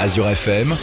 Azure 0.00 0.30
FM, 0.30 0.74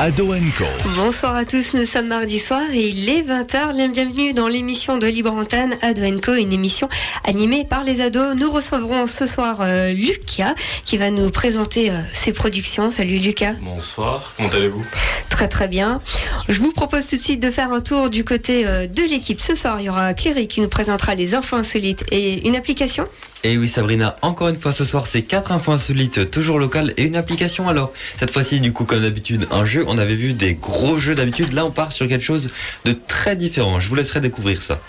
Ado 0.00 0.34
Co. 0.58 0.64
Bonsoir 0.96 1.36
à 1.36 1.44
tous, 1.44 1.74
nous 1.74 1.86
sommes 1.86 2.08
mardi 2.08 2.40
soir 2.40 2.62
et 2.72 2.88
il 2.88 3.08
est 3.08 3.22
20h. 3.22 3.92
Bienvenue 3.92 4.32
dans 4.32 4.48
l'émission 4.48 4.98
de 4.98 5.06
Libre 5.06 5.30
Antenne 5.30 5.76
Ado 5.80 6.02
Co, 6.20 6.34
une 6.34 6.52
émission 6.52 6.88
animée 7.22 7.64
par 7.64 7.84
les 7.84 8.00
ados. 8.00 8.34
Nous 8.34 8.50
recevrons 8.50 9.06
ce 9.06 9.28
soir 9.28 9.58
euh, 9.60 9.92
Lucas 9.92 10.56
qui 10.84 10.98
va 10.98 11.12
nous 11.12 11.30
présenter 11.30 11.90
euh, 11.90 12.00
ses 12.12 12.32
productions. 12.32 12.90
Salut 12.90 13.18
Lucas. 13.18 13.54
Bonsoir, 13.62 14.34
comment 14.36 14.48
allez-vous? 14.48 14.84
Très 15.28 15.46
très 15.46 15.68
bien. 15.68 16.02
Je 16.48 16.58
vous 16.58 16.72
propose 16.72 17.06
tout 17.06 17.14
de 17.14 17.20
suite 17.20 17.40
de 17.40 17.52
faire 17.52 17.70
un 17.72 17.80
tour 17.80 18.10
du 18.10 18.24
côté 18.24 18.66
euh, 18.66 18.88
de 18.88 19.02
l'équipe. 19.02 19.40
Ce 19.40 19.54
soir, 19.54 19.80
il 19.80 19.84
y 19.84 19.88
aura 19.88 20.14
Cléry 20.14 20.48
qui 20.48 20.60
nous 20.62 20.68
présentera 20.68 21.14
les 21.14 21.36
infos 21.36 21.54
insolites 21.54 22.04
et 22.10 22.44
une 22.44 22.56
application. 22.56 23.06
Et 23.44 23.56
oui 23.56 23.68
Sabrina, 23.68 24.16
encore 24.22 24.48
une 24.48 24.60
fois 24.60 24.72
ce 24.72 24.84
soir 24.84 25.06
c'est 25.06 25.22
quatre 25.22 25.52
infos 25.52 25.70
insolites 25.70 26.30
toujours 26.30 26.58
locales 26.58 26.92
et 26.96 27.04
une 27.04 27.14
application 27.14 27.68
alors. 27.68 27.92
Cette 28.18 28.32
fois-ci 28.32 28.58
du 28.58 28.72
coup 28.72 28.84
comme 28.84 29.02
d'habitude 29.02 29.46
un 29.52 29.64
jeu, 29.64 29.84
on 29.86 29.96
avait 29.96 30.16
vu 30.16 30.32
des 30.32 30.54
gros 30.54 30.98
jeux 30.98 31.14
d'habitude, 31.14 31.52
là 31.52 31.64
on 31.64 31.70
part 31.70 31.92
sur 31.92 32.08
quelque 32.08 32.24
chose 32.24 32.50
de 32.84 32.96
très 33.06 33.36
différent, 33.36 33.78
je 33.78 33.88
vous 33.88 33.94
laisserai 33.94 34.20
découvrir 34.20 34.60
ça. 34.62 34.80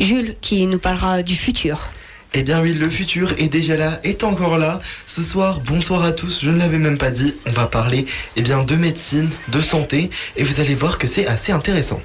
Jules 0.00 0.34
qui 0.40 0.66
nous 0.66 0.80
parlera 0.80 1.22
du 1.22 1.36
futur. 1.36 1.88
Eh 2.34 2.42
bien 2.42 2.60
oui, 2.60 2.74
le 2.74 2.90
futur 2.90 3.32
est 3.38 3.48
déjà 3.48 3.76
là, 3.76 4.00
est 4.04 4.24
encore 4.24 4.58
là. 4.58 4.80
Ce 5.06 5.22
soir, 5.22 5.60
bonsoir 5.60 6.04
à 6.04 6.12
tous, 6.12 6.40
je 6.42 6.50
ne 6.50 6.58
l'avais 6.58 6.78
même 6.78 6.98
pas 6.98 7.10
dit, 7.10 7.34
on 7.46 7.52
va 7.52 7.66
parler 7.66 8.06
eh 8.36 8.42
bien, 8.42 8.62
de 8.62 8.76
médecine, 8.76 9.30
de 9.48 9.60
santé, 9.60 10.10
et 10.36 10.44
vous 10.44 10.60
allez 10.60 10.74
voir 10.74 10.98
que 10.98 11.06
c'est 11.06 11.26
assez 11.26 11.52
intéressant. 11.52 12.00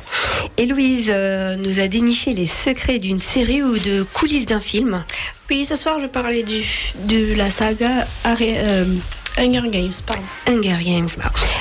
Et 0.58 0.66
Louise 0.66 1.12
euh, 1.14 1.56
nous 1.58 1.80
a 1.80 1.88
déniché 1.88 2.34
les 2.34 2.48
secrets 2.48 3.00
d'une 3.00 3.22
série 3.22 3.62
ou 3.62 3.78
de 3.78 4.04
coulisses 4.04 4.46
d'un 4.46 4.62
film. 4.62 5.04
Oui, 5.50 5.66
ce 5.66 5.76
soir, 5.76 6.00
je 6.02 6.08
parlais 6.08 6.44
du, 6.44 6.64
de 7.10 7.36
la 7.36 7.50
saga 7.50 8.08
euh, 8.26 8.86
Hunger 9.38 9.70
Games. 9.70 9.94
Pardon. 10.06 10.24
Hunger 10.48 10.84
Games. 10.84 11.10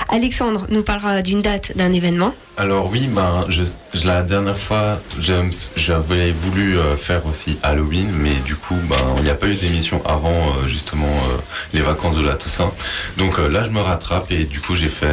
Alexandre 0.09 0.67
nous 0.71 0.83
parlera 0.83 1.23
d'une 1.23 1.43
date, 1.43 1.77
d'un 1.77 1.93
événement. 1.93 2.35
Alors 2.57 2.91
oui, 2.91 3.09
ben, 3.09 3.47
je, 3.49 3.63
la 4.05 4.23
dernière 4.23 4.59
fois, 4.59 5.01
j'avais 5.19 6.33
voulu 6.33 6.79
euh, 6.79 6.97
faire 6.97 7.25
aussi 7.27 7.59
Halloween, 7.63 8.11
mais 8.13 8.35
du 8.45 8.55
coup, 8.55 8.77
ben, 8.89 8.97
il 9.19 9.25
n'y 9.25 9.31
a 9.31 9.35
pas 9.35 9.49
eu 9.49 9.55
d'émission 9.55 10.03
avant 10.05 10.31
euh, 10.31 10.67
justement 10.67 11.07
les 11.73 11.81
vacances 11.81 12.17
de 12.17 12.23
la 12.23 12.35
Toussaint. 12.35 12.73
Donc 13.17 13.39
là, 13.39 13.65
je 13.65 13.71
me 13.71 13.81
rattrape 13.81 14.31
et 14.31 14.45
du 14.45 14.61
coup, 14.61 14.75
j'ai 14.75 14.89
fait 14.89 15.07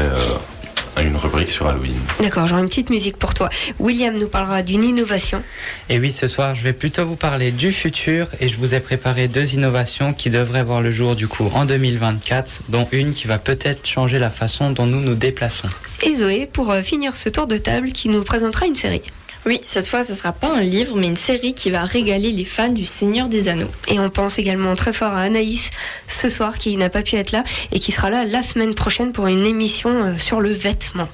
une 1.02 1.16
rubrique 1.16 1.50
sur 1.50 1.68
Halloween. 1.68 1.96
D'accord, 2.22 2.48
j'aurai 2.48 2.62
une 2.62 2.70
petite 2.70 2.90
musique 2.90 3.18
pour 3.18 3.34
toi. 3.34 3.50
William 3.80 4.18
nous 4.18 4.28
parlera 4.28 4.64
d'une 4.64 4.84
innovation. 4.84 5.44
Et 5.90 6.00
oui, 6.00 6.12
ce 6.12 6.28
soir, 6.28 6.56
je 6.56 6.64
vais 6.64 6.74
plutôt 6.74 7.06
vous 7.06 7.16
parler 7.16 7.52
du 7.52 7.72
futur 7.72 8.28
et 8.40 8.48
je 8.48 8.58
vous 8.58 8.74
ai 8.74 8.80
préparé 8.80 9.28
deux 9.28 9.54
innovations 9.54 10.14
qui 10.14 10.30
devraient 10.30 10.64
voir 10.64 10.82
le 10.82 10.92
jour 10.92 11.16
du 11.16 11.28
coup 11.28 11.50
en 11.54 11.66
2024, 11.66 12.64
dont 12.70 12.88
une 12.92 13.12
qui 13.12 13.28
va 13.28 13.38
peut-être 13.38 13.86
changer 13.88 14.20
la 14.20 14.30
façon 14.30 14.72
dont 14.72 14.86
nous 14.86 15.02
nous 15.02 15.16
déplaçons. 15.16 15.70
Et 16.04 16.16
Zoé 16.16 16.50
pour 16.52 16.72
euh, 16.72 16.82
finir 16.82 17.16
ce 17.16 17.30
tour 17.30 17.48
de 17.48 17.58
table 17.58 17.92
qui 17.92 18.10
nous 18.10 18.24
présentera 18.24 18.66
une 18.66 18.76
série. 18.76 19.02
Oui, 19.48 19.62
cette 19.66 19.88
fois, 19.88 20.04
ce 20.04 20.14
sera 20.14 20.34
pas 20.34 20.54
un 20.54 20.60
livre, 20.60 20.98
mais 20.98 21.08
une 21.08 21.16
série 21.16 21.54
qui 21.54 21.72
va 21.72 21.86
régaler 21.86 22.34
les 22.34 22.44
fans 22.44 22.68
du 22.68 22.84
Seigneur 22.84 23.30
des 23.30 23.48
Anneaux. 23.48 23.72
Et 23.88 23.98
on 23.98 24.10
pense 24.10 24.40
également 24.40 24.76
très 24.76 24.92
fort 24.92 25.14
à 25.14 25.22
Anaïs 25.22 25.70
ce 26.10 26.28
soir, 26.28 26.58
qui 26.58 26.76
n'a 26.76 26.90
pas 26.90 27.02
pu 27.02 27.16
être 27.16 27.32
là 27.32 27.46
et 27.72 27.80
qui 27.80 27.94
sera 27.94 28.10
là 28.10 28.26
la 28.26 28.44
semaine 28.44 28.76
prochaine 28.76 29.14
pour 29.14 29.28
une 29.28 29.46
émission 29.46 30.04
euh, 30.04 30.18
sur 30.18 30.42
le 30.42 30.52
vêtement. 30.52 31.08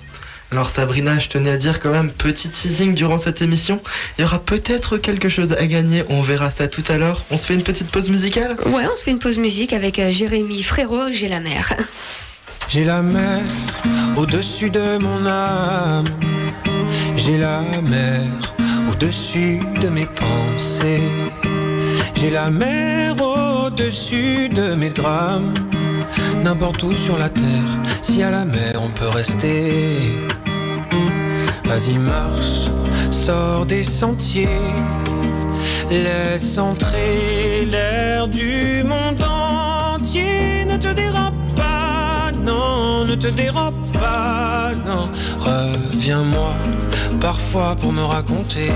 Alors 0.51 0.67
Sabrina, 0.67 1.19
je 1.19 1.29
tenais 1.29 1.51
à 1.51 1.57
dire 1.57 1.79
quand 1.79 1.91
même, 1.91 2.09
petit 2.09 2.49
teasing 2.49 2.95
durant 2.95 3.19
cette 3.19 3.43
émission, 3.43 3.83
il 4.17 4.23
y 4.23 4.25
aura 4.25 4.39
peut-être 4.39 4.97
quelque 4.97 5.29
chose 5.29 5.53
à 5.53 5.67
gagner, 5.67 6.03
on 6.09 6.23
verra 6.23 6.49
ça 6.49 6.67
tout 6.67 6.83
à 6.89 6.97
l'heure. 6.97 7.23
On 7.29 7.37
se 7.37 7.45
fait 7.45 7.53
une 7.53 7.63
petite 7.63 7.89
pause 7.91 8.09
musicale? 8.09 8.57
Ouais, 8.65 8.85
on 8.91 8.95
se 8.95 9.03
fait 9.03 9.11
une 9.11 9.19
pause 9.19 9.37
musique 9.37 9.73
avec 9.73 9.99
euh, 9.99 10.11
Jérémy 10.11 10.63
Frérot, 10.63 11.11
J'ai 11.11 11.27
la 11.27 11.39
mer. 11.39 11.75
J'ai 12.67 12.83
la 12.83 13.03
mer 13.03 13.41
au-dessus 14.15 14.71
de 14.71 14.97
mon 15.03 15.23
âme 15.27 16.05
j'ai 17.16 17.38
la 17.38 17.61
mer 17.89 18.22
au-dessus 18.92 19.59
de 19.81 19.89
mes 19.89 20.06
pensées. 20.06 21.01
J'ai 22.16 22.29
la 22.29 22.50
mer 22.50 23.16
au-dessus 23.22 24.50
de 24.50 24.75
mes 24.75 24.90
drames. 24.90 25.53
N'importe 26.44 26.84
où 26.84 26.91
sur 26.91 27.18
la 27.18 27.29
terre, 27.29 27.44
si 28.02 28.22
à 28.23 28.29
la 28.29 28.46
mer 28.46 28.81
on 28.81 28.90
peut 28.90 29.07
rester. 29.07 30.19
Vas-y 31.66 31.97
marche, 31.97 32.69
sors 33.12 33.66
des 33.66 33.84
sentiers. 33.84 34.47
Laisse 35.90 36.57
entrer 36.57 37.66
l'air 37.66 38.28
du 38.28 38.84
monde 38.84 39.22
entier. 39.22 40.66
Ne 40.66 40.78
te 40.78 40.94
dérobe 40.94 41.34
pas, 41.56 42.31
non, 42.44 43.06
ne 43.06 43.16
te 43.16 43.28
dérobe 43.28 43.92
Reviens-moi 45.40 46.53
parfois 47.22 47.75
pour 47.79 47.94
me 47.94 48.03
raconter. 48.03 48.72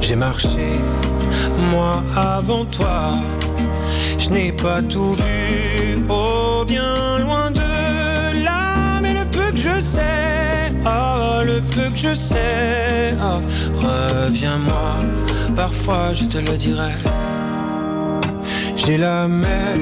J'ai 0.00 0.16
marché, 0.16 0.80
moi 1.70 2.02
avant 2.16 2.64
toi. 2.64 3.12
Je 4.18 4.28
n'ai 4.30 4.52
pas 4.52 4.82
tout 4.82 5.14
vu, 5.14 6.04
oh 6.08 6.64
bien 6.66 7.18
loin 7.18 7.50
de 7.50 8.42
là. 8.44 9.00
Mais 9.02 9.14
le 9.14 9.24
peu 9.24 9.50
que 9.50 9.56
je 9.56 9.80
sais, 9.80 10.72
oh 10.84 11.42
le 11.44 11.60
peu 11.60 11.88
que 11.90 11.96
je 11.96 12.14
sais, 12.14 13.14
oh, 13.22 13.40
reviens-moi, 13.76 14.98
parfois 15.56 16.12
je 16.12 16.24
te 16.24 16.38
le 16.38 16.56
dirai. 16.56 16.92
J'ai 18.76 18.98
la 18.98 19.26
mer 19.28 19.76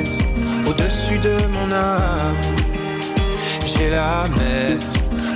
au-dessus 0.66 1.18
de 1.18 1.36
mon 1.54 1.72
âme. 1.72 2.57
J'ai 3.78 3.90
la 3.90 4.24
mer 4.36 4.76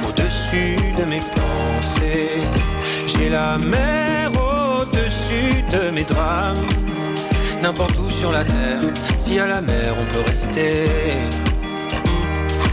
au-dessus 0.09 0.77
de 0.99 1.05
mes 1.05 1.21
pensées. 1.21 2.41
J'ai 3.07 3.29
la 3.29 3.57
mer 3.59 4.33
au-dessus 4.33 5.63
de 5.71 5.91
mes 5.91 6.03
drames. 6.03 6.67
N'importe 7.63 7.97
où 7.99 8.11
sur 8.11 8.33
la 8.33 8.45
terre, 8.45 8.83
si 9.17 9.39
à 9.39 9.47
la 9.47 9.61
mer 9.61 9.95
on 9.97 10.05
peut 10.13 10.29
rester. 10.29 10.87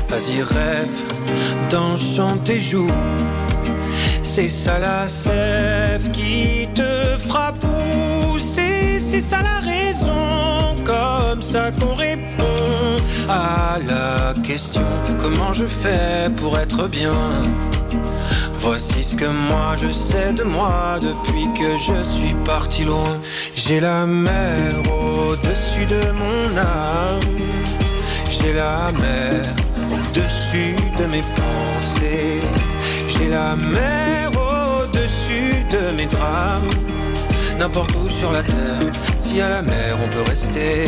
Vas-y 0.07 0.41
rêve, 0.41 0.97
d'enchanter 1.69 2.53
tes 2.53 2.59
joues. 2.59 2.91
C'est 4.23 4.49
ça 4.49 4.79
la 4.79 5.07
sève 5.07 6.09
qui 6.09 6.67
te 6.73 7.15
fera 7.19 7.53
pousser. 7.53 8.99
C'est 8.99 9.21
ça 9.21 9.37
la 9.43 9.59
raison, 9.59 10.75
comme 10.83 11.43
ça 11.43 11.69
qu'on 11.79 11.93
répond 11.93 12.48
à 13.29 13.77
la 13.87 14.33
question 14.41 14.81
comment 15.19 15.53
je 15.53 15.65
fais 15.65 16.29
pour 16.37 16.57
être 16.57 16.87
bien? 16.87 17.13
Voici 18.57 19.03
ce 19.03 19.15
que 19.15 19.25
moi 19.25 19.75
je 19.77 19.89
sais 19.89 20.33
de 20.33 20.43
moi 20.43 20.97
depuis 20.99 21.47
que 21.57 21.77
je 21.77 22.03
suis 22.03 22.35
parti 22.43 22.83
loin. 22.83 23.19
J'ai 23.55 23.79
la 23.79 24.05
mer 24.05 24.73
au-dessus 24.87 25.85
de 25.85 26.01
mon 26.21 26.57
âme. 26.57 27.19
J'ai 28.31 28.53
la 28.53 28.91
mer 28.99 29.41
au-dessus 29.91 30.75
de 30.99 31.05
mes 31.05 31.21
pensées. 31.21 32.39
J'ai 33.07 33.29
la 33.29 33.55
mer 33.55 34.31
au-dessus 34.33 35.53
de 35.71 35.95
mes 35.95 36.07
drames. 36.07 36.69
N'importe 37.59 37.91
où 37.91 38.09
sur 38.09 38.31
la 38.31 38.41
terre, 38.41 38.91
si 39.19 39.41
à 39.41 39.49
la 39.49 39.61
mer 39.61 39.97
on 40.03 40.07
peut 40.07 40.23
rester 40.29 40.87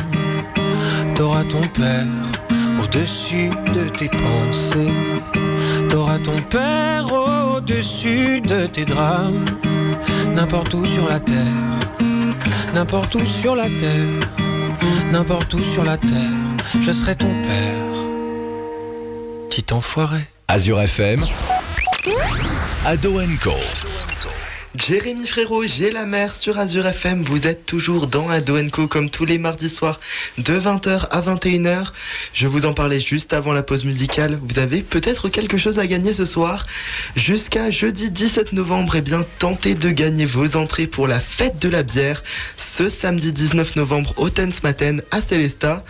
T'auras 1.15 1.43
ton 1.43 1.61
père 1.61 2.05
au-dessus 2.81 3.49
de 3.73 3.89
tes 3.89 4.09
pensées. 4.09 4.93
T'auras 5.89 6.19
ton 6.19 6.35
père 6.49 7.05
au-dessus 7.11 8.41
de 8.41 8.67
tes 8.67 8.85
drames. 8.85 9.45
N'importe 10.35 10.73
où 10.73 10.85
sur 10.85 11.07
la 11.07 11.19
terre, 11.19 11.35
n'importe 12.73 13.15
où 13.15 13.25
sur 13.25 13.55
la 13.55 13.67
terre, 13.69 14.19
n'importe 15.11 15.53
où 15.53 15.59
sur 15.73 15.83
la 15.83 15.97
terre, 15.97 16.09
je 16.81 16.91
serai 16.91 17.15
ton 17.15 17.27
père. 17.43 17.91
Petit 19.49 19.73
enfoiré. 19.73 20.27
Azure 20.47 20.81
FM, 20.81 21.25
Ado 22.85 23.19
Co. 23.41 23.55
Jérémy 24.73 25.27
Frérot, 25.27 25.63
j'ai 25.65 25.91
la 25.91 26.05
mer 26.05 26.33
sur 26.33 26.57
Azure 26.57 26.87
FM. 26.87 27.23
Vous 27.23 27.45
êtes 27.45 27.65
toujours 27.65 28.07
dans 28.07 28.29
Ado 28.29 28.55
Co 28.71 28.87
comme 28.87 29.09
tous 29.09 29.25
les 29.25 29.37
mardis 29.37 29.67
soirs 29.67 29.99
de 30.37 30.57
20h 30.57 31.09
à 31.11 31.21
21h. 31.21 31.87
Je 32.33 32.47
vous 32.47 32.65
en 32.65 32.73
parlais 32.73 33.01
juste 33.01 33.33
avant 33.33 33.51
la 33.51 33.63
pause 33.63 33.83
musicale. 33.83 34.39
Vous 34.41 34.59
avez 34.59 34.81
peut-être 34.81 35.27
quelque 35.27 35.57
chose 35.57 35.77
à 35.77 35.87
gagner 35.87 36.13
ce 36.13 36.23
soir. 36.23 36.67
Jusqu'à 37.17 37.69
jeudi 37.69 38.09
17 38.09 38.53
novembre, 38.53 38.95
eh 38.95 39.01
bien, 39.01 39.25
tentez 39.39 39.75
de 39.75 39.89
gagner 39.89 40.25
vos 40.25 40.55
entrées 40.55 40.87
pour 40.87 41.05
la 41.05 41.19
fête 41.19 41.61
de 41.61 41.67
la 41.67 41.83
bière 41.83 42.23
ce 42.55 42.87
samedi 42.87 43.33
19 43.33 43.75
novembre 43.75 44.13
au 44.15 44.29
Maten 44.63 45.03
à 45.11 45.19
Célesta. 45.19 45.83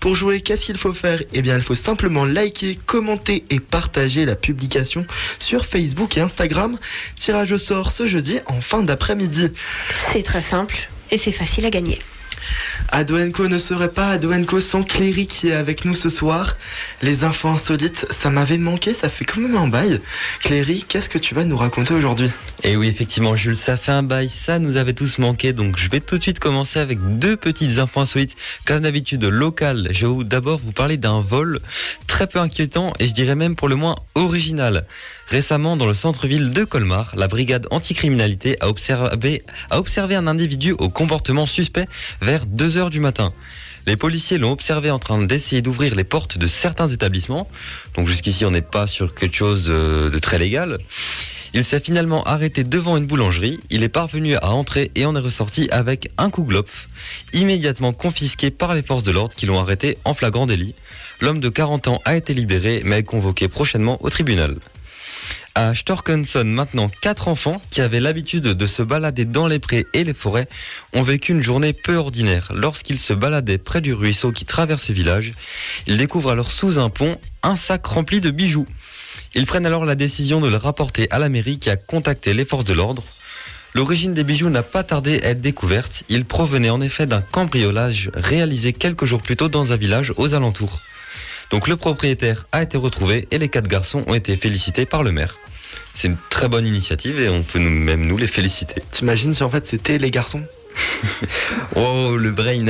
Pour 0.00 0.14
jouer, 0.14 0.40
qu'est-ce 0.40 0.66
qu'il 0.66 0.78
faut 0.78 0.92
faire? 0.92 1.22
Eh 1.32 1.42
bien, 1.42 1.56
il 1.56 1.62
faut 1.62 1.74
simplement 1.74 2.24
liker, 2.24 2.78
commenter 2.86 3.44
et 3.50 3.60
partager 3.60 4.24
la 4.24 4.36
publication 4.36 5.06
sur 5.38 5.64
Facebook 5.66 6.16
et 6.16 6.20
Instagram. 6.20 6.78
Tirage 7.16 7.52
au 7.52 7.58
sort 7.58 7.90
ce 7.90 8.06
jeudi 8.06 8.40
en 8.46 8.60
fin 8.60 8.82
d'après-midi. 8.82 9.48
C'est 10.12 10.22
très 10.22 10.42
simple 10.42 10.88
et 11.10 11.18
c'est 11.18 11.32
facile 11.32 11.66
à 11.66 11.70
gagner. 11.70 11.98
Adoenco 12.88 13.48
ne 13.48 13.58
serait 13.58 13.90
pas 13.90 14.10
Adoenco 14.10 14.60
sans 14.60 14.82
Cléry 14.82 15.26
qui 15.26 15.48
est 15.48 15.54
avec 15.54 15.84
nous 15.84 15.94
ce 15.94 16.08
soir. 16.08 16.56
Les 17.02 17.24
infos 17.24 17.48
insolites, 17.48 18.06
ça 18.10 18.30
m'avait 18.30 18.58
manqué, 18.58 18.92
ça 18.92 19.08
fait 19.08 19.24
quand 19.24 19.40
même 19.40 19.56
un 19.56 19.68
bail. 19.68 20.00
Cléry, 20.40 20.84
qu'est-ce 20.88 21.08
que 21.08 21.18
tu 21.18 21.34
vas 21.34 21.44
nous 21.44 21.56
raconter 21.56 21.94
aujourd'hui? 21.94 22.30
Eh 22.62 22.76
oui, 22.76 22.88
effectivement, 22.88 23.36
Jules, 23.36 23.56
ça 23.56 23.76
fait 23.76 23.92
un 23.92 24.02
bail, 24.02 24.28
ça 24.28 24.58
nous 24.58 24.76
avait 24.76 24.94
tous 24.94 25.18
manqué, 25.18 25.52
donc 25.52 25.78
je 25.78 25.90
vais 25.90 26.00
tout 26.00 26.18
de 26.18 26.22
suite 26.22 26.38
commencer 26.38 26.78
avec 26.78 26.98
deux 27.18 27.36
petites 27.36 27.78
infos 27.78 28.00
insolites, 28.00 28.36
comme 28.64 28.80
d'habitude 28.80 29.24
locales. 29.24 29.88
Je 29.90 30.06
vais 30.06 30.24
d'abord 30.24 30.58
vous 30.58 30.72
parler 30.72 30.96
d'un 30.96 31.20
vol 31.20 31.60
très 32.06 32.26
peu 32.26 32.38
inquiétant 32.38 32.92
et 32.98 33.08
je 33.08 33.12
dirais 33.12 33.34
même 33.34 33.56
pour 33.56 33.68
le 33.68 33.76
moins 33.76 33.96
original. 34.14 34.86
Récemment, 35.28 35.76
dans 35.76 35.86
le 35.86 35.94
centre-ville 35.94 36.52
de 36.52 36.62
Colmar, 36.62 37.12
la 37.16 37.26
brigade 37.26 37.66
anticriminalité 37.72 38.56
a 38.60 38.68
observé, 38.68 39.42
un 39.70 40.26
individu 40.28 40.72
au 40.72 40.88
comportement 40.88 41.46
suspect 41.46 41.86
vers 42.22 42.46
2 42.46 42.78
heures 42.78 42.90
du 42.90 43.00
matin. 43.00 43.32
Les 43.88 43.96
policiers 43.96 44.38
l'ont 44.38 44.52
observé 44.52 44.90
en 44.90 45.00
train 45.00 45.20
d'essayer 45.22 45.62
d'ouvrir 45.62 45.96
les 45.96 46.04
portes 46.04 46.38
de 46.38 46.46
certains 46.46 46.88
établissements. 46.88 47.48
Donc 47.94 48.06
jusqu'ici, 48.06 48.44
on 48.44 48.52
n'est 48.52 48.62
pas 48.62 48.86
sur 48.86 49.14
quelque 49.14 49.36
chose 49.36 49.66
de 49.66 50.18
très 50.20 50.38
légal. 50.38 50.78
Il 51.54 51.64
s'est 51.64 51.80
finalement 51.80 52.22
arrêté 52.24 52.62
devant 52.62 52.96
une 52.96 53.06
boulangerie. 53.06 53.58
Il 53.70 53.82
est 53.82 53.88
parvenu 53.88 54.36
à 54.36 54.50
entrer 54.50 54.92
et 54.94 55.06
en 55.06 55.16
est 55.16 55.20
ressorti 55.20 55.68
avec 55.72 56.10
un 56.18 56.30
Kuglopf, 56.30 56.88
immédiatement 57.32 57.92
confisqué 57.92 58.50
par 58.50 58.74
les 58.74 58.82
forces 58.82 59.04
de 59.04 59.10
l'ordre 59.10 59.34
qui 59.34 59.46
l'ont 59.46 59.58
arrêté 59.58 59.98
en 60.04 60.14
flagrant 60.14 60.46
délit. 60.46 60.74
L'homme 61.20 61.40
de 61.40 61.48
40 61.48 61.88
ans 61.88 62.02
a 62.04 62.16
été 62.16 62.32
libéré 62.34 62.82
mais 62.84 62.98
est 62.98 63.04
convoqué 63.04 63.48
prochainement 63.48 63.98
au 64.04 64.10
tribunal 64.10 64.56
à 65.56 65.74
Storkenson, 65.74 66.44
maintenant 66.44 66.90
quatre 67.00 67.28
enfants 67.28 67.62
qui 67.70 67.80
avaient 67.80 67.98
l'habitude 67.98 68.42
de 68.42 68.66
se 68.66 68.82
balader 68.82 69.24
dans 69.24 69.46
les 69.46 69.58
prés 69.58 69.86
et 69.94 70.04
les 70.04 70.12
forêts 70.12 70.48
ont 70.92 71.02
vécu 71.02 71.32
une 71.32 71.42
journée 71.42 71.72
peu 71.72 71.96
ordinaire. 71.96 72.52
Lorsqu'ils 72.54 72.98
se 72.98 73.14
baladaient 73.14 73.56
près 73.56 73.80
du 73.80 73.94
ruisseau 73.94 74.32
qui 74.32 74.44
traverse 74.44 74.90
le 74.90 74.94
village, 74.94 75.32
ils 75.86 75.96
découvrent 75.96 76.30
alors 76.30 76.50
sous 76.50 76.78
un 76.78 76.90
pont 76.90 77.18
un 77.42 77.56
sac 77.56 77.86
rempli 77.86 78.20
de 78.20 78.30
bijoux. 78.30 78.66
Ils 79.34 79.46
prennent 79.46 79.64
alors 79.64 79.86
la 79.86 79.94
décision 79.94 80.42
de 80.42 80.48
le 80.48 80.58
rapporter 80.58 81.08
à 81.10 81.18
la 81.18 81.30
mairie 81.30 81.58
qui 81.58 81.70
a 81.70 81.76
contacté 81.76 82.34
les 82.34 82.44
forces 82.44 82.66
de 82.66 82.74
l'ordre. 82.74 83.02
L'origine 83.74 84.12
des 84.12 84.24
bijoux 84.24 84.50
n'a 84.50 84.62
pas 84.62 84.84
tardé 84.84 85.22
à 85.22 85.30
être 85.30 85.40
découverte. 85.40 86.04
Ils 86.10 86.26
provenaient 86.26 86.68
en 86.68 86.82
effet 86.82 87.06
d'un 87.06 87.22
cambriolage 87.22 88.10
réalisé 88.12 88.74
quelques 88.74 89.06
jours 89.06 89.22
plus 89.22 89.36
tôt 89.36 89.48
dans 89.48 89.72
un 89.72 89.76
village 89.76 90.12
aux 90.18 90.34
alentours. 90.34 90.80
Donc 91.50 91.66
le 91.66 91.76
propriétaire 91.76 92.46
a 92.52 92.62
été 92.62 92.76
retrouvé 92.76 93.26
et 93.30 93.38
les 93.38 93.48
quatre 93.48 93.68
garçons 93.68 94.04
ont 94.06 94.14
été 94.14 94.36
félicités 94.36 94.84
par 94.84 95.02
le 95.02 95.12
maire. 95.12 95.38
C'est 95.96 96.08
une 96.08 96.18
très 96.28 96.46
bonne 96.48 96.66
initiative 96.66 97.18
et 97.18 97.30
on 97.30 97.42
peut 97.42 97.58
même 97.58 98.06
nous 98.06 98.18
les 98.18 98.26
féliciter. 98.26 98.82
T'imagines 98.90 99.32
si 99.32 99.42
en 99.42 99.48
fait 99.48 99.66
c'était 99.66 99.98
les 99.98 100.10
garçons? 100.10 100.42
Oh, 101.74 102.16
le 102.18 102.30
brain 102.30 102.66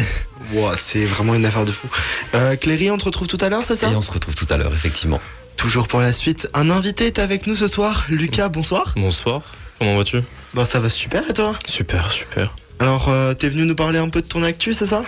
C'est 0.78 1.05
vraiment 1.05 1.34
une 1.34 1.44
affaire 1.44 1.64
de 1.64 1.73
fou. 1.73 1.88
Euh, 2.34 2.55
Cléry, 2.56 2.90
on 2.90 2.99
te 2.99 3.05
retrouve 3.05 3.26
tout 3.26 3.38
à 3.40 3.49
l'heure, 3.49 3.64
c'est 3.64 3.75
ça? 3.76 3.90
Et 3.90 3.96
on 3.96 4.00
se 4.00 4.12
retrouve 4.12 4.34
tout 4.37 4.46
à 4.49 4.56
l'heure, 4.56 4.73
effectivement. 4.73 5.20
Toujours 5.56 5.88
pour 5.88 6.00
la 6.00 6.12
suite, 6.12 6.49
un 6.55 6.70
invité 6.70 7.06
est 7.06 7.19
avec 7.19 7.49
nous 7.49 7.56
ce 7.56 7.67
soir. 7.67 8.06
Lucas, 8.08 8.49
bonsoir. 8.49 8.93
Bonsoir, 8.96 9.43
comment 9.78 9.96
vas-tu? 9.96 10.20
Bah 10.55 10.64
ça 10.64 10.78
va 10.78 10.88
super 10.88 11.28
et 11.28 11.34
toi? 11.34 11.58
Super, 11.67 12.12
super. 12.12 12.55
Alors, 12.78 13.08
euh, 13.08 13.32
t'es 13.32 13.49
venu 13.49 13.64
nous 13.64 13.75
parler 13.75 13.99
un 13.99 14.08
peu 14.11 14.20
de 14.20 14.26
ton 14.26 14.43
actu, 14.43 14.75
c'est 14.75 14.87
ça? 14.87 15.02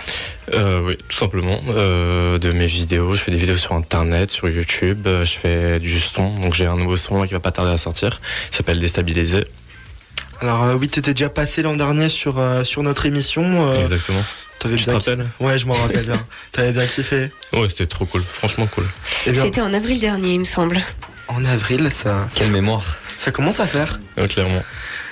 Euh, 0.53 0.81
Oui, 0.85 0.97
tout 1.07 1.15
simplement. 1.15 1.61
Euh, 1.69 2.39
de 2.39 2.51
mes 2.51 2.65
vidéos. 2.65 3.13
Je 3.13 3.19
fais 3.21 3.31
des 3.31 3.37
vidéos 3.37 3.57
sur 3.57 3.73
Internet, 3.73 4.31
sur 4.31 4.49
YouTube. 4.49 5.05
je 5.05 5.31
fais 5.37 5.79
du 5.79 5.99
son. 5.99 6.35
Donc 6.39 6.53
j'ai 6.55 6.65
un 6.65 6.77
nouveau 6.77 6.97
son 6.97 7.23
qui 7.27 7.33
va 7.33 7.39
pas 7.39 7.51
tarder 7.51 7.71
à 7.71 7.77
sortir. 7.77 8.19
Il 8.51 8.55
s'appelle 8.55 8.79
Déstabiliser. 8.79 9.45
Alors 10.41 10.75
oui, 10.79 10.87
t'étais 10.87 11.13
déjà 11.13 11.29
passé 11.29 11.61
l'an 11.61 11.75
dernier 11.75 12.09
sur, 12.09 12.41
sur 12.63 12.81
notre 12.81 13.05
émission. 13.05 13.75
Exactement. 13.75 14.23
T'avais 14.57 14.75
tu 14.75 14.85
te 14.85 14.91
rappelles? 14.91 15.25
Ouais, 15.39 15.57
je 15.57 15.65
m'en 15.67 15.73
rappelle 15.73 16.05
bien. 16.05 16.25
T'avais 16.51 16.73
bien 16.73 16.85
kiffé 16.85 17.31
Ouais, 17.53 17.69
c'était 17.69 17.85
trop 17.85 18.05
cool. 18.05 18.23
Franchement 18.23 18.67
cool. 18.67 18.85
Eh 19.25 19.33
c'était 19.33 19.61
en 19.61 19.73
avril 19.73 19.99
dernier, 19.99 20.33
il 20.33 20.39
me 20.41 20.45
semble. 20.45 20.81
En 21.29 21.45
avril, 21.45 21.89
ça... 21.91 22.27
Quelle 22.33 22.51
mémoire 22.51 22.97
Ça 23.15 23.31
commence 23.31 23.59
à 23.61 23.67
faire. 23.67 23.99
Ouais, 24.17 24.27
clairement. 24.27 24.63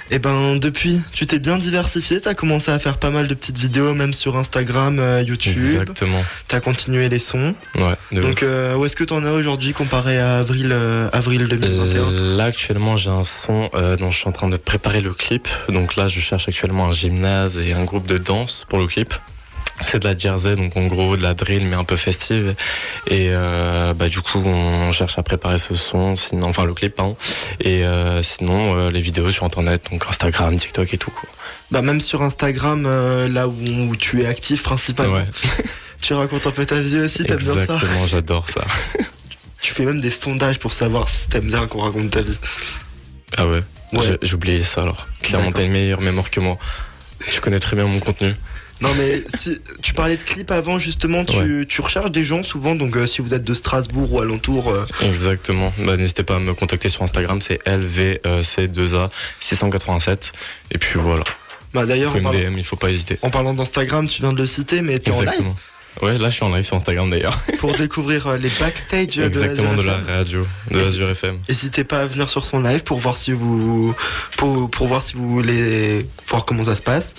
Et 0.10 0.16
eh 0.16 0.20
ben 0.20 0.56
depuis, 0.56 1.02
tu 1.12 1.28
t'es 1.28 1.38
bien 1.38 1.58
diversifié, 1.58 2.22
t'as 2.22 2.34
commencé 2.34 2.72
à 2.72 2.80
faire 2.80 2.98
pas 2.98 3.10
mal 3.10 3.28
de 3.28 3.34
petites 3.34 3.58
vidéos, 3.58 3.94
même 3.94 4.14
sur 4.14 4.38
Instagram, 4.38 5.00
euh, 5.00 5.22
YouTube. 5.22 5.58
Exactement. 5.58 6.24
T'as 6.48 6.62
continué 6.62 7.10
les 7.10 7.20
sons. 7.20 7.54
Ouais. 7.76 8.22
Donc 8.22 8.42
euh, 8.42 8.76
où 8.76 8.86
est-ce 8.86 8.96
que 8.96 9.04
t'en 9.04 9.26
as 9.26 9.32
aujourd'hui 9.32 9.74
comparé 9.74 10.18
à 10.18 10.38
avril, 10.38 10.70
euh, 10.72 11.10
avril 11.12 11.50
2021 11.50 12.38
Là 12.38 12.46
actuellement 12.46 12.96
j'ai 12.96 13.10
un 13.10 13.26
son 13.26 13.70
dont 14.00 14.12
je 14.12 14.18
suis 14.18 14.30
en 14.30 14.32
train 14.32 14.48
de 14.48 14.56
préparer 14.56 15.02
le 15.02 15.14
clip. 15.14 15.50
Donc 15.68 15.98
là 15.98 16.08
je 16.08 16.22
cherche 16.22 16.48
actuellement 16.48 16.88
un 16.88 16.94
gymnase 16.94 17.58
et 17.58 17.74
un 17.74 17.84
groupe 17.84 18.08
de 18.08 18.18
danse 18.18 18.66
pour 18.70 18.80
le 18.80 18.88
clip. 18.88 19.14
C'est 19.84 20.00
de 20.00 20.08
la 20.08 20.18
jersey, 20.18 20.56
donc 20.56 20.76
en 20.76 20.88
gros 20.88 21.18
de 21.18 21.22
la 21.22 21.34
drill 21.34 21.66
mais 21.66 21.76
un 21.76 21.84
peu 21.84 21.96
festive. 21.96 22.56
Et 23.06 23.28
euh, 23.30 23.94
bah, 23.94 24.10
du 24.10 24.22
coup, 24.22 24.40
on 24.40 24.92
cherche 24.92 25.18
à 25.20 25.24
préparer 25.24 25.60
ce 25.60 25.76
son, 25.76 26.16
sinon, 26.16 26.48
enfin 26.48 26.66
le 26.66 26.74
clip, 26.74 27.00
hein. 27.00 27.16
Et 27.60 27.86
euh, 27.86 28.24
sinon, 28.24 28.76
euh, 28.76 28.92
les 28.92 29.02
vidéos 29.02 29.32
sur 29.32 29.44
internet, 29.44 29.88
donc 29.92 30.04
Instagram, 30.10 30.58
TikTok 30.58 30.94
et 30.94 30.98
tout. 30.98 31.14
Bah 31.70 31.82
même 31.82 32.02
sur 32.02 32.24
Instagram, 32.24 32.84
là 33.28 33.48
où, 33.48 33.96
tu 33.96 34.24
es 34.24 34.26
actif 34.26 34.64
principalement. 34.64 35.26
tu 36.02 36.14
racontes 36.14 36.48
un 36.48 36.52
peu 36.52 36.66
ta 36.66 36.80
vie 36.80 37.00
aussi, 37.00 37.24
t'aimes 37.24 37.38
bien 37.38 37.54
ça 37.54 37.62
Exactement, 37.62 38.08
j'adore 38.08 38.50
ça. 38.50 38.66
tu 39.62 39.74
fais 39.74 39.86
même 39.86 40.02
des 40.02 40.12
sondages 40.12 40.60
pour 40.60 40.74
savoir 40.74 41.08
si 41.10 41.30
t'aimes 41.30 41.48
bien 41.48 41.68
qu'on 41.68 41.82
raconte 41.82 42.12
ta 42.12 42.22
vie. 42.22 42.38
Ah 43.36 43.46
ouais, 43.46 43.62
J'ai 44.22 44.34
oublié 44.34 44.64
ça 44.64 44.82
alors. 44.82 45.08
Clairement, 45.22 45.52
t'as 45.52 45.64
une 45.64 45.72
meilleure 45.72 46.02
mémoire 46.02 46.32
que 46.32 46.40
moi. 46.40 46.58
Tu 47.32 47.42
connais 47.42 47.60
très 47.60 47.76
bien 47.76 47.86
mon 47.86 48.00
contenu. 48.00 48.34
Non 48.82 48.90
mais 48.96 49.24
si 49.36 49.60
tu 49.82 49.94
parlais 49.94 50.18
de 50.18 50.22
clips 50.22 50.52
avant 50.52 50.78
justement, 50.78 51.26
tu, 51.26 51.66
tu 51.68 51.82
recherches 51.82 52.12
des 52.12 52.24
gens 52.24 52.44
souvent 52.44 52.76
donc 52.76 52.96
euh, 52.96 53.08
si 53.08 53.22
vous 53.22 53.34
êtes 53.34 53.44
de 53.44 53.54
Strasbourg 53.54 54.14
ou 54.14 54.20
alentour. 54.22 54.70
Euh, 54.70 54.86
Exactement. 55.02 55.74
Bah, 55.80 55.98
n'hésitez 55.98 56.24
pas 56.24 56.36
à 56.36 56.40
me 56.40 56.54
contacter 56.54 56.90
sur 56.90 57.02
Instagram, 57.02 57.42
c'est 57.42 57.64
LVC2A 57.66 59.10
687 59.40 60.32
et 60.72 60.78
puis 60.78 61.00
voilà. 61.00 61.24
Bah 61.74 61.86
d'ailleurs, 61.86 62.14
DM, 62.14 62.58
il 62.58 62.64
faut 62.64 62.76
pas 62.76 62.90
hésiter. 62.90 63.18
En 63.22 63.30
parlant 63.30 63.54
d'Instagram, 63.54 64.08
tu 64.08 64.22
viens 64.22 64.32
de 64.34 64.38
le 64.38 64.46
citer, 64.46 64.82
mais 64.82 65.00
t'es 65.00 65.12
en 65.12 65.22
live. 65.22 65.54
Ouais, 66.02 66.18
là 66.18 66.30
je 66.30 66.36
suis 66.36 66.44
en 66.44 66.54
live 66.54 66.64
sur 66.64 66.76
Instagram 66.76 67.10
d'ailleurs. 67.10 67.38
Pour 67.60 67.76
découvrir 67.76 68.28
euh, 68.28 68.38
les 68.38 68.50
backstage 68.60 69.20
Exactement, 69.20 69.74
de, 69.76 69.82
la 69.82 69.98
radio, 69.98 70.46
de 70.72 70.80
Azure 70.80 71.10
FM. 71.10 71.40
N'hésitez 71.50 71.84
pas 71.84 72.02
à 72.02 72.06
venir 72.06 72.30
sur 72.30 72.46
son 72.46 72.62
live 72.62 72.84
pour 72.84 73.00
voir 73.00 73.18
si 73.18 73.32
vous 73.32 73.96
pour, 74.38 74.70
pour 74.70 74.88
voir 74.88 75.02
si 75.02 75.16
vous 75.16 75.30
voulez 75.30 76.06
voir 76.28 76.46
comment 76.46 76.64
ça 76.64 76.76
se 76.76 76.82
passe. 76.82 77.16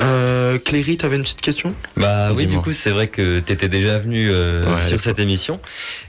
Euh, 0.00 0.58
Cléry, 0.58 0.96
t'avais 0.96 1.16
une 1.16 1.22
petite 1.22 1.40
question? 1.40 1.74
Bah 1.96 2.32
oui, 2.34 2.46
du 2.46 2.58
coup 2.58 2.72
c'est 2.72 2.90
vrai 2.90 3.08
que 3.08 3.40
t'étais 3.40 3.68
déjà 3.68 3.98
venu 3.98 4.30
euh, 4.30 4.80
sur 4.82 5.00
cette 5.00 5.18
émission. 5.18 5.60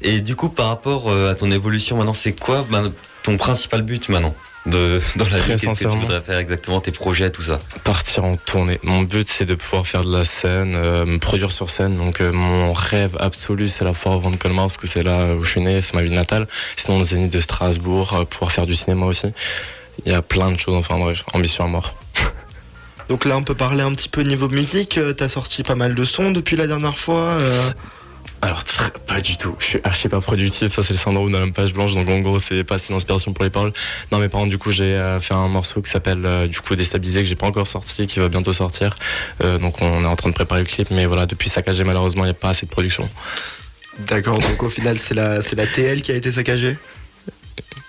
Et 0.01 0.21
du 0.21 0.35
coup 0.35 0.49
par 0.49 0.67
rapport 0.67 1.09
euh, 1.09 1.31
à 1.31 1.35
ton 1.35 1.51
évolution 1.51 1.97
maintenant, 1.97 2.13
c'est 2.13 2.33
quoi 2.33 2.65
ben, 2.69 2.91
ton 3.23 3.37
principal 3.37 3.81
but 3.81 4.09
maintenant? 4.09 4.35
De, 4.65 5.01
dans 5.15 5.25
la 5.25 5.31
Très 5.31 5.55
vie 5.55 5.61
Qu'est-ce 5.61 5.83
que 5.83 5.89
tu 5.89 5.97
voudrais 5.97 6.21
faire 6.21 6.37
exactement 6.37 6.81
tes 6.81 6.91
projets, 6.91 7.31
tout 7.31 7.41
ça 7.41 7.59
Partir 7.83 8.23
en 8.23 8.35
tournée. 8.37 8.79
Mon 8.83 9.01
but, 9.01 9.27
c'est 9.27 9.45
de 9.45 9.55
pouvoir 9.55 9.87
faire 9.87 10.03
de 10.03 10.15
la 10.15 10.25
scène, 10.25 10.75
euh, 10.75 11.05
me 11.05 11.17
produire 11.17 11.51
sur 11.51 11.69
scène. 11.69 11.97
Donc, 11.97 12.21
euh, 12.21 12.31
mon 12.31 12.73
rêve 12.73 13.17
absolu, 13.19 13.67
c'est 13.67 13.83
la 13.83 13.93
foire 13.93 14.15
avant 14.15 14.29
de 14.31 14.35
Colmar, 14.35 14.65
parce 14.65 14.77
que 14.77 14.87
c'est 14.87 15.03
là 15.03 15.33
où 15.35 15.43
je 15.43 15.51
suis 15.51 15.61
né, 15.61 15.81
c'est 15.81 15.93
ma 15.93 16.03
ville 16.03 16.13
natale. 16.13 16.47
Sinon, 16.75 16.99
le 16.99 17.05
Zénith 17.05 17.33
de 17.33 17.39
Strasbourg, 17.39 18.13
euh, 18.13 18.25
pouvoir 18.25 18.51
faire 18.51 18.67
du 18.67 18.75
cinéma 18.75 19.05
aussi. 19.05 19.27
Il 20.05 20.11
y 20.11 20.15
a 20.15 20.21
plein 20.21 20.51
de 20.51 20.57
choses, 20.57 20.75
enfin 20.75 20.97
bref, 20.97 21.23
ambition 21.33 21.65
à 21.65 21.67
mort. 21.67 21.95
Donc 23.09 23.25
là, 23.25 23.37
on 23.37 23.43
peut 23.43 23.55
parler 23.55 23.81
un 23.81 23.91
petit 23.93 24.09
peu 24.09 24.21
niveau 24.21 24.47
musique. 24.47 24.99
T'as 25.17 25.27
sorti 25.27 25.63
pas 25.63 25.75
mal 25.75 25.95
de 25.95 26.05
sons 26.05 26.31
depuis 26.31 26.55
la 26.55 26.65
dernière 26.65 26.97
fois. 26.97 27.37
Alors, 28.41 28.63
pas 29.05 29.21
du 29.21 29.37
tout. 29.37 29.55
Je 29.59 29.65
suis 29.65 29.79
archi 29.83 30.09
pas 30.09 30.19
productif. 30.19 30.73
Ça, 30.73 30.83
c'est 30.83 30.93
le 30.93 30.99
syndrome 30.99 31.31
de 31.31 31.37
la 31.37 31.47
page 31.51 31.73
blanche. 31.73 31.93
Donc, 31.93 32.09
en 32.09 32.19
gros, 32.19 32.39
c'est 32.39 32.63
pas 32.63 32.75
assez 32.75 32.91
d'inspiration 32.91 33.33
pour 33.33 33.43
les 33.43 33.51
paroles. 33.51 33.71
Non, 34.11 34.17
mais 34.17 34.29
par 34.29 34.39
contre, 34.39 34.51
du 34.51 34.57
coup, 34.57 34.71
j'ai 34.71 34.93
euh, 34.93 35.19
fait 35.19 35.35
un 35.35 35.47
morceau 35.47 35.81
qui 35.81 35.91
s'appelle, 35.91 36.25
euh, 36.25 36.47
du 36.47 36.59
coup, 36.59 36.75
Déstabilisé, 36.75 37.21
que 37.21 37.27
j'ai 37.27 37.35
pas 37.35 37.45
encore 37.45 37.67
sorti, 37.67 38.07
qui 38.07 38.19
va 38.19 38.29
bientôt 38.29 38.51
sortir. 38.51 38.97
Euh, 39.43 39.59
donc, 39.59 39.81
on 39.81 40.03
est 40.03 40.07
en 40.07 40.15
train 40.15 40.29
de 40.29 40.33
préparer 40.33 40.61
le 40.61 40.67
clip. 40.67 40.89
Mais 40.89 41.05
voilà, 41.05 41.27
depuis 41.27 41.49
saccagé, 41.49 41.83
malheureusement, 41.83 42.23
il 42.23 42.27
n'y 42.27 42.31
a 42.31 42.35
pas 42.35 42.49
assez 42.49 42.65
de 42.65 42.71
production. 42.71 43.07
D'accord. 43.99 44.39
Donc, 44.39 44.63
au 44.63 44.69
final, 44.69 44.97
c'est 44.97 45.13
la, 45.13 45.43
c'est 45.43 45.55
la 45.55 45.67
TL 45.67 46.01
qui 46.01 46.11
a 46.11 46.15
été 46.15 46.31
saccagée 46.31 46.77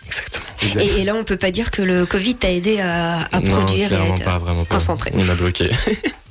Exactement. 0.06 0.44
Exact. 0.62 0.82
Et, 0.82 1.00
et 1.00 1.04
là, 1.04 1.14
on 1.14 1.24
peut 1.24 1.38
pas 1.38 1.50
dire 1.50 1.70
que 1.70 1.80
le 1.80 2.04
Covid 2.04 2.34
t'a 2.34 2.50
aidé 2.52 2.80
à, 2.80 3.22
à 3.22 3.40
non, 3.40 3.56
produire 3.56 3.90
et 3.92 3.96
à 3.96 4.24
pas, 4.24 4.38
vraiment 4.38 4.66
m'a 5.24 5.34
bloqué. 5.34 5.70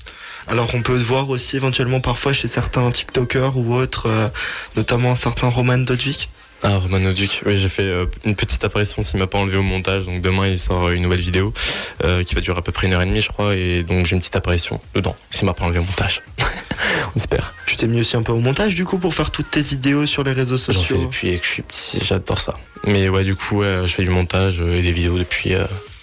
Alors 0.48 0.69
on 0.74 0.81
peut 0.81 0.95
le 0.95 1.03
voir 1.03 1.29
aussi 1.29 1.55
éventuellement 1.55 2.00
parfois 2.00 2.33
chez 2.33 2.48
certains 2.48 2.89
TikTokers 2.91 3.57
ou 3.57 3.74
autres, 3.75 4.07
euh, 4.07 4.27
notamment 4.75 5.12
un 5.12 5.15
certain 5.15 5.48
Roman 5.50 5.77
Dodwick. 5.77 6.29
Ah, 6.63 6.77
Romano 6.77 7.12
Duc, 7.12 7.41
oui, 7.48 7.57
j'ai 7.57 7.69
fait 7.69 7.81
euh, 7.81 8.05
une 8.24 8.36
petite 8.36 8.63
apparition 8.63 9.01
s'il 9.01 9.17
m'a 9.17 9.25
pas 9.25 9.39
enlevé 9.39 9.57
au 9.57 9.63
montage. 9.63 10.05
Donc 10.05 10.21
demain, 10.21 10.48
il 10.48 10.60
sort 10.60 10.91
une 10.91 11.01
nouvelle 11.01 11.21
vidéo 11.21 11.55
euh, 12.03 12.24
qui 12.24 12.36
va 12.36 12.41
durer 12.41 12.60
à 12.60 12.62
peu 12.62 12.71
près 12.71 12.86
une 12.86 12.93
heure 12.93 13.01
et 13.01 13.07
demie, 13.07 13.21
je 13.21 13.29
crois. 13.29 13.55
Et 13.55 13.81
donc 13.81 14.05
j'ai 14.05 14.13
une 14.13 14.19
petite 14.19 14.36
apparition 14.36 14.79
dedans, 14.93 15.15
s'il 15.31 15.45
m'a 15.45 15.55
pas 15.55 15.65
enlevé 15.65 15.79
au 15.79 15.83
montage. 15.83 16.21
On 17.15 17.17
espère. 17.17 17.55
Tu 17.65 17.77
t'es 17.77 17.88
mis 17.88 18.01
aussi 18.01 18.15
un 18.15 18.21
peu 18.21 18.31
au 18.31 18.39
montage 18.39 18.75
du 18.75 18.86
coup 18.86 19.00
pour 19.00 19.13
faire 19.15 19.31
toutes 19.31 19.50
tes 19.50 19.63
vidéos 19.63 20.05
sur 20.05 20.24
les 20.24 20.33
réseaux 20.33 20.57
J'en 20.57 20.65
fais 20.65 20.74
sociaux. 20.74 21.03
depuis 21.05 21.39
que 21.39 21.45
je 21.45 21.51
suis 21.51 21.63
petit, 21.63 22.00
j'adore 22.03 22.39
ça. 22.39 22.53
Mais 22.86 23.10
ouais, 23.10 23.24
du 23.24 23.36
coup, 23.36 23.57
ouais, 23.62 23.81
je 23.86 23.93
fais 23.93 24.03
du 24.03 24.12
montage 24.12 24.60
et 24.60 24.83
des 24.83 24.91
vidéos 24.91 25.17
depuis 25.17 25.53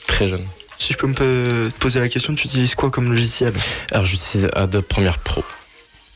très 0.08 0.26
jeune. 0.26 0.44
Si 0.78 0.92
je 0.92 0.98
peux 0.98 1.06
me 1.08 1.68
poser 1.80 2.00
la 2.00 2.08
question, 2.08 2.34
tu 2.34 2.46
utilises 2.46 2.74
quoi 2.74 2.90
comme 2.90 3.10
logiciel? 3.12 3.52
Alors 3.90 4.06
j'utilise 4.06 4.48
Adobe 4.54 4.84
Premiere 4.84 5.18
Pro. 5.18 5.42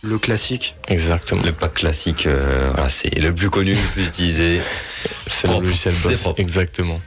Le 0.02 0.18
classique? 0.18 0.74
Exactement. 0.88 1.42
Le 1.44 1.52
pack 1.52 1.74
classique, 1.74 2.26
euh, 2.26 2.70
voilà, 2.74 2.90
c'est 2.90 3.14
le 3.14 3.32
plus 3.34 3.50
connu, 3.50 3.72
le 3.74 3.92
plus 3.92 4.04
utilisé. 4.06 4.60
C'est 5.28 5.48
le 5.48 5.60
logiciel 5.60 5.94
boss. 6.02 6.20
propre. 6.20 6.40
Exactement. 6.40 7.00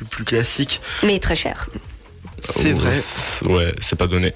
Le 0.00 0.06
plus 0.06 0.24
classique? 0.24 0.80
Mais 1.04 1.18
très 1.18 1.34
cher. 1.36 1.68
C'est 2.40 2.72
vrai. 2.72 2.96
Ouais, 3.44 3.74
c'est 3.80 3.96
pas 3.96 4.06
donné. 4.08 4.32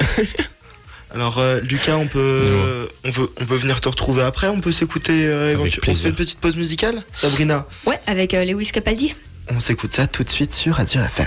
Alors 1.14 1.38
euh, 1.38 1.60
Lucas, 1.60 1.96
on 1.96 2.06
peut, 2.06 2.88
on 3.04 3.10
veut, 3.10 3.30
on 3.40 3.44
peut 3.46 3.56
venir 3.56 3.80
te 3.80 3.88
retrouver 3.88 4.22
après. 4.22 4.48
On 4.48 4.60
peut 4.60 4.72
s'écouter. 4.72 5.26
euh, 5.26 5.54
Avec 5.54 5.74
éventu- 5.74 5.90
on 5.90 5.94
se 5.94 6.02
fait 6.02 6.08
une 6.08 6.14
petite 6.14 6.38
pause 6.40 6.56
musicale? 6.56 7.02
Sabrina, 7.12 7.66
Ouais, 7.86 7.98
avec 8.06 8.34
euh, 8.34 8.44
Lewis 8.44 8.70
Capaldi. 8.72 9.14
on 9.50 9.60
s'écoute 9.60 9.92
ça 9.92 10.06
tout 10.06 10.22
de 10.24 10.30
suite 10.30 10.52
sur 10.52 10.78
Azure 10.80 11.02
FM. 11.02 11.26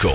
Co. 0.00 0.08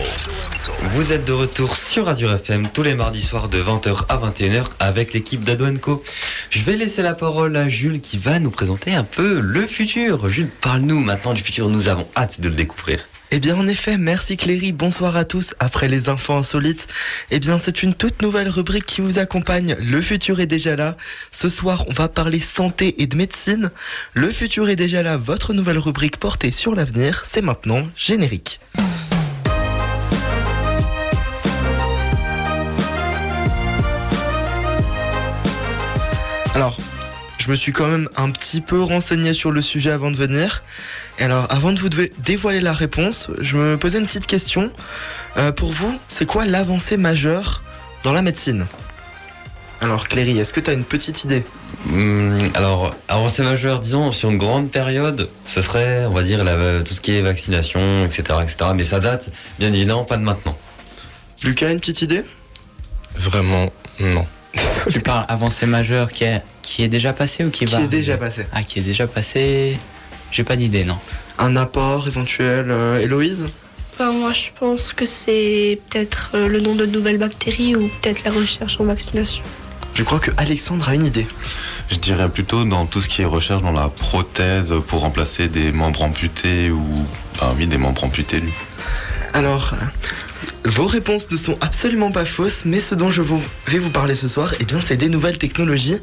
Vous 0.93 1.13
êtes 1.13 1.23
de 1.23 1.33
retour 1.33 1.75
sur 1.75 2.09
Azure 2.09 2.33
FM 2.33 2.69
tous 2.73 2.81
les 2.81 2.95
mardis 2.95 3.21
soirs 3.21 3.47
de 3.47 3.61
20h 3.61 4.05
à 4.09 4.17
21h 4.17 4.65
avec 4.79 5.13
l'équipe 5.13 5.43
d'Adoenco. 5.43 6.03
Je 6.49 6.61
vais 6.61 6.75
laisser 6.75 7.03
la 7.03 7.13
parole 7.13 7.55
à 7.55 7.69
Jules 7.69 8.01
qui 8.01 8.17
va 8.17 8.39
nous 8.39 8.49
présenter 8.49 8.95
un 8.95 9.03
peu 9.03 9.39
le 9.39 9.67
futur. 9.67 10.27
Jules, 10.29 10.49
parle-nous 10.61 10.99
maintenant 10.99 11.35
du 11.35 11.43
futur, 11.43 11.69
nous 11.69 11.89
avons 11.89 12.07
hâte 12.15 12.41
de 12.41 12.49
le 12.49 12.55
découvrir. 12.55 13.01
Eh 13.29 13.39
bien 13.39 13.57
en 13.57 13.67
effet, 13.67 13.97
merci 13.97 14.37
Cléry, 14.37 14.71
bonsoir 14.71 15.17
à 15.17 15.25
tous. 15.25 15.53
Après 15.59 15.89
les 15.89 16.07
infos 16.07 16.33
insolites, 16.33 16.87
eh 17.29 17.39
bien 17.39 17.59
c'est 17.59 17.83
une 17.83 17.93
toute 17.93 18.21
nouvelle 18.21 18.47
rubrique 18.47 18.85
qui 18.85 19.01
vous 19.01 19.19
accompagne. 19.19 19.75
Le 19.81 19.99
futur 19.99 20.39
est 20.39 20.45
déjà 20.45 20.77
là. 20.77 20.95
Ce 21.31 21.49
soir, 21.49 21.83
on 21.89 21.93
va 21.93 22.07
parler 22.07 22.39
santé 22.39 23.01
et 23.01 23.07
de 23.07 23.17
médecine. 23.17 23.69
Le 24.13 24.29
futur 24.29 24.69
est 24.69 24.77
déjà 24.77 25.03
là, 25.03 25.17
votre 25.17 25.53
nouvelle 25.53 25.77
rubrique 25.77 26.17
portée 26.17 26.51
sur 26.51 26.73
l'avenir, 26.73 27.23
c'est 27.25 27.41
maintenant 27.41 27.85
générique. 27.97 28.61
Alors, 36.55 36.77
je 37.47 37.51
me 37.51 37.55
suis 37.55 37.71
quand 37.71 37.87
même 37.87 38.09
un 38.17 38.29
petit 38.29 38.59
peu 38.59 38.81
renseigné 38.83 39.33
sur 39.33 39.51
le 39.51 39.61
sujet 39.61 39.89
avant 39.89 40.11
de 40.11 40.17
venir. 40.17 40.63
Et 41.17 41.23
alors, 41.23 41.47
avant 41.49 41.71
de 41.71 41.79
vous 41.79 41.87
dé- 41.87 42.11
dévoiler 42.19 42.59
la 42.59 42.73
réponse, 42.73 43.29
je 43.39 43.55
me 43.55 43.77
posais 43.77 43.99
une 43.99 44.05
petite 44.05 44.27
question. 44.27 44.69
Euh, 45.37 45.53
pour 45.53 45.71
vous, 45.71 45.97
c'est 46.09 46.25
quoi 46.25 46.43
l'avancée 46.43 46.97
majeure 46.97 47.63
dans 48.03 48.11
la 48.11 48.21
médecine? 48.21 48.65
Alors, 49.79 50.09
Cléry, 50.09 50.37
est-ce 50.37 50.51
que 50.51 50.59
tu 50.59 50.71
as 50.71 50.73
une 50.73 50.83
petite 50.83 51.23
idée? 51.23 51.45
Hum, 51.87 52.49
alors, 52.53 52.93
avancée 53.07 53.43
majeure, 53.43 53.79
disons, 53.79 54.11
sur 54.11 54.29
une 54.29 54.37
grande 54.37 54.69
période, 54.69 55.29
ce 55.45 55.61
serait, 55.61 56.03
on 56.05 56.09
va 56.13 56.23
dire, 56.23 56.43
la- 56.43 56.81
tout 56.81 56.93
ce 56.95 56.99
qui 56.99 57.11
est 57.15 57.21
vaccination, 57.21 58.03
etc., 58.05 58.23
etc. 58.43 58.71
Mais 58.75 58.83
ça 58.83 58.99
date, 58.99 59.31
bien 59.57 59.71
évidemment, 59.71 60.03
pas 60.03 60.17
de 60.17 60.23
maintenant. 60.23 60.57
Lucas, 61.43 61.71
une 61.71 61.79
petite 61.79 62.01
idée? 62.01 62.23
Vraiment, 63.15 63.71
non. 64.01 64.25
Tu 64.89 65.01
parles 65.01 65.25
avancée 65.27 65.65
majeure 65.65 66.11
qui 66.11 66.23
est, 66.23 66.41
qui 66.61 66.83
est 66.83 66.87
déjà 66.87 67.13
passée 67.13 67.43
ou 67.43 67.49
qui, 67.49 67.65
Qui 67.65 67.73
va 67.73 67.81
est 67.81 67.87
déjà 67.87 68.17
passé 68.17 68.45
Ah, 68.53 68.63
qui 68.63 68.79
est 68.79 68.83
déjà 68.83 69.07
passée. 69.07 69.77
J'ai 70.31 70.43
pas 70.43 70.55
d'idée, 70.55 70.83
non. 70.83 70.97
Un 71.39 71.55
apport 71.55 72.07
éventuel, 72.07 72.71
euh, 72.71 72.99
Héloïse? 72.99 73.49
Enfin, 73.93 74.11
moi, 74.11 74.31
je 74.31 74.49
pense 74.59 74.93
que 74.93 75.05
c'est 75.05 75.79
peut-être 75.89 76.31
euh, 76.35 76.47
le 76.47 76.59
nom 76.59 76.75
de 76.75 76.85
nouvelles 76.85 77.17
bactéries 77.17 77.75
ou 77.75 77.89
peut-être 78.01 78.23
la 78.23 78.31
recherche 78.31 78.79
en 78.79 78.85
vaccination. 78.85 79.43
Je 79.93 80.03
crois 80.03 80.19
que 80.19 80.31
Alexandre 80.37 80.87
a 80.89 80.95
une 80.95 81.05
idée. 81.05 81.25
Je 81.89 81.97
dirais 81.97 82.29
plutôt 82.29 82.63
dans 82.63 82.85
tout 82.85 83.01
ce 83.01 83.09
qui 83.09 83.23
est 83.23 83.25
recherche 83.25 83.63
dans 83.63 83.71
la 83.71 83.89
prothèse 83.89 84.73
pour 84.87 85.01
remplacer 85.01 85.47
des 85.47 85.71
membres 85.71 86.03
amputés 86.03 86.69
ou. 86.69 86.83
Ah 87.41 87.53
oui, 87.57 87.65
des 87.65 87.77
membres 87.77 88.03
amputés, 88.03 88.39
lui. 88.39 88.51
Alors, 89.33 89.73
euh, 89.73 89.85
vos 90.65 90.85
réponses 90.85 91.29
ne 91.31 91.37
sont 91.37 91.57
absolument 91.61 92.11
pas 92.11 92.25
fausses, 92.25 92.63
mais 92.65 92.79
ce 92.79 92.93
dont 92.93 93.11
je 93.11 93.21
vais 93.21 93.79
vous 93.79 93.89
parler 93.89 94.15
ce 94.15 94.27
soir, 94.27 94.53
eh 94.59 94.65
bien, 94.65 94.79
c'est 94.85 94.97
des 94.97 95.09
nouvelles 95.09 95.37
technologies 95.37 95.97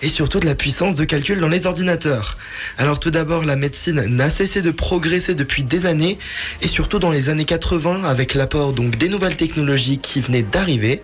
et 0.00 0.08
surtout 0.08 0.38
de 0.38 0.46
la 0.46 0.54
puissance 0.54 0.94
de 0.94 1.04
calcul 1.04 1.40
dans 1.40 1.48
les 1.48 1.66
ordinateurs. 1.66 2.38
Alors, 2.78 3.00
tout 3.00 3.10
d'abord, 3.10 3.44
la 3.44 3.56
médecine 3.56 4.06
n'a 4.06 4.30
cessé 4.30 4.62
de 4.62 4.70
progresser 4.70 5.34
depuis 5.34 5.64
des 5.64 5.86
années 5.86 6.18
et 6.62 6.68
surtout 6.68 6.98
dans 6.98 7.10
les 7.10 7.28
années 7.28 7.44
80 7.44 8.04
avec 8.04 8.34
l'apport 8.34 8.72
donc 8.72 8.96
des 8.96 9.08
nouvelles 9.08 9.36
technologies 9.36 9.98
qui 9.98 10.20
venaient 10.20 10.42
d'arriver. 10.42 11.02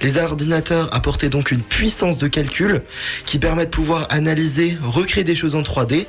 Les 0.00 0.18
ordinateurs 0.18 0.94
apportaient 0.94 1.30
donc 1.30 1.50
une 1.50 1.62
puissance 1.62 2.18
de 2.18 2.28
calcul 2.28 2.82
qui 3.24 3.38
permet 3.38 3.64
de 3.64 3.70
pouvoir 3.70 4.06
analyser, 4.10 4.76
recréer 4.84 5.24
des 5.24 5.34
choses 5.34 5.54
en 5.54 5.62
3D. 5.62 6.06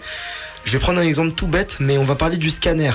Je 0.66 0.72
vais 0.72 0.80
prendre 0.80 1.00
un 1.00 1.04
exemple 1.04 1.32
tout 1.32 1.48
bête, 1.48 1.78
mais 1.80 1.98
on 1.98 2.04
va 2.04 2.16
parler 2.16 2.38
du 2.38 2.50
scanner. 2.50 2.92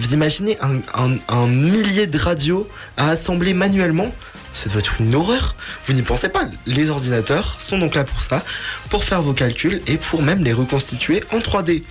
Vous 0.00 0.14
imaginez 0.14 0.56
un, 0.62 1.46
millier 1.46 2.06
de 2.06 2.16
radios 2.16 2.66
à 2.96 3.10
assembler 3.10 3.52
manuellement 3.52 4.10
Ça 4.54 4.70
doit 4.70 4.78
être 4.78 4.98
une 4.98 5.14
horreur. 5.14 5.54
Vous 5.84 5.92
n'y 5.92 6.00
pensez 6.00 6.30
pas. 6.30 6.46
Les 6.64 6.88
ordinateurs 6.88 7.56
sont 7.58 7.76
donc 7.76 7.94
là 7.94 8.04
pour 8.04 8.22
ça, 8.22 8.42
pour 8.88 9.04
faire 9.04 9.20
vos 9.20 9.34
calculs 9.34 9.82
et 9.86 9.98
pour 9.98 10.22
même 10.22 10.42
les 10.42 10.54
reconstituer 10.54 11.22
en 11.32 11.40
3D. 11.40 11.82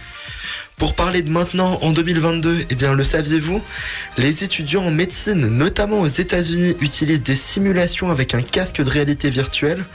Pour 0.78 0.96
parler 0.96 1.22
de 1.22 1.30
maintenant, 1.30 1.78
en 1.84 1.92
2022, 1.92 2.66
eh 2.68 2.75
bien, 2.75 2.94
le 2.94 3.04
saviez-vous 3.04 3.62
Les 4.18 4.44
étudiants 4.44 4.86
en 4.86 4.92
médecine, 4.92 5.46
notamment 5.48 6.00
aux 6.00 6.08
États-Unis, 6.08 6.78
utilisent 6.82 7.22
des 7.22 7.36
simulations 7.36 8.10
avec 8.10 8.34
un 8.34 8.42
casque 8.42 8.82
de 8.82 8.89
réalité 8.89 9.30
virtuelle 9.30 9.86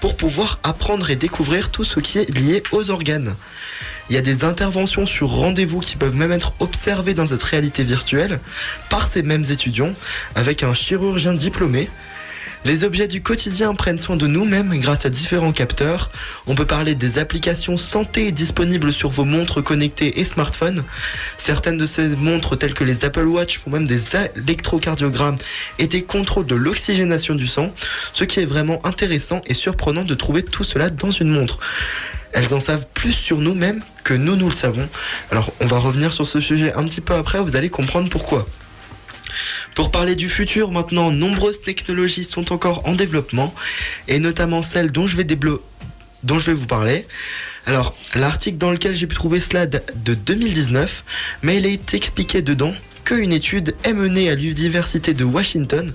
pour 0.00 0.16
pouvoir 0.16 0.60
apprendre 0.62 1.10
et 1.10 1.16
découvrir 1.16 1.70
tout 1.70 1.82
ce 1.82 1.98
qui 1.98 2.18
est 2.18 2.30
lié 2.38 2.62
aux 2.70 2.90
organes. 2.90 3.34
Il 4.10 4.14
y 4.14 4.18
a 4.18 4.22
des 4.22 4.44
interventions 4.44 5.06
sur 5.06 5.30
rendez-vous 5.30 5.80
qui 5.80 5.96
peuvent 5.96 6.16
même 6.16 6.32
être 6.32 6.52
observées 6.60 7.14
dans 7.14 7.26
cette 7.26 7.42
réalité 7.42 7.84
virtuelle 7.84 8.38
par 8.90 9.08
ces 9.08 9.22
mêmes 9.22 9.44
étudiants 9.50 9.94
avec 10.34 10.62
un 10.62 10.74
chirurgien 10.74 11.32
diplômé. 11.32 11.88
Les 12.66 12.82
objets 12.82 13.08
du 13.08 13.20
quotidien 13.20 13.74
prennent 13.74 13.98
soin 13.98 14.16
de 14.16 14.26
nous-mêmes 14.26 14.78
grâce 14.78 15.04
à 15.04 15.10
différents 15.10 15.52
capteurs. 15.52 16.08
On 16.46 16.54
peut 16.54 16.64
parler 16.64 16.94
des 16.94 17.18
applications 17.18 17.76
santé 17.76 18.32
disponibles 18.32 18.90
sur 18.90 19.10
vos 19.10 19.26
montres 19.26 19.62
connectées 19.62 20.18
et 20.18 20.24
smartphones. 20.24 20.82
Certaines 21.36 21.76
de 21.76 21.84
ces 21.84 22.08
montres, 22.16 22.56
telles 22.56 22.72
que 22.72 22.82
les 22.82 23.04
Apple 23.04 23.26
Watch, 23.26 23.58
font 23.58 23.68
même 23.68 23.86
des 23.86 24.00
électrocardiogrammes 24.34 25.36
et 25.78 25.86
des 25.88 26.04
contrôles 26.04 26.46
de 26.46 26.54
l'oxygénation 26.54 27.34
du 27.34 27.46
sang, 27.46 27.70
ce 28.14 28.24
qui 28.24 28.40
est 28.40 28.46
vraiment 28.46 28.80
intéressant 28.86 29.42
et 29.44 29.52
surprenant 29.52 30.04
de 30.04 30.14
trouver 30.14 30.42
tout 30.42 30.64
cela 30.64 30.88
dans 30.88 31.10
une 31.10 31.28
montre. 31.28 31.58
Elles 32.32 32.54
en 32.54 32.60
savent 32.60 32.86
plus 32.94 33.12
sur 33.12 33.40
nous-mêmes 33.40 33.82
que 34.04 34.14
nous, 34.14 34.36
nous 34.36 34.48
le 34.48 34.54
savons. 34.54 34.88
Alors, 35.30 35.52
on 35.60 35.66
va 35.66 35.78
revenir 35.78 36.14
sur 36.14 36.26
ce 36.26 36.40
sujet 36.40 36.72
un 36.72 36.84
petit 36.84 37.02
peu 37.02 37.12
après, 37.12 37.40
vous 37.40 37.56
allez 37.56 37.68
comprendre 37.68 38.08
pourquoi. 38.08 38.46
Pour 39.74 39.90
parler 39.90 40.16
du 40.16 40.28
futur, 40.28 40.70
maintenant, 40.70 41.10
nombreuses 41.10 41.60
technologies 41.60 42.24
sont 42.24 42.52
encore 42.52 42.86
en 42.86 42.94
développement, 42.94 43.54
et 44.08 44.18
notamment 44.18 44.62
celles 44.62 44.92
dont 44.92 45.06
je 45.06 45.16
vais, 45.16 45.24
dont 45.24 46.38
je 46.38 46.50
vais 46.50 46.54
vous 46.54 46.66
parler. 46.66 47.06
Alors, 47.66 47.96
l'article 48.14 48.58
dans 48.58 48.70
lequel 48.70 48.94
j'ai 48.94 49.06
pu 49.06 49.14
trouver 49.14 49.40
cela 49.40 49.66
date 49.66 49.92
de 50.02 50.14
2019, 50.14 51.04
mais 51.42 51.56
il 51.56 51.66
est 51.66 51.94
expliqué 51.94 52.42
dedans 52.42 52.74
qu'une 53.04 53.32
étude 53.32 53.74
est 53.84 53.92
menée 53.92 54.30
à 54.30 54.34
l'université 54.34 55.14
de 55.14 55.24
Washington 55.24 55.92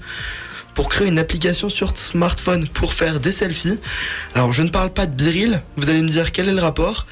pour 0.75 0.89
créer 0.89 1.07
une 1.07 1.19
application 1.19 1.69
sur 1.69 1.97
smartphone 1.97 2.67
pour 2.67 2.93
faire 2.93 3.19
des 3.19 3.31
selfies. 3.31 3.79
Alors, 4.33 4.53
je 4.53 4.61
ne 4.61 4.69
parle 4.69 4.91
pas 4.91 5.05
de 5.05 5.11
Biril, 5.11 5.61
vous 5.75 5.89
allez 5.89 6.01
me 6.01 6.07
dire 6.07 6.31
quel 6.31 6.47
est 6.47 6.53
le 6.53 6.61
rapport 6.61 7.05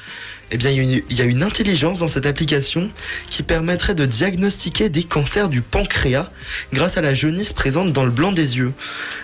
eh 0.50 0.56
bien, 0.56 0.70
il 0.70 1.02
y 1.10 1.20
a 1.20 1.24
une- 1.24 1.42
intelligence 1.42 2.00
dans 2.00 2.08
cette 2.08 2.26
application 2.26 2.90
qui 3.30 3.42
permettrait 3.42 3.94
de 3.94 4.04
diagnostiquer 4.04 4.88
des 4.88 5.04
cancers 5.04 5.48
du 5.48 5.62
pancréas 5.62 6.30
grâce 6.72 6.98
à 6.98 7.00
la 7.00 7.14
jaunisse 7.14 7.52
présente 7.52 7.92
dans 7.92 8.04
le 8.04 8.10
blanc 8.10 8.32
des 8.32 8.56
yeux. 8.58 8.72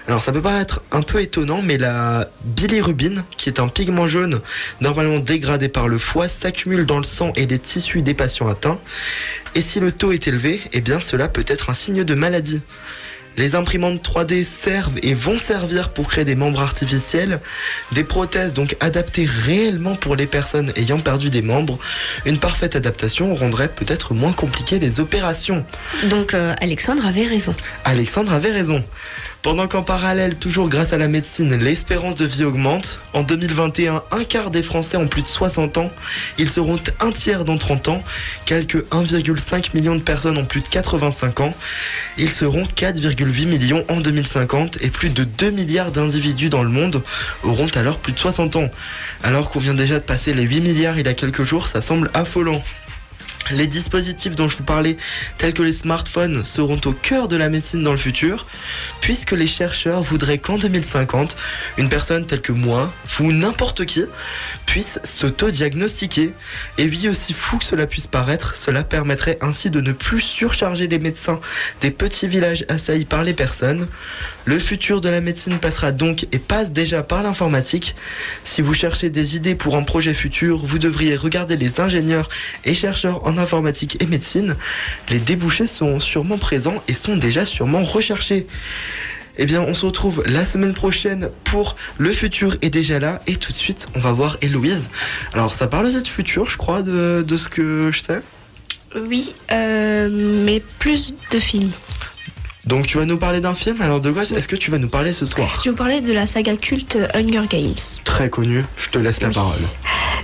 Alors, 0.09 0.23
ça 0.23 0.33
peut 0.33 0.41
paraître 0.41 0.81
un 0.93 1.03
peu 1.03 1.21
étonnant, 1.21 1.61
mais 1.63 1.77
la 1.77 2.29
bilirubine, 2.45 3.25
qui 3.37 3.49
est 3.49 3.61
un 3.61 3.69
pigment 3.69 4.07
jaune 4.07 4.41
normalement 4.81 5.19
dégradé 5.19 5.69
par 5.69 5.89
le 5.89 5.99
foie, 5.99 6.29
s'accumule 6.29 6.87
dans 6.87 6.99
le 6.99 7.05
sang 7.05 7.33
et 7.37 7.47
les 7.47 7.59
tissus 7.59 8.03
des 8.03 8.15
patients 8.15 8.49
atteints. 8.49 8.79
Et 9.55 9.61
si 9.61 9.81
le 9.81 9.93
taux 9.93 10.13
est 10.13 10.27
élevé, 10.29 10.61
eh 10.73 10.81
bien, 10.81 11.01
cela 11.01 11.29
peut 11.29 11.45
être 11.47 11.71
un 11.71 11.75
signe 11.75 12.05
de 12.05 12.15
maladie. 12.15 12.63
Les 13.37 13.55
imprimantes 13.55 14.07
3D 14.07 14.45
servent 14.45 14.99
et 15.03 15.15
vont 15.15 15.39
servir 15.39 15.91
pour 15.91 16.09
créer 16.09 16.25
des 16.25 16.37
membres 16.37 16.61
artificiels, 16.61 17.41
des 17.93 18.05
prothèses 18.05 18.53
donc 18.53 18.77
adaptées 18.81 19.27
réellement 19.27 19.97
pour 19.97 20.17
les 20.17 20.27
personnes 20.27 20.73
ayant 20.77 21.01
perdu 21.01 21.31
des 21.31 21.43
membres. 21.43 21.79
Une 22.27 22.39
parfaite 22.39 22.77
adaptation 22.77 23.35
rendrait 23.35 23.69
peut-être 23.69 24.15
moins 24.15 24.33
compliquées 24.33 24.79
les 24.79 25.01
opérations. 25.01 25.65
Donc 26.05 26.35
euh, 26.35 26.55
Alexandre 26.61 27.07
avait 27.07 27.27
raison. 27.27 27.55
Alexandre 27.85 28.33
avait 28.33 28.53
raison. 28.53 28.85
Pendant 29.45 29.69
qu'en 29.69 29.83
parallèle, 29.83 30.37
toujours 30.37 30.71
grâce 30.71 30.95
à 30.95 30.99
la 30.99 31.07
médecine, 31.07 31.55
l'espérance 31.57 32.15
de 32.15 32.25
vie 32.25 32.45
augmente. 32.45 33.03
En 33.13 33.23
2021, 33.23 34.03
un 34.11 34.25
quart 34.25 34.51
des 34.51 34.63
Français 34.63 34.97
ont 34.97 35.07
plus 35.07 35.21
de 35.21 35.29
60 35.29 35.77
ans. 35.77 35.91
Ils 36.39 36.49
seront 36.49 36.79
un 37.01 37.13
tiers 37.13 37.45
dans 37.45 37.59
30 37.59 37.89
ans. 37.89 38.03
Quelques 38.47 38.79
1,5 38.91 39.75
million 39.75 39.97
de 39.97 40.01
personnes 40.01 40.39
ont 40.39 40.47
plus 40.47 40.63
de 40.63 40.69
85 40.69 41.41
ans. 41.41 41.55
Ils 42.17 42.31
seront 42.31 42.67
4,8 43.25 43.47
millions 43.47 43.85
en 43.89 44.01
2050 44.01 44.79
et 44.83 44.91
plus 44.91 45.09
de 45.09 45.25
2 45.25 45.51
milliards 45.51 45.93
d'individus 45.93 46.49
dans 46.49 46.63
le 46.63 46.69
monde 46.69 47.03
auront 47.43 47.69
alors 47.75 47.99
plus 47.99 48.13
de 48.13 48.19
60 48.19 48.57
ans. 48.57 48.69
Alors 49.23 49.51
qu'on 49.51 49.61
vient 49.61 49.75
déjà 49.75 49.95
de 49.95 50.05
passer 50.05 50.35
les 50.35 50.43
8 50.43 50.61
milliards 50.61 50.99
il 50.99 51.07
y 51.07 51.09
a 51.09 51.15
quelques 51.15 51.45
jours, 51.45 51.67
ça 51.67 51.81
semble 51.81 52.11
affolant. 52.15 52.63
Les 53.51 53.67
dispositifs 53.67 54.37
dont 54.37 54.49
je 54.49 54.57
vous 54.57 54.65
parlais, 54.65 54.97
tels 55.37 55.53
que 55.53 55.63
les 55.63 55.73
smartphones, 55.73 56.45
seront 56.45 56.81
au 56.87 56.93
cœur 56.93 57.29
de 57.29 57.37
la 57.37 57.51
médecine 57.51 57.83
dans 57.83 57.93
le 57.93 57.99
futur, 57.99 58.47
puisque 59.03 59.33
les 59.33 59.47
chercheurs 59.47 60.03
voudraient 60.03 60.39
qu'en 60.39 60.57
2050, 60.57 61.37
une 61.77 61.91
personne 61.91 62.27
telle 62.27 62.41
que 62.41 62.53
moi, 62.53 62.93
ou 63.21 63.33
n'importe 63.33 63.85
qui, 63.85 64.05
puisse 64.67 64.99
s'auto-diagnostiquer. 65.05 66.33
Et 66.79 66.85
oui, 66.85 67.09
aussi 67.09 67.35
fou 67.35 67.59
que 67.59 67.65
cela 67.65 67.87
puisse 67.87 68.07
paraître, 68.07 68.55
cela 68.55 68.83
permettrait 68.83 69.39
ainsi 69.41 69.71
de 69.71 69.81
ne 69.81 69.93
plus 69.93 70.21
surcharger 70.21 70.89
les 70.89 70.99
médecins 70.99 71.41
des 71.81 71.91
petits 71.91 72.27
villages 72.27 72.65
assaillis 72.69 73.05
par 73.05 73.25
les 73.25 73.35
personnes. 73.35 73.87
Le 74.47 74.59
futur 74.59 75.01
de 75.01 75.09
la 75.09 75.21
médecine 75.21 75.59
passera 75.59 75.91
donc 75.91 76.27
et 76.33 76.39
passe 76.39 76.71
déjà 76.71 77.03
par 77.03 77.23
l'informatique. 77.23 77.97
Si 78.45 78.61
vous 78.61 78.75
cherchez 78.75 79.09
des 79.09 79.37
idées 79.37 79.55
pour 79.55 79.77
un 79.77 79.83
projet 79.83 80.13
futur, 80.13 80.59
vous 80.59 80.79
devriez 80.79 81.17
regarder 81.17 81.57
les 81.57 81.81
ingénieurs 81.81 82.29
et 82.65 82.75
chercheurs 82.75 83.27
en 83.27 83.39
informatique 83.39 83.97
et 84.03 84.07
médecine. 84.07 84.57
Les 85.09 85.19
débouchés 85.19 85.67
sont 85.67 85.99
sûrement 85.99 86.39
présents 86.39 86.83
et 86.89 86.95
sont 86.95 87.17
déjà 87.17 87.47
sûrement 87.47 87.85
recherchés. 87.85 88.47
Eh 89.37 89.47
bien, 89.47 89.63
on 89.63 89.75
se 89.75 89.85
retrouve 89.85 90.23
la 90.27 90.47
semaine 90.47 90.75
prochaine 90.75 91.31
pour 91.43 91.77
Le 91.99 92.13
futur 92.13 92.57
est 92.63 92.71
déjà 92.71 92.99
là. 93.01 93.21
Et 93.27 93.37
tout 93.37 93.51
de 93.51 93.57
suite, 93.57 93.89
on 93.95 93.99
va 93.99 94.13
voir 94.13 94.37
Héloïse. 94.43 94.91
Alors, 95.33 95.53
ça 95.53 95.67
parle 95.67 95.93
de 95.93 96.07
futur, 96.07 96.49
je 96.49 96.57
crois, 96.57 96.83
de, 96.83 97.25
de 97.27 97.37
ce 97.37 97.49
que 97.49 97.91
je 97.93 98.01
sais? 98.01 98.23
Oui, 98.95 99.35
euh, 99.51 100.09
mais 100.45 100.63
plus 100.79 101.15
de 101.33 101.41
films. 101.41 101.73
Donc, 102.67 102.87
tu 102.87 102.97
vas 102.99 103.05
nous 103.05 103.19
parler 103.19 103.41
d'un 103.41 103.55
film. 103.55 103.81
Alors, 103.83 104.01
de 104.01 104.11
quoi 104.11 104.23
est-ce 104.23 104.49
que 104.49 104.57
tu 104.57 104.71
vas 104.71 104.79
nous 104.79 104.89
parler 104.89 105.13
ce 105.13 105.27
soir? 105.27 105.61
Je 105.61 105.65
vais 105.65 105.71
vous 105.71 105.77
parler 105.77 106.01
de 106.01 106.13
la 106.13 106.27
saga 106.27 106.57
culte 106.57 106.97
Hunger 107.15 107.47
Games. 107.49 107.75
Très 108.05 108.31
connu. 108.31 108.65
Je 108.79 108.89
te 108.89 108.99
laisse 108.99 109.21
la 109.21 109.29
Oui. 109.29 109.35
parole. 109.35 109.61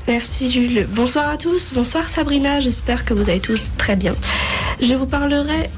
Merci 0.08 0.50
Jules. 0.50 0.86
Bonsoir 0.90 1.28
à 1.28 1.36
tous. 1.36 1.72
Bonsoir 1.74 2.08
Sabrina. 2.08 2.60
J'espère 2.60 3.04
que 3.04 3.12
vous 3.12 3.28
allez 3.28 3.40
tous 3.40 3.70
très 3.76 3.94
bien. 3.96 4.16
Je 4.80 4.94
vous 4.94 5.06
parlerai 5.06 5.68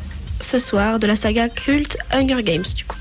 ce 0.41 0.59
soir 0.59 0.99
de 1.01 1.07
la 1.07 1.17
saga 1.17 1.49
culte 1.49 1.99
Hunger 2.13 2.43
Games 2.43 2.65
du 2.77 2.85
coup. 2.85 2.97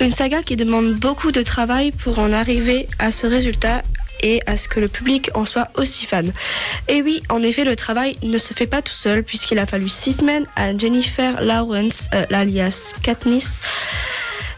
Une 0.00 0.10
saga 0.10 0.42
qui 0.42 0.56
demande 0.56 0.94
beaucoup 0.94 1.32
de 1.32 1.42
travail 1.42 1.92
pour 1.92 2.18
en 2.18 2.32
arriver 2.32 2.86
à 2.98 3.10
ce 3.12 3.26
résultat 3.26 3.82
et 4.22 4.40
à 4.46 4.56
ce 4.56 4.68
que 4.68 4.80
le 4.80 4.88
public 4.88 5.30
en 5.34 5.44
soit 5.44 5.68
aussi 5.76 6.06
fan. 6.06 6.32
Et 6.88 7.02
oui, 7.02 7.22
en 7.28 7.42
effet, 7.42 7.64
le 7.64 7.76
travail 7.76 8.16
ne 8.22 8.38
se 8.38 8.54
fait 8.54 8.66
pas 8.66 8.82
tout 8.82 8.92
seul 8.92 9.22
puisqu'il 9.22 9.58
a 9.58 9.66
fallu 9.66 9.88
six 9.88 10.14
semaines 10.14 10.46
à 10.56 10.76
Jennifer 10.76 11.42
Lawrence, 11.42 12.08
euh, 12.14 12.24
l'alias 12.30 12.94
Katniss, 13.02 13.58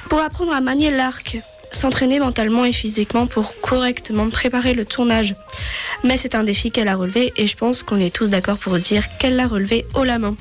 pour 0.09 0.21
apprendre 0.21 0.53
à 0.53 0.61
manier 0.61 0.91
l'arc 0.91 1.39
s'entraîner 1.73 2.19
mentalement 2.19 2.65
et 2.65 2.73
physiquement 2.73 3.27
pour 3.27 3.61
correctement 3.61 4.29
préparer 4.29 4.75
le 4.75 4.85
tournage. 4.85 5.35
Mais 6.05 6.17
c'est 6.17 6.35
un 6.35 6.45
défi 6.45 6.71
qu'elle 6.71 6.89
a 6.89 6.97
relevé 6.97 7.33
et 7.37 7.47
je 7.47 7.57
pense 7.57 7.83
qu'on 7.83 7.99
est 7.99 8.15
tous 8.15 8.31
d'accord 8.31 8.59
pour 8.59 8.79
dire 8.79 9.05
qu'elle 9.19 9.37
l'a 9.37 9.47
relevé 9.47 9.87
haut 9.95 10.05
la 10.05 10.19
main. 10.19 10.37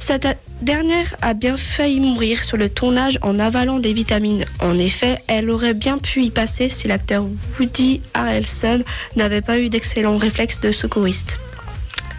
Cette 0.00 0.26
dernière 0.62 1.14
a 1.22 1.34
bien 1.34 1.56
failli 1.56 2.00
mourir 2.00 2.44
sur 2.44 2.56
le 2.56 2.68
tournage 2.68 3.18
en 3.22 3.38
avalant 3.38 3.78
des 3.78 3.92
vitamines. 3.92 4.46
En 4.58 4.76
effet, 4.78 5.18
elle 5.28 5.50
aurait 5.50 5.74
bien 5.74 5.98
pu 5.98 6.22
y 6.22 6.30
passer 6.30 6.68
si 6.68 6.88
l'acteur 6.88 7.26
Woody 7.58 8.00
Harrelson 8.14 8.82
n'avait 9.14 9.42
pas 9.42 9.58
eu 9.58 9.68
d'excellents 9.68 10.16
réflexes 10.16 10.58
de 10.60 10.72
secouriste. 10.72 11.38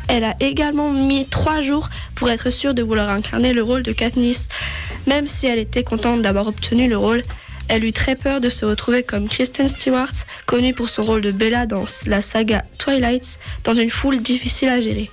Elle 0.07 0.23
a 0.23 0.35
également 0.39 0.91
mis 0.91 1.25
trois 1.25 1.61
jours 1.61 1.89
pour 2.15 2.29
être 2.29 2.49
sûre 2.49 2.73
de 2.73 2.83
vouloir 2.83 3.09
incarner 3.09 3.51
le 3.51 3.63
rôle 3.63 3.83
de 3.83 3.91
Katniss. 3.91 4.47
Même 5.07 5.27
si 5.27 5.47
elle 5.47 5.59
était 5.59 5.83
contente 5.83 6.21
d'avoir 6.21 6.47
obtenu 6.47 6.87
le 6.87 6.97
rôle, 6.97 7.23
elle 7.67 7.83
eut 7.83 7.93
très 7.93 8.15
peur 8.15 8.41
de 8.41 8.49
se 8.49 8.63
retrouver 8.63 9.03
comme 9.03 9.27
Kristen 9.27 9.67
Stewart, 9.67 10.13
connue 10.45 10.73
pour 10.73 10.87
son 10.87 11.03
rôle 11.03 11.21
de 11.21 11.31
Bella 11.31 11.65
dans 11.65 11.85
la 12.05 12.21
saga 12.21 12.63
Twilight, 12.77 13.39
dans 13.63 13.73
une 13.73 13.89
foule 13.89 14.21
difficile 14.21 14.69
à 14.69 14.81
gérer. 14.81 15.09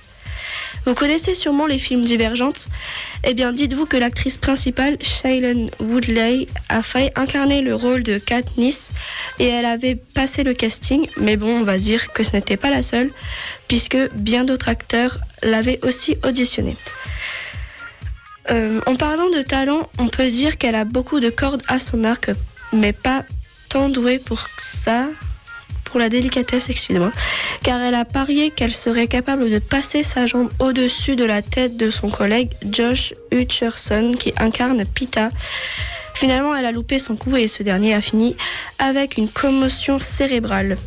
Vous 0.85 0.93
connaissez 0.93 1.35
sûrement 1.35 1.67
les 1.67 1.77
films 1.77 2.03
Divergentes. 2.03 2.69
Eh 3.23 3.33
bien, 3.33 3.51
dites-vous 3.51 3.85
que 3.85 3.97
l'actrice 3.97 4.37
principale, 4.37 4.97
Shailene 5.01 5.69
Woodley, 5.79 6.47
a 6.69 6.81
failli 6.81 7.11
incarner 7.15 7.61
le 7.61 7.75
rôle 7.75 8.03
de 8.03 8.17
Katniss 8.17 8.93
et 9.39 9.47
elle 9.47 9.65
avait 9.65 9.95
passé 9.95 10.43
le 10.43 10.53
casting, 10.53 11.07
mais 11.17 11.37
bon, 11.37 11.59
on 11.59 11.63
va 11.63 11.77
dire 11.77 12.13
que 12.13 12.23
ce 12.23 12.33
n'était 12.33 12.57
pas 12.57 12.69
la 12.69 12.81
seule, 12.81 13.11
puisque 13.67 13.97
bien 14.13 14.45
d'autres 14.45 14.69
acteurs 14.69 15.19
l'avaient 15.43 15.79
aussi 15.83 16.17
auditionnée. 16.23 16.77
Euh, 18.49 18.81
en 18.85 18.95
parlant 18.95 19.29
de 19.29 19.41
talent, 19.41 19.89
on 19.99 20.07
peut 20.07 20.29
dire 20.29 20.57
qu'elle 20.57 20.75
a 20.75 20.85
beaucoup 20.85 21.19
de 21.19 21.29
cordes 21.29 21.61
à 21.67 21.77
son 21.77 22.03
arc, 22.03 22.31
mais 22.73 22.93
pas 22.93 23.23
tant 23.69 23.89
douée 23.89 24.17
pour 24.17 24.47
ça, 24.59 25.07
pour 25.89 25.99
la 25.99 26.09
délicatesse, 26.09 26.69
excusez-moi, 26.69 27.11
car 27.63 27.81
elle 27.81 27.95
a 27.95 28.05
parié 28.05 28.51
qu'elle 28.51 28.73
serait 28.73 29.07
capable 29.07 29.49
de 29.49 29.59
passer 29.59 30.03
sa 30.03 30.25
jambe 30.25 30.49
au-dessus 30.59 31.15
de 31.15 31.25
la 31.25 31.41
tête 31.41 31.77
de 31.77 31.89
son 31.89 32.09
collègue 32.09 32.51
Josh 32.69 33.13
Hutcherson 33.31 34.13
qui 34.17 34.33
incarne 34.37 34.85
Pita. 34.85 35.29
Finalement, 36.19 36.53
elle 36.53 36.65
a 36.65 36.73
loupé 36.73 36.99
son 36.99 37.15
coup 37.15 37.37
et 37.37 37.47
ce 37.47 37.63
dernier 37.63 37.93
a 37.93 38.01
fini 38.01 38.35
avec 38.77 39.15
une 39.15 39.29
commotion 39.29 39.99
cérébrale. 39.99 40.77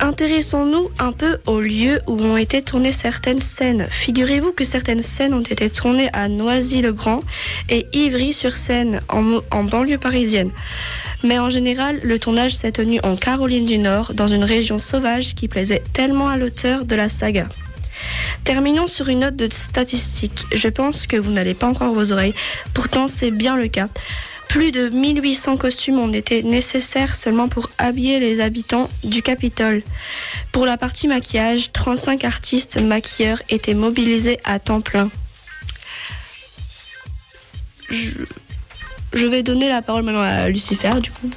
Intéressons-nous 0.00 0.90
un 0.98 1.12
peu 1.12 1.38
au 1.46 1.60
lieu 1.60 2.00
où 2.08 2.20
ont 2.20 2.36
été 2.36 2.62
tournées 2.62 2.90
certaines 2.90 3.38
scènes. 3.38 3.86
Figurez-vous 3.92 4.50
que 4.50 4.64
certaines 4.64 5.04
scènes 5.04 5.34
ont 5.34 5.40
été 5.40 5.70
tournées 5.70 6.10
à 6.12 6.28
Noisy-le-Grand 6.28 7.20
et 7.68 7.86
Ivry-sur-Seine 7.92 9.02
en, 9.08 9.38
en 9.52 9.62
banlieue 9.62 9.98
parisienne. 9.98 10.50
Mais 11.22 11.38
en 11.38 11.48
général, 11.48 12.00
le 12.02 12.18
tournage 12.18 12.56
s'est 12.56 12.72
tenu 12.72 12.98
en 13.04 13.14
Caroline 13.14 13.66
du 13.66 13.78
Nord, 13.78 14.14
dans 14.14 14.26
une 14.26 14.42
région 14.42 14.80
sauvage 14.80 15.36
qui 15.36 15.46
plaisait 15.46 15.84
tellement 15.92 16.28
à 16.28 16.36
l'auteur 16.36 16.86
de 16.86 16.96
la 16.96 17.08
saga. 17.08 17.46
Terminons 18.42 18.88
sur 18.88 19.08
une 19.08 19.20
note 19.20 19.36
de 19.36 19.48
statistique. 19.48 20.44
Je 20.52 20.68
pense 20.68 21.06
que 21.06 21.16
vous 21.16 21.30
n'allez 21.30 21.54
pas 21.54 21.68
encore 21.68 21.94
vos 21.94 22.10
oreilles. 22.10 22.34
Pourtant, 22.74 23.06
c'est 23.06 23.30
bien 23.30 23.56
le 23.56 23.68
cas. 23.68 23.86
Plus 24.48 24.70
de 24.70 24.88
1800 24.88 25.56
costumes 25.56 25.98
ont 25.98 26.12
été 26.12 26.42
nécessaires 26.42 27.14
seulement 27.14 27.48
pour 27.48 27.70
habiller 27.78 28.20
les 28.20 28.40
habitants 28.40 28.88
du 29.04 29.22
Capitole. 29.22 29.82
Pour 30.52 30.66
la 30.66 30.76
partie 30.76 31.08
maquillage, 31.08 31.72
35 31.72 32.24
artistes 32.24 32.80
maquilleurs 32.80 33.42
étaient 33.48 33.74
mobilisés 33.74 34.38
à 34.44 34.58
temps 34.58 34.80
plein. 34.80 35.10
Je, 37.90 38.10
je 39.12 39.26
vais 39.26 39.42
donner 39.42 39.68
la 39.68 39.82
parole 39.82 40.02
maintenant 40.02 40.22
à 40.22 40.48
Lucifer, 40.48 41.00
du 41.02 41.10
coup. 41.10 41.30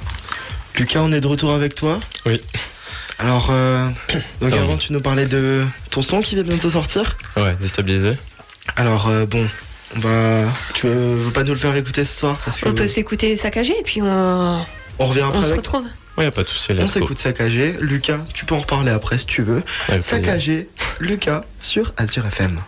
Lucas, 0.76 1.00
on 1.02 1.12
est 1.12 1.20
de 1.20 1.26
retour 1.26 1.52
avec 1.52 1.74
toi? 1.74 2.00
Oui. 2.26 2.40
Alors, 3.18 3.48
euh, 3.50 3.88
donc 4.40 4.52
avant, 4.52 4.76
tu 4.78 4.92
nous 4.92 5.00
parlais 5.00 5.26
de 5.26 5.64
ton 5.90 6.02
son 6.02 6.20
qui 6.20 6.36
va 6.36 6.42
bientôt 6.42 6.70
sortir? 6.70 7.16
Ouais, 7.36 7.54
déstabilisé. 7.60 8.16
Alors, 8.76 9.08
euh, 9.08 9.26
bon, 9.26 9.46
on 9.96 9.98
va. 10.00 10.44
Tu 10.74 10.86
veux, 10.86 11.14
veux 11.14 11.32
pas 11.32 11.42
nous 11.44 11.52
le 11.52 11.58
faire 11.58 11.74
écouter 11.76 12.04
ce 12.04 12.18
soir 12.18 12.38
parce 12.44 12.60
que 12.60 12.68
On 12.68 12.74
peut 12.74 12.86
s'écouter 12.88 13.36
saccagé 13.36 13.78
et 13.78 13.82
puis 13.82 14.00
on, 14.02 14.64
on 14.98 15.06
revient 15.06 15.22
après 15.22 15.38
on 15.38 15.42
se 15.42 15.54
retrouve. 15.54 15.84
Ouais, 16.16 16.24
y 16.24 16.28
a 16.28 16.30
pas 16.30 16.42
de 16.42 16.48
souci, 16.48 16.72
On 16.78 16.86
s'écoute 16.86 17.18
saccagé. 17.18 17.76
Lucas, 17.80 18.18
tu 18.34 18.44
peux 18.44 18.54
en 18.54 18.58
reparler 18.58 18.90
après 18.90 19.18
si 19.18 19.26
tu 19.26 19.42
veux. 19.42 19.62
Saccagé, 20.00 20.68
Lucas 20.98 21.44
sur 21.60 21.92
Azure 21.96 22.26
FM. 22.26 22.60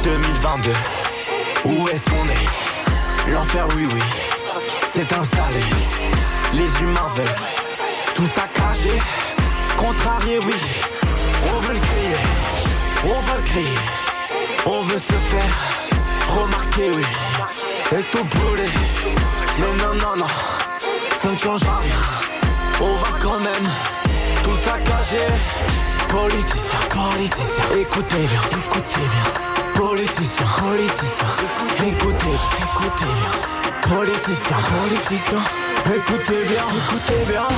«2022, 0.02 0.70
où 1.64 1.88
est-ce 1.88 2.04
qu'on 2.04 2.26
est? 2.28 2.49
Oui, 3.42 3.88
oui, 3.90 4.00
c'est 4.92 5.10
installé. 5.12 5.60
Les 6.52 6.68
humains 6.82 7.08
veulent 7.16 7.34
tout 8.14 8.28
saccager, 8.34 9.00
contrarier, 9.78 10.38
oui. 10.40 10.54
On 11.52 11.60
veut 11.60 11.72
le 11.72 11.80
crier, 11.80 12.16
on 13.02 13.20
veut 13.20 13.36
le 13.38 13.42
crier, 13.42 13.78
on 14.66 14.82
veut 14.82 14.98
se 14.98 15.14
faire 15.14 15.54
remarquer, 16.28 16.90
oui. 16.94 17.02
Et 17.92 18.02
tout 18.12 18.24
brûler, 18.24 18.68
mais 19.58 19.82
non, 19.82 19.94
non, 19.94 20.16
non, 20.18 20.26
ça 21.16 21.28
ne 21.28 21.38
changera 21.38 21.78
rien. 21.78 22.80
On 22.80 22.94
va 22.94 23.08
quand 23.20 23.40
même 23.40 23.68
tout 24.44 24.56
saccager. 24.56 25.26
Politicien, 26.08 26.80
politicien, 26.90 27.64
écoutez 27.80 28.16
bien, 28.16 28.40
écoutez 28.52 29.00
bien. 29.00 29.50
Politicien, 29.74 30.46
politicien, 30.58 31.26
écoutez, 31.86 32.38
écoutez 32.80 33.04
bien. 33.04 33.30
Politicien, 33.82 34.56
politicien, 34.56 35.42
écoutez 35.94 36.44
bien, 36.44 36.64
écoutez 36.68 37.24
bien. 37.26 37.48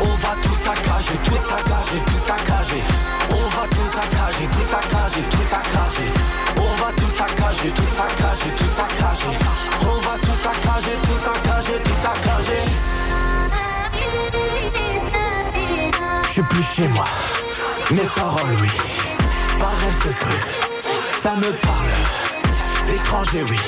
On 0.00 0.14
va 0.16 0.34
tout 0.42 0.56
saccager, 0.64 1.16
tout 1.24 1.40
saccager, 1.48 2.00
tout 2.06 2.22
saccager. 2.26 2.82
On 3.30 3.48
va 3.48 3.66
tout 3.68 3.88
saccager, 3.92 4.46
tout 4.46 4.66
saccager, 4.70 5.22
tout 5.30 5.46
saccager. 5.50 6.10
On 6.56 6.74
va 6.82 6.92
tout 6.96 7.12
saccager, 7.16 7.70
tout 7.70 7.90
saccager, 7.96 8.50
tout 8.58 8.72
saccager. 8.76 9.38
On 9.82 10.00
va 10.00 10.14
tout 10.18 10.38
saccager, 10.42 10.96
tout 11.02 11.20
saccager, 11.24 11.78
tout 11.84 11.98
saccager. 12.02 12.62
Je 16.26 16.32
suis 16.32 16.42
plus 16.42 16.62
chez 16.62 16.88
moi. 16.88 17.06
Mes 17.90 18.08
paroles, 18.16 18.56
oui, 18.60 18.70
paraissent 19.58 20.16
crues. 20.16 20.62
Ça 21.22 21.34
me 21.36 21.52
parle 21.52 22.21
oui. 23.30 23.58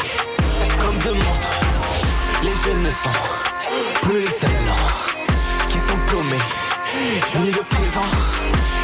Comme 0.81 0.99
de 0.99 1.17
monstres, 1.17 1.49
les 2.43 2.55
jeunes 2.65 2.83
ne 2.83 2.91
sont 2.91 3.19
plus 4.03 4.21
les 4.21 4.27
seuls, 4.27 4.51
non. 4.67 5.69
Qui 5.69 5.79
sont 5.79 5.99
paumés. 6.11 6.43
Je 7.33 7.39
vis 7.39 7.53
le 7.53 7.63
présent, 7.63 8.09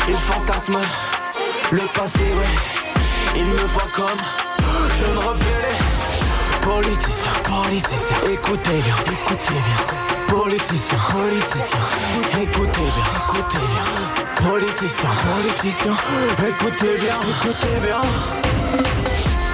ils 0.09 0.17
fantasment 0.17 0.79
le 1.73 1.81
passé, 1.95 2.21
ouais. 2.21 3.35
Ils 3.37 3.47
me 3.47 3.65
voient 3.65 3.89
comme 3.93 4.21
jeune 4.99 5.19
rebelle. 5.19 5.77
Politicien, 6.63 7.33
politicien, 7.43 8.17
écoutez 8.33 8.81
bien, 8.85 8.97
écoutez 9.07 9.61
bien. 9.67 9.81
Politicien, 10.29 10.99
politicien, 11.11 12.43
écoutez 12.43 12.81
bien, 12.81 13.09
écoutez 13.27 13.67
bien. 13.73 14.51
Politicien, 14.51 15.11
politicien, 15.35 15.97
écoutez 16.49 16.97
bien, 16.99 17.19
écoutez 17.21 17.81
bien. 17.83 19.00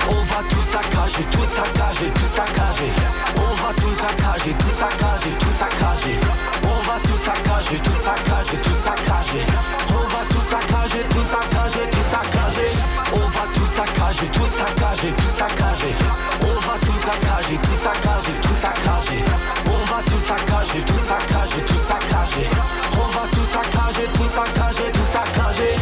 On 0.09 0.23
va 0.23 0.41
tout 0.49 0.65
saccager, 0.73 1.25
tout 1.33 1.47
saccager, 1.57 2.11
tout 2.15 2.31
saccager. 2.35 2.93
On 3.37 3.55
va 3.61 3.73
tout 3.75 3.95
saccager, 3.95 4.53
tout 4.55 4.75
saccager, 4.79 5.33
tout 5.41 5.55
saccager. 5.59 6.17
On 6.63 6.79
va 6.87 6.97
tout 7.03 7.19
saccager, 7.25 7.79
tout 7.79 7.99
saccager, 8.05 8.59
tout 8.63 8.79
saccager. 8.85 9.47
On 9.91 10.05
va 10.13 10.23
tout 10.31 10.45
saccager, 10.51 11.03
tout 11.11 11.27
saccager, 11.31 11.85
tout 11.91 12.07
saccager. 12.11 12.69
On 13.13 13.27
va 13.35 13.45
tout 13.55 13.69
saccager, 13.77 14.29
tout 14.29 14.51
saccager, 14.57 15.13
tout 15.17 15.35
saccager. 15.39 15.95
On 16.43 16.61
va 16.67 16.75
tout 16.81 16.99
saccager, 17.07 17.57
tout 17.59 17.79
saccager, 17.83 18.35
tout 18.43 18.57
saccager. 18.63 19.23
On 19.67 19.83
va 19.91 20.03
tout 20.07 20.23
saccager, 20.29 20.81
tout 20.83 21.03
saccager, 21.09 21.63
tout 21.67 21.83
saccager. 21.89 22.49
On 22.95 23.09
va 23.11 23.23
tout 23.33 23.47
saccager, 23.53 24.07
tout 24.15 24.31
saccager, 24.35 24.93
tout 24.93 25.09
saccager. 25.13 25.75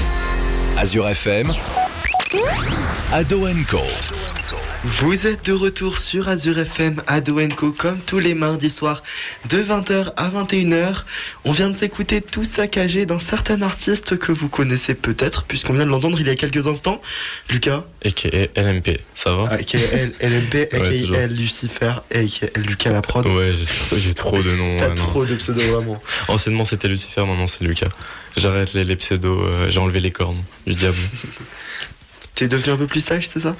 Azure 0.77 1.09
FM, 1.09 1.47
Ado 3.13 3.47
Co. 3.71 3.81
Vous 4.85 5.27
êtes 5.27 5.47
de 5.47 5.53
retour 5.53 5.99
sur 5.99 6.29
Azure 6.29 6.59
FM 6.59 7.01
à 7.07 7.21
Doenco 7.21 7.73
comme 7.73 7.99
tous 8.01 8.19
les 8.19 8.35
mardis 8.35 8.71
soirs 8.71 9.03
de 9.49 9.63
20h 9.63 10.13
à 10.17 10.29
21h. 10.31 11.05
On 11.45 11.53
vient 11.53 11.71
de 11.71 11.77
s'écouter 11.77 12.21
tout 12.21 12.45
saccagé 12.45 13.07
d'un 13.07 13.19
certain 13.19 13.63
artiste 13.63 14.19
que 14.19 14.33
vous 14.33 14.49
connaissez 14.49 14.95
peut-être 14.95 15.45
puisqu'on 15.45 15.75
vient 15.75 15.87
de 15.87 15.91
l'entendre 15.91 16.19
il 16.21 16.27
y 16.27 16.31
a 16.31 16.35
quelques 16.35 16.67
instants. 16.67 17.01
Lucas 17.51 17.85
Et 18.03 18.13
qui 18.13 18.27
est 18.29 18.51
LMP, 18.59 18.99
ça 19.15 19.35
va? 19.35 19.49
Aka 19.51 19.79
LMP, 20.21 20.69
aka. 20.73 21.27
Lucifer, 21.29 21.93
aka 22.13 22.47
Lucas 22.61 22.91
la 22.91 23.01
prod. 23.03 23.27
Ouais, 23.29 23.53
j'ai- 23.97 24.13
trop 24.15 24.43
de 24.43 24.51
noms. 24.57 24.77
T'as 24.79 24.91
trop 24.91 25.25
de 25.25 25.37
pseudos 25.37 25.65
vraiment. 25.65 26.03
Anciennement 26.29 26.65
c'était 26.65 26.89
Lucifer, 26.89 27.21
maintenant 27.25 27.47
c'est 27.47 27.65
Lucas. 27.65 27.89
J'arrête 28.37 28.73
les, 28.75 28.85
les 28.85 28.97
pseudos, 28.97 29.41
euh, 29.45 29.71
j'ai 29.71 29.79
enlevé 29.79 30.01
les 30.01 30.11
cornes 30.11 30.43
du 30.67 30.75
diable. 30.75 30.97
T'es 32.35 32.49
devenu 32.49 32.73
un 32.73 32.77
peu 32.77 32.87
plus 32.87 33.01
sage, 33.01 33.29
c'est 33.29 33.41
ça? 33.41 33.57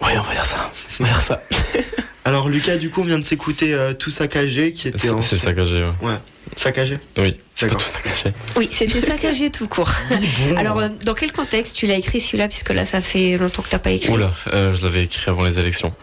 Ouais, 0.00 0.16
on 0.18 0.22
va 0.22 0.32
dire 0.32 0.44
ça. 0.44 0.70
On 1.00 1.04
va 1.04 1.08
dire 1.10 1.20
ça. 1.20 1.42
Alors 2.24 2.48
Lucas, 2.48 2.76
du 2.76 2.90
coup, 2.90 3.02
on 3.02 3.04
vient 3.04 3.18
de 3.18 3.24
s'écouter 3.24 3.72
euh, 3.72 3.92
tout 3.92 4.10
saccagé 4.10 4.72
qui 4.72 4.88
était 4.88 4.98
C'est 4.98 5.10
en 5.10 5.22
c'est 5.22 5.38
saccagé, 5.38 5.84
ouais. 5.84 6.08
Ouais, 6.08 6.16
saccagé? 6.56 6.98
Oui, 7.18 7.36
c'est 7.54 7.70
tout 7.70 7.78
saccagé. 7.78 8.34
Oui, 8.56 8.68
c'était 8.72 9.00
saccagé 9.00 9.50
tout 9.50 9.68
court. 9.68 9.92
Alors, 10.56 10.80
euh, 10.80 10.88
dans 11.04 11.14
quel 11.14 11.32
contexte 11.32 11.76
tu 11.76 11.86
l'as 11.86 11.94
écrit 11.96 12.20
celui-là, 12.20 12.48
puisque 12.48 12.70
là, 12.70 12.84
ça 12.84 13.00
fait 13.00 13.36
longtemps 13.36 13.62
que 13.62 13.68
t'as 13.68 13.78
pas 13.78 13.92
écrit 13.92 14.12
Oula, 14.12 14.32
euh, 14.52 14.74
je 14.74 14.82
l'avais 14.82 15.04
écrit 15.04 15.30
avant 15.30 15.44
les 15.44 15.58
élections. 15.58 15.94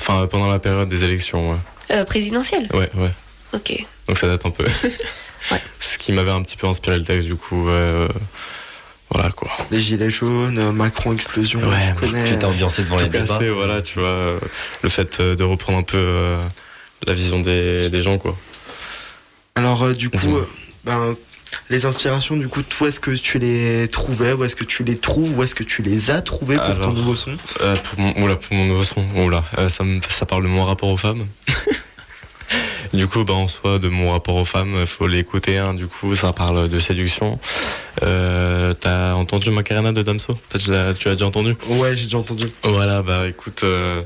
Enfin, 0.00 0.22
euh, 0.22 0.26
pendant 0.26 0.50
la 0.50 0.58
période 0.58 0.88
des 0.88 1.04
élections, 1.04 1.52
ouais. 1.52 1.58
Euh, 1.90 2.04
Présidentiel 2.04 2.68
Ouais, 2.72 2.90
ouais. 2.94 3.10
Ok. 3.52 3.86
Donc 4.08 4.18
ça 4.18 4.28
date 4.28 4.46
un 4.46 4.50
peu. 4.50 4.64
Ce 5.80 5.98
qui 5.98 6.12
m'avait 6.12 6.30
un 6.30 6.42
petit 6.42 6.56
peu 6.56 6.66
inspiré 6.66 6.96
le 6.96 7.04
texte, 7.04 7.28
du 7.28 7.34
coup, 7.34 7.66
ouais, 7.66 7.72
euh, 7.72 8.08
voilà 9.14 9.30
quoi. 9.30 9.50
Les 9.70 9.80
gilets 9.80 10.10
jaunes, 10.10 10.58
euh, 10.58 10.72
Macron 10.72 11.12
explosion, 11.12 11.60
Ouais, 11.60 11.92
tu 11.94 12.00
connais. 12.06 12.26
J'étais 12.26 12.44
ambiancé 12.44 12.82
devant 12.82 12.96
les 12.96 13.04
Tout 13.04 13.10
débats. 13.10 13.26
casser, 13.26 13.48
voilà, 13.50 13.82
tu 13.82 13.98
vois, 13.98 14.38
le 14.82 14.88
fait 14.88 15.20
euh, 15.20 15.34
de 15.34 15.44
reprendre 15.44 15.78
un 15.78 15.82
peu 15.82 15.96
euh, 15.98 16.42
la 17.06 17.12
vision 17.14 17.40
des, 17.40 17.90
des 17.90 18.02
gens, 18.02 18.18
quoi. 18.18 18.36
Alors 19.54 19.82
euh, 19.82 19.92
du 19.92 20.08
coup, 20.10 20.36
euh, 20.36 20.48
ben, 20.84 21.14
les 21.68 21.84
inspirations, 21.84 22.36
du 22.36 22.48
coup, 22.48 22.62
toi, 22.62 22.88
est-ce 22.88 23.00
que 23.00 23.10
tu 23.10 23.38
les 23.38 23.86
trouvais, 23.88 24.32
ou 24.32 24.44
est-ce 24.44 24.56
que 24.56 24.64
tu 24.64 24.84
les 24.84 24.96
trouves, 24.96 25.36
ou 25.36 25.42
est-ce 25.42 25.54
que 25.54 25.64
tu 25.64 25.82
les 25.82 26.10
as 26.10 26.22
trouvées 26.22 26.56
pour 26.56 26.80
ton 26.80 26.92
nouveau 26.92 27.14
son? 27.14 27.32
Euh, 27.60 27.76
pour, 27.76 28.00
mon, 28.00 28.22
oula, 28.24 28.36
pour 28.36 28.54
mon 28.56 28.64
nouveau 28.66 28.84
son, 28.84 29.04
oula, 29.16 29.44
euh, 29.58 29.68
ça, 29.68 29.84
me, 29.84 30.00
ça 30.08 30.24
parle 30.24 30.44
de 30.44 30.48
mon 30.48 30.64
rapport 30.64 30.88
aux 30.88 30.96
femmes. 30.96 31.26
du 32.94 33.06
coup, 33.06 33.24
bah, 33.24 33.34
en 33.34 33.48
soi, 33.48 33.78
de 33.78 33.88
mon 33.88 34.12
rapport 34.12 34.36
aux 34.36 34.44
femmes, 34.44 34.86
faut 34.86 35.06
l'écouter. 35.06 35.58
Hein, 35.58 35.74
du 35.74 35.86
coup, 35.86 36.14
ça 36.16 36.32
parle 36.32 36.68
de 36.68 36.78
séduction. 36.78 37.38
Euh, 38.02 38.74
T'as 38.80 39.14
entendu 39.14 39.50
Macarena 39.50 39.92
de 39.92 40.02
Damso? 40.02 40.38
Tu 40.58 40.72
as 40.74 40.92
déjà 41.12 41.26
entendu? 41.26 41.54
Ouais, 41.68 41.96
j'ai 41.96 42.04
déjà 42.04 42.18
entendu. 42.18 42.46
Voilà, 42.64 43.02
bah 43.02 43.28
écoute, 43.28 43.60
euh, 43.64 44.02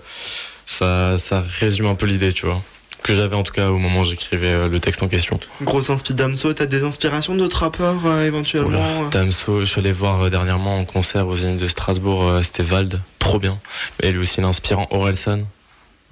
ça, 0.66 1.18
ça 1.18 1.42
résume 1.61 1.87
un 1.87 1.94
peu 1.94 2.06
l'idée, 2.06 2.32
tu 2.32 2.46
vois. 2.46 2.62
Que 3.02 3.14
j'avais 3.14 3.37
en 3.37 3.44
tout 3.44 3.52
cas 3.52 3.68
au 3.68 3.78
moment 3.78 4.00
où 4.00 4.04
j'écrivais 4.04 4.52
euh, 4.52 4.68
le 4.68 4.80
texte 4.80 5.02
en 5.02 5.09
question. 5.09 5.38
Grosse 5.62 5.90
inspi 5.90 6.12
Damso, 6.12 6.52
t'as 6.52 6.66
des 6.66 6.82
inspirations 6.82 7.37
d'autres 7.37 7.61
rappeurs 7.61 8.04
euh, 8.04 8.26
éventuellement 8.26 9.00
Oula, 9.00 9.11
Damso, 9.11 9.61
je 9.61 9.64
suis 9.64 9.80
allé 9.80 9.92
voir 9.92 10.28
dernièrement 10.28 10.78
en 10.78 10.85
concert 10.85 11.28
aux 11.28 11.37
Zénith 11.37 11.61
de 11.61 11.68
Strasbourg, 11.68 12.40
c'était 12.42 12.64
Vald, 12.64 13.00
trop 13.20 13.38
bien. 13.38 13.59
Et 14.02 14.11
lui 14.11 14.18
aussi 14.18 14.40
l'inspirant 14.40 14.88
Orelsan, 14.90 15.46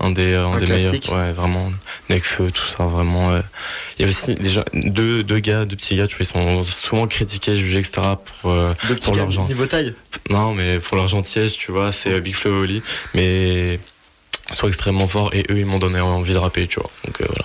un 0.00 0.10
des, 0.10 0.32
euh, 0.34 0.46
un 0.46 0.54
Un 0.54 0.58
des 0.58 0.66
meilleurs. 0.66 0.92
Ouais, 1.12 1.32
vraiment. 1.32 1.72
Nekfeu, 2.10 2.50
tout 2.50 2.66
ça, 2.66 2.84
vraiment. 2.84 3.30
euh. 3.30 3.40
Il 3.98 4.02
y 4.02 4.04
avait 4.04 4.12
aussi 4.12 4.34
déjà 4.34 4.64
deux, 4.74 5.22
deux 5.22 5.38
gars, 5.38 5.64
deux 5.64 5.76
petits 5.76 5.96
gars, 5.96 6.06
tu 6.06 6.16
vois, 6.16 6.24
ils 6.24 6.26
sont 6.26 6.62
souvent 6.64 7.06
critiqués, 7.06 7.56
jugés, 7.56 7.78
etc. 7.78 8.02
pour, 8.40 8.50
euh, 8.50 8.74
Deux 8.88 8.96
petits 8.96 9.06
pour 9.10 9.16
gars, 9.16 9.26
leur 9.30 9.46
niveau 9.46 9.66
taille 9.66 9.94
Non, 10.30 10.52
mais 10.52 10.78
pour 10.80 10.96
leur 10.96 11.08
gentillesse, 11.08 11.54
tu 11.56 11.70
vois, 11.72 11.92
c'est 11.92 12.10
euh, 12.10 12.20
Big 12.20 12.34
Flo 12.34 12.50
et 12.50 12.60
Oli. 12.60 12.82
Mais 13.14 13.74
ils 14.50 14.54
sont 14.54 14.68
extrêmement 14.68 15.08
forts 15.08 15.30
et 15.32 15.44
eux, 15.50 15.58
ils 15.58 15.66
m'ont 15.66 15.78
donné 15.78 16.00
envie 16.00 16.32
de 16.34 16.38
rapper, 16.38 16.66
tu 16.66 16.80
vois. 16.80 16.90
Donc 17.06 17.20
euh, 17.20 17.26
voilà. 17.28 17.44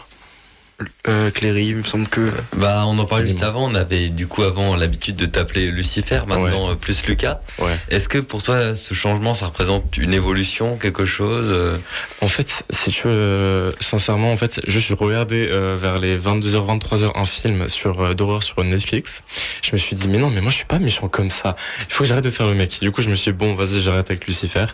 Euh, 1.07 1.31
Cléry, 1.31 1.67
il 1.67 1.75
me 1.77 1.83
semble 1.83 2.07
que. 2.07 2.31
Bah, 2.55 2.83
on 2.87 2.97
en 2.99 3.05
parlait 3.05 3.25
juste 3.25 3.43
avant. 3.43 3.69
On 3.69 3.75
avait 3.75 4.09
du 4.09 4.27
coup 4.27 4.43
avant 4.43 4.75
l'habitude 4.75 5.15
de 5.15 5.25
t'appeler 5.25 5.71
Lucifer, 5.71 6.21
maintenant 6.27 6.71
euh, 6.71 6.75
plus 6.75 7.05
Lucas. 7.05 7.41
Ouais. 7.57 7.77
Est-ce 7.89 8.09
que 8.09 8.17
pour 8.17 8.43
toi, 8.43 8.75
ce 8.75 8.93
changement, 8.93 9.33
ça 9.33 9.47
représente 9.47 9.97
une 9.97 10.13
évolution, 10.13 10.77
quelque 10.77 11.05
chose 11.05 11.47
euh, 11.49 11.77
En 12.21 12.27
fait, 12.27 12.63
si 12.69 12.91
tu 12.91 13.07
veux, 13.07 13.13
euh, 13.13 13.71
sincèrement, 13.79 14.31
en 14.31 14.37
fait, 14.37 14.61
je 14.67 14.79
suis 14.79 14.93
regardé 14.93 15.47
euh, 15.49 15.77
vers 15.79 15.99
les 15.99 16.17
22h, 16.17 16.79
23h 16.79 17.11
un 17.15 17.25
film 17.25 17.69
sur 17.69 18.01
euh, 18.01 18.13
d'horreur 18.13 18.43
sur 18.43 18.63
Netflix. 18.63 19.23
Je 19.61 19.71
me 19.73 19.77
suis 19.77 19.95
dit, 19.95 20.07
mais 20.07 20.17
non, 20.17 20.29
mais 20.29 20.41
moi 20.41 20.51
je 20.51 20.57
suis 20.57 20.65
pas 20.65 20.79
méchant 20.79 21.07
comme 21.07 21.29
ça. 21.29 21.55
Il 21.87 21.93
faut 21.93 22.03
que 22.03 22.07
j'arrête 22.07 22.23
de 22.23 22.29
faire 22.29 22.47
le 22.47 22.55
mec. 22.55 22.79
Du 22.81 22.91
coup, 22.91 23.01
je 23.01 23.09
me 23.09 23.15
suis 23.15 23.31
dit, 23.31 23.37
bon, 23.37 23.55
vas-y, 23.55 23.81
j'arrête 23.81 24.09
avec 24.09 24.27
Lucifer. 24.27 24.65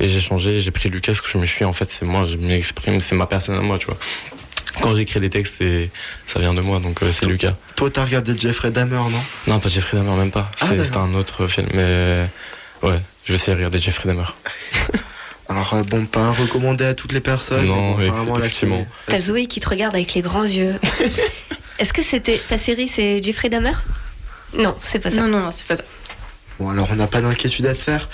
Et 0.00 0.08
j'ai 0.08 0.20
changé, 0.20 0.60
j'ai 0.60 0.70
pris 0.70 0.88
Lucas, 0.88 1.14
que 1.14 1.28
je 1.28 1.38
me 1.38 1.46
suis, 1.46 1.64
en 1.64 1.72
fait, 1.72 1.90
c'est 1.90 2.04
moi, 2.04 2.24
je 2.26 2.36
m'exprime, 2.36 3.00
c'est 3.00 3.14
ma 3.14 3.26
personne 3.26 3.56
à 3.56 3.60
moi, 3.60 3.78
tu 3.78 3.86
vois. 3.86 3.98
Quand 4.82 4.94
j'écris 4.94 5.20
des 5.20 5.30
textes, 5.30 5.56
c'est, 5.58 5.90
ça 6.26 6.38
vient 6.38 6.54
de 6.54 6.60
moi, 6.60 6.80
donc 6.80 7.02
euh, 7.02 7.12
c'est 7.12 7.26
Lucas. 7.26 7.54
Toi, 7.76 7.90
t'as 7.90 8.04
regardé 8.04 8.36
Jeffrey 8.38 8.70
Dahmer, 8.70 8.96
non? 8.96 9.22
Non, 9.46 9.60
pas 9.60 9.68
Jeffrey 9.68 9.96
Dahmer, 9.96 10.16
même 10.16 10.30
pas. 10.30 10.50
Ah. 10.60 10.66
C'était 10.76 10.96
un 10.96 11.14
autre 11.14 11.46
film, 11.46 11.68
mais 11.74 12.26
ouais, 12.82 13.00
je 13.24 13.32
vais 13.32 13.36
essayer 13.36 13.52
de 13.52 13.58
regarder 13.58 13.78
Jeffrey 13.78 14.08
Dahmer. 14.08 14.26
Alors, 15.48 15.74
euh, 15.74 15.82
bon, 15.84 16.06
pas 16.06 16.32
recommandé 16.32 16.84
à 16.84 16.94
toutes 16.94 17.12
les 17.12 17.20
personnes. 17.20 17.66
Non, 17.66 17.98
effectivement. 18.00 18.86
T'as 19.06 19.18
Zoé 19.18 19.46
qui 19.46 19.60
te 19.60 19.68
regarde 19.68 19.94
avec 19.94 20.14
les 20.14 20.22
grands 20.22 20.44
yeux. 20.44 20.74
Est-ce 21.78 21.92
que 21.92 22.02
c'était 22.02 22.40
ta 22.48 22.58
série, 22.58 22.88
c'est 22.88 23.22
Jeffrey 23.22 23.48
Dahmer? 23.48 23.72
Non, 24.56 24.74
c'est 24.78 24.98
pas 24.98 25.10
ça. 25.10 25.22
Non, 25.22 25.28
non, 25.28 25.40
non, 25.40 25.52
c'est 25.52 25.66
pas 25.66 25.76
ça. 25.76 25.84
Bon, 26.58 26.70
alors, 26.70 26.88
on 26.90 26.96
n'a 26.96 27.06
pas 27.06 27.20
d'inquiétude 27.20 27.66
à 27.66 27.74
se 27.74 27.82
faire. 27.82 28.08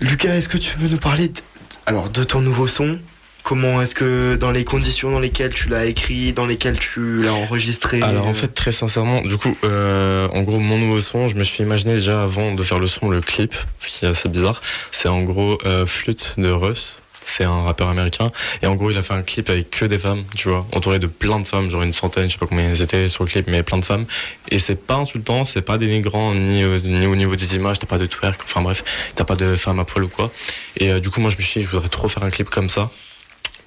Lucas, 0.00 0.34
est-ce 0.34 0.48
que 0.48 0.58
tu 0.58 0.76
veux 0.78 0.88
nous 0.88 0.96
parler 0.96 1.28
de, 1.28 1.40
alors, 1.86 2.08
de 2.08 2.24
ton 2.24 2.40
nouveau 2.40 2.66
son? 2.66 2.98
Comment 3.42 3.80
est-ce 3.82 3.94
que, 3.94 4.36
dans 4.36 4.50
les 4.50 4.64
conditions 4.64 5.10
dans 5.10 5.18
lesquelles 5.18 5.52
tu 5.54 5.68
l'as 5.68 5.86
écrit, 5.86 6.32
dans 6.32 6.46
lesquelles 6.46 6.78
tu 6.78 7.22
l'as 7.22 7.32
enregistré 7.32 8.02
Alors 8.02 8.26
en 8.26 8.30
euh, 8.30 8.34
fait 8.34 8.48
très 8.48 8.72
sincèrement, 8.72 9.22
du 9.22 9.36
coup, 9.38 9.56
euh, 9.64 10.28
en 10.28 10.42
gros 10.42 10.58
mon 10.58 10.78
nouveau 10.78 11.00
son, 11.00 11.28
je 11.28 11.36
me 11.36 11.44
suis 11.44 11.62
imaginé 11.64 11.94
déjà 11.94 12.22
avant 12.22 12.54
de 12.54 12.62
faire 12.62 12.78
le 12.78 12.86
son 12.86 13.08
le 13.08 13.20
clip, 13.20 13.54
ce 13.80 13.88
qui 13.88 14.04
est 14.04 14.08
assez 14.08 14.28
bizarre. 14.28 14.60
C'est 14.92 15.08
en 15.08 15.22
gros 15.22 15.58
euh, 15.64 15.86
flûte 15.86 16.34
de 16.38 16.50
Russ. 16.50 17.00
C'est 17.22 17.44
un 17.44 17.64
rappeur 17.64 17.90
américain 17.90 18.30
et 18.62 18.66
en 18.66 18.74
gros 18.76 18.90
il 18.90 18.96
a 18.96 19.02
fait 19.02 19.12
un 19.12 19.20
clip 19.22 19.50
avec 19.50 19.70
que 19.70 19.84
des 19.84 19.98
femmes, 19.98 20.22
tu 20.36 20.48
vois, 20.48 20.66
entouré 20.72 20.98
de 20.98 21.06
plein 21.06 21.38
de 21.38 21.46
femmes, 21.46 21.70
genre 21.70 21.82
une 21.82 21.92
centaine, 21.92 22.28
je 22.28 22.32
sais 22.32 22.38
pas 22.38 22.46
combien 22.46 22.70
ils 22.70 22.80
étaient 22.80 23.08
sur 23.08 23.24
le 23.24 23.28
clip, 23.28 23.46
mais 23.46 23.62
plein 23.62 23.76
de 23.76 23.84
femmes. 23.84 24.06
Et 24.50 24.58
c'est 24.58 24.74
pas 24.74 24.94
insultant, 24.94 25.44
c'est 25.44 25.60
pas 25.60 25.76
dénigrant 25.76 26.32
ni, 26.34 26.64
au- 26.64 26.78
ni 26.78 27.04
au 27.06 27.16
niveau 27.16 27.36
des 27.36 27.56
images, 27.56 27.78
t'as 27.78 27.86
pas 27.86 27.98
de 27.98 28.06
twerk, 28.06 28.40
enfin 28.44 28.62
bref, 28.62 28.82
t'as 29.16 29.24
pas 29.24 29.36
de 29.36 29.54
femmes 29.56 29.80
à 29.80 29.84
poil 29.84 30.04
ou 30.04 30.08
quoi. 30.08 30.30
Et 30.78 30.90
euh, 30.90 30.98
du 31.00 31.10
coup 31.10 31.20
moi 31.20 31.30
je 31.30 31.36
me 31.36 31.42
suis 31.42 31.60
dit 31.60 31.66
je 31.66 31.70
voudrais 31.70 31.88
trop 31.90 32.08
faire 32.08 32.22
un 32.22 32.30
clip 32.30 32.48
comme 32.48 32.70
ça 32.70 32.90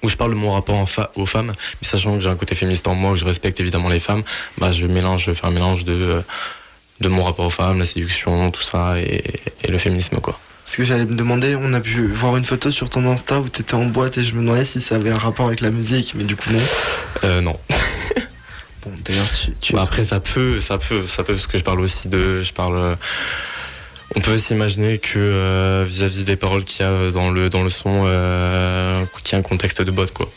où 0.04 0.08
je 0.08 0.16
parle 0.16 0.30
de 0.30 0.36
mon 0.36 0.52
rapport 0.52 0.76
en 0.76 0.86
fa- 0.86 1.10
aux 1.16 1.26
femmes, 1.26 1.52
mais 1.82 1.88
sachant 1.88 2.14
que 2.16 2.20
j'ai 2.22 2.28
un 2.30 2.36
côté 2.36 2.54
féministe 2.54 2.86
en 2.86 2.94
moi, 2.94 3.12
que 3.12 3.16
je 3.18 3.24
respecte 3.24 3.58
évidemment 3.58 3.88
les 3.88 3.98
femmes, 4.00 4.22
bah 4.58 4.70
je 4.70 4.86
mélange, 4.86 5.24
je 5.24 5.32
fais 5.32 5.46
un 5.46 5.50
mélange 5.50 5.84
de, 5.84 5.92
euh, 5.92 6.20
de 7.00 7.08
mon 7.08 7.24
rapport 7.24 7.46
aux 7.46 7.50
femmes, 7.50 7.78
la 7.80 7.84
séduction, 7.86 8.50
tout 8.52 8.62
ça, 8.62 9.00
et, 9.00 9.24
et 9.64 9.70
le 9.70 9.78
féminisme 9.78 10.18
quoi. 10.20 10.38
Parce 10.64 10.76
que 10.76 10.84
j'allais 10.84 11.04
me 11.04 11.14
demander, 11.16 11.56
on 11.60 11.74
a 11.74 11.80
pu 11.80 12.06
voir 12.06 12.36
une 12.38 12.44
photo 12.44 12.70
sur 12.70 12.88
ton 12.88 13.04
Insta 13.10 13.40
où 13.40 13.48
t'étais 13.50 13.74
en 13.74 13.84
boîte 13.84 14.16
et 14.16 14.24
je 14.24 14.34
me 14.34 14.40
demandais 14.40 14.64
si 14.64 14.80
ça 14.80 14.94
avait 14.94 15.10
un 15.10 15.18
rapport 15.18 15.46
avec 15.46 15.60
la 15.60 15.70
musique, 15.70 16.14
mais 16.16 16.24
du 16.24 16.36
coup 16.36 16.50
non. 16.52 16.60
Euh, 17.24 17.40
non. 17.40 17.58
Bon, 18.84 18.90
d'ailleurs, 19.02 19.30
tu, 19.30 19.50
tu 19.62 19.72
Bah, 19.72 19.80
après 19.82 20.04
ça 20.04 20.20
peut, 20.20 20.60
ça 20.60 20.76
peut, 20.76 21.06
ça 21.06 21.24
peut, 21.24 21.32
parce 21.32 21.46
que 21.46 21.56
je 21.56 21.64
parle 21.64 21.80
aussi 21.80 22.08
de, 22.08 22.42
je 22.42 22.52
parle. 22.52 22.96
Euh, 24.14 24.18
on 24.18 24.20
peut 24.20 24.38
s'imaginer 24.38 24.98
que 24.98 25.18
euh, 25.18 25.84
vis-à-vis 25.86 26.24
des 26.24 26.36
paroles 26.36 26.64
qu'il 26.64 26.84
y 26.84 26.88
a 26.88 27.10
dans 27.10 27.30
le 27.30 27.50
dans 27.50 27.62
le 27.62 27.70
son, 27.70 28.04
euh, 28.06 29.04
qu'il 29.22 29.32
y 29.32 29.36
a 29.36 29.38
un 29.38 29.42
contexte 29.42 29.82
de 29.82 29.90
bot 29.90 30.06
quoi. 30.12 30.30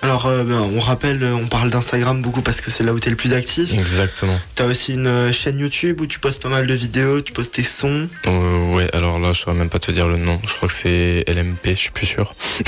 Alors, 0.00 0.26
euh, 0.26 0.44
ben, 0.44 0.60
on 0.60 0.78
rappelle, 0.78 1.20
euh, 1.24 1.32
on 1.34 1.46
parle 1.46 1.70
d'Instagram 1.70 2.22
beaucoup 2.22 2.40
parce 2.40 2.60
que 2.60 2.70
c'est 2.70 2.84
là 2.84 2.94
où 2.94 3.00
t'es 3.00 3.10
le 3.10 3.16
plus 3.16 3.32
actif. 3.32 3.72
Exactement. 3.74 4.38
T'as 4.54 4.66
aussi 4.66 4.92
une 4.94 5.08
euh, 5.08 5.32
chaîne 5.32 5.58
YouTube 5.58 6.00
où 6.00 6.06
tu 6.06 6.20
postes 6.20 6.40
pas 6.40 6.48
mal 6.48 6.68
de 6.68 6.74
vidéos, 6.74 7.20
tu 7.20 7.32
postes 7.32 7.54
tes 7.54 7.64
sons. 7.64 8.08
Euh, 8.26 8.74
ouais, 8.74 8.88
alors 8.94 9.18
là, 9.18 9.32
je 9.32 9.40
saurais 9.40 9.56
même 9.56 9.70
pas 9.70 9.80
te 9.80 9.90
dire 9.90 10.06
le 10.06 10.16
nom. 10.16 10.40
Je 10.48 10.54
crois 10.54 10.68
que 10.68 10.74
c'est 10.74 11.24
LMP, 11.26 11.70
je 11.70 11.74
suis 11.74 11.90
plus 11.90 12.06
sûr. 12.06 12.32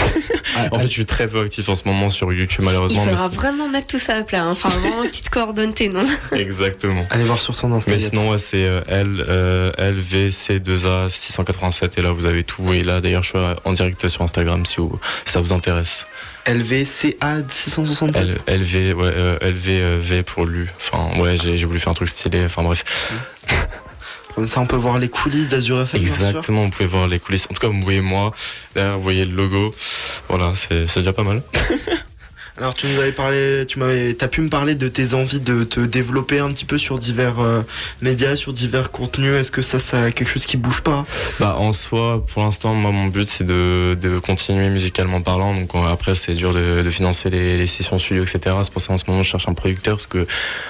en 0.73 0.79
fait, 0.81 0.87
je 0.87 0.93
suis 0.93 1.07
très 1.07 1.29
peu 1.29 1.40
actif 1.40 1.69
en 1.69 1.77
ce 1.77 1.87
moment 1.87 2.11
sur 2.11 2.33
YouTube, 2.33 2.61
Il 2.62 2.64
malheureusement. 2.64 3.05
mais 3.05 3.12
faudra 3.12 3.29
vraiment 3.29 3.69
mettre 3.69 3.87
tout 3.87 4.01
ça 4.01 4.16
à 4.16 4.23
plat. 4.23 4.43
hein. 4.43 4.51
Enfin, 4.51 4.69
vraiment, 4.71 5.05
tu 5.05 5.23
te 5.23 5.31
coordonnes 5.31 5.73
tes 5.73 5.88
noms. 5.88 6.07
Exactement. 6.33 7.07
Allez 7.11 7.25
voir 7.25 7.38
sur 7.38 7.55
son 7.55 7.71
Insta. 7.73 7.93
Mais 7.93 7.99
il 8.03 8.09
sinon, 8.09 8.31
ouais, 8.33 8.38
c'est 8.38 8.64
euh, 8.64 8.81
L, 8.88 9.25
euh, 9.29 9.71
LVC2A 9.79 11.09
687. 11.11 11.97
Et 11.99 12.03
là, 12.03 12.11
vous 12.11 12.27
avez 12.27 12.43
tout. 12.45 12.73
Et 12.73 12.83
là, 12.83 13.01
d'ailleurs, 13.01 13.23
je 13.23 13.29
suis 13.29 13.38
en 13.64 13.73
direct 13.73 14.09
sur 14.09 14.23
Instagram 14.23 14.66
si, 14.66 14.77
vous- 14.79 14.99
si 15.25 15.33
ça 15.33 15.40
vous 15.40 15.53
intéresse. 15.53 16.07
LVCA 16.55 17.43
667. 17.49 18.41
L, 18.47 18.61
LV, 18.61 18.95
ouais, 18.97 19.13
euh, 19.15 19.39
LVV 19.41 20.23
pour 20.23 20.47
lui. 20.47 20.67
Enfin, 20.77 21.21
ouais, 21.21 21.37
j'ai 21.37 21.65
voulu 21.65 21.79
faire 21.79 21.93
un 21.93 21.95
truc 21.95 22.09
stylé. 22.09 22.45
Enfin, 22.45 22.63
bref. 22.63 22.85
Comme 24.35 24.47
ça, 24.47 24.61
on 24.61 24.67
peut 24.67 24.77
voir 24.77 24.99
les 24.99 25.09
coulisses 25.09 25.49
d'Azur 25.49 25.81
FM. 25.83 26.01
Exactement, 26.01 26.65
vous 26.65 26.71
pouvez 26.71 26.87
voir 26.87 27.09
les 27.09 27.19
coulisses. 27.19 27.47
En 27.51 27.55
tout 27.55 27.61
cas, 27.61 27.69
vous 27.69 27.83
voyez 27.83 28.01
moi. 28.01 28.33
Derrière, 28.75 28.97
vous 28.97 29.03
voyez 29.03 29.25
le 29.25 29.35
logo. 29.35 29.75
Voilà, 30.29 30.53
c'est 30.55 30.99
déjà 30.99 31.13
pas 31.13 31.25
mal. 31.25 31.43
Alors 32.59 32.75
tu 32.75 32.87
nous 32.87 33.01
avais 33.01 33.13
parlé, 33.13 33.65
tu 33.67 33.79
m'avais, 33.79 34.15
t'as 34.15 34.29
pu 34.29 34.41
me 34.41 34.49
parler 34.49 34.75
de 34.75 34.89
tes 34.89 35.15
envies 35.15 35.41
de 35.41 35.65
te 35.65 35.81
développer 35.81 36.41
un 36.41 36.53
petit 36.53 36.65
peu 36.65 36.79
sur 36.79 36.99
divers 36.99 37.41
euh, 37.41 37.63
médias, 38.03 38.37
sur 38.37 38.53
divers 38.53 38.91
contenus. 38.91 39.35
Est-ce 39.35 39.51
que 39.51 39.63
ça, 39.63 39.79
ça 39.79 40.11
quelque 40.11 40.29
chose 40.29 40.45
qui 40.45 40.57
bouge 40.57 40.83
pas? 40.83 41.07
Bah 41.39 41.57
en 41.57 41.73
soi, 41.73 42.25
pour 42.27 42.43
l'instant, 42.43 42.75
moi 42.75 42.91
mon 42.91 43.07
but 43.07 43.29
c'est 43.29 43.45
de, 43.45 43.97
continuer 44.23 44.69
musicalement 44.69 45.23
parlant. 45.23 45.55
Donc 45.55 45.71
après 45.89 46.15
c'est 46.15 46.33
dur 46.33 46.53
de, 46.53 46.89
financer 46.91 47.31
les, 47.31 47.57
les 47.57 47.67
sessions 47.67 47.99
studio, 47.99 48.25
etc. 48.25 48.57
C'est 48.63 48.73
pour 48.73 48.83
ça 48.83 48.93
en 48.93 48.99
ce 48.99 49.05
moment 49.09 49.23
je 49.23 49.31
cherche 49.31 49.49
un 49.49 49.55
producteur 49.55 49.97
parce 49.97 50.07
que 50.07 50.27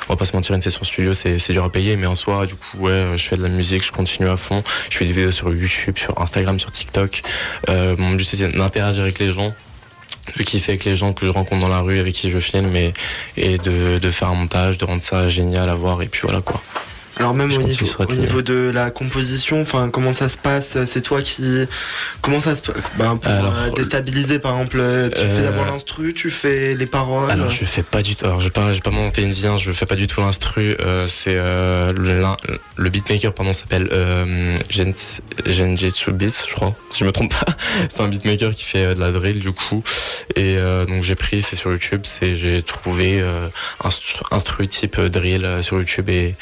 on 0.09 0.12
va 0.12 0.16
pas 0.16 0.25
se 0.25 0.37
mentir, 0.37 0.55
une 0.55 0.62
session 0.62 0.85
studio 0.85 1.14
c'est 1.14 1.38
c'est 1.38 1.53
dur 1.53 1.64
à 1.64 1.73
payer. 1.73 1.97
Mais 1.97 2.07
en 2.07 2.16
soi, 2.16 2.47
du 2.47 2.55
coup 2.55 2.79
ouais, 2.79 3.12
je 3.16 3.27
fais 3.27 3.37
de 3.37 3.43
la 3.43 3.49
musique, 3.49 3.85
je 3.85 3.93
continue 3.93 4.29
à 4.29 4.37
fond. 4.37 4.62
Je 4.90 4.97
fais 4.97 5.07
des 5.07 5.12
vidéos 5.12 5.31
sur 5.31 5.53
YouTube, 5.53 5.99
sur 5.99 6.21
Instagram, 6.21 6.59
sur 6.59 6.71
TikTok. 6.71 7.23
Euh, 7.69 7.97
mon 7.99 8.11
but 8.12 8.25
c'est 8.25 8.49
d'interagir 8.49 9.03
avec 9.03 9.19
les 9.19 9.33
gens 9.33 9.55
de 10.37 10.43
kiffer 10.43 10.73
avec 10.73 10.85
les 10.85 10.97
gens 10.97 11.12
que 11.12 11.27
je 11.27 11.31
rencontre 11.31 11.62
dans 11.62 11.69
la 11.69 11.81
rue, 11.81 11.99
avec 11.99 12.14
qui 12.14 12.31
je 12.31 12.38
filme, 12.38 12.75
et, 12.77 12.93
et 13.37 13.59
de, 13.59 13.99
de 13.99 14.11
faire 14.11 14.29
un 14.29 14.35
montage, 14.35 14.79
de 14.79 14.85
rendre 14.85 15.03
ça 15.03 15.29
génial 15.29 15.69
à 15.69 15.75
voir, 15.75 16.03
et 16.03 16.07
puis 16.07 16.21
voilà 16.23 16.40
quoi. 16.40 16.61
Alors 17.16 17.35
même 17.35 17.53
au 17.53 17.62
niveau, 17.62 17.87
au 18.37 18.42
de 18.42 18.70
la 18.73 18.90
composition, 18.90 19.61
enfin 19.61 19.90
comment 19.90 20.14
ça 20.14 20.29
se 20.29 20.38
passe 20.38 20.79
C'est 20.85 21.03
toi 21.03 21.20
qui 21.23 21.66
comment 22.23 22.40
ça 22.40 22.57
se 22.57 22.62
passe 22.62 22.77
bah, 22.96 23.18
pour 23.20 23.31
Alors, 23.31 23.55
euh, 23.57 23.70
déstabiliser 23.70 24.38
par 24.38 24.55
exemple, 24.55 24.79
euh, 24.81 25.09
tu 25.11 25.20
fais 25.20 25.25
euh, 25.40 25.42
d'abord 25.51 25.66
l'instru, 25.66 26.14
tu 26.14 26.31
fais 26.31 26.75
les 26.75 26.87
paroles. 26.87 27.31
Alors 27.31 27.51
je 27.51 27.64
fais 27.64 27.83
pas 27.83 28.03
du 28.03 28.16
tout. 28.16 28.25
Alors 28.25 28.38
je 28.38 28.44
vais 28.44 28.51
pas, 28.51 28.73
pas 28.83 28.90
monter 28.90 29.23
une 29.23 29.33
vie. 29.33 29.46
hein, 29.46 29.59
je 29.59 29.70
fais 29.73 29.87
pas 29.87 29.96
du 29.96 30.07
tout 30.09 30.20
l'instru. 30.20 30.77
euh, 30.81 31.07
c'est 31.07 31.35
euh, 31.37 31.92
le, 32.77 32.88
beatmaker 32.90 33.33
pardon 33.35 33.53
s'appelle 33.55 33.88
euh, 33.92 34.57
Gen- 34.70 34.94
Genjitsu 35.46 36.12
Beats, 36.12 36.44
je 36.49 36.55
crois. 36.55 36.75
Si 36.90 37.01
je 37.01 37.05
me 37.05 37.12
trompe 37.12 37.33
pas, 37.35 37.53
c'est 37.90 38.01
un 38.03 38.09
beatmaker 38.09 38.55
qui 38.55 38.64
fait 38.64 38.85
euh, 38.85 38.94
de 38.94 39.01
la 39.01 39.11
drill 39.11 39.40
du 39.40 39.53
coup. 39.53 39.83
Et 40.37 40.57
euh, 40.59 40.87
donc 40.87 41.03
j'ai 41.03 41.16
pris, 41.16 41.42
c'est 41.42 41.57
sur 41.57 41.70
YouTube, 41.70 42.03
c'est 42.05 42.35
j'ai 42.35 42.62
trouvé 42.62 43.20
euh, 43.20 43.49
instru, 43.85 44.14
instru 44.31 44.68
type 44.68 44.99
euh, 44.99 45.09
drill 45.09 45.44
euh, 45.44 45.62
sur 45.62 45.77
YouTube 45.79 46.09
et 46.09 46.35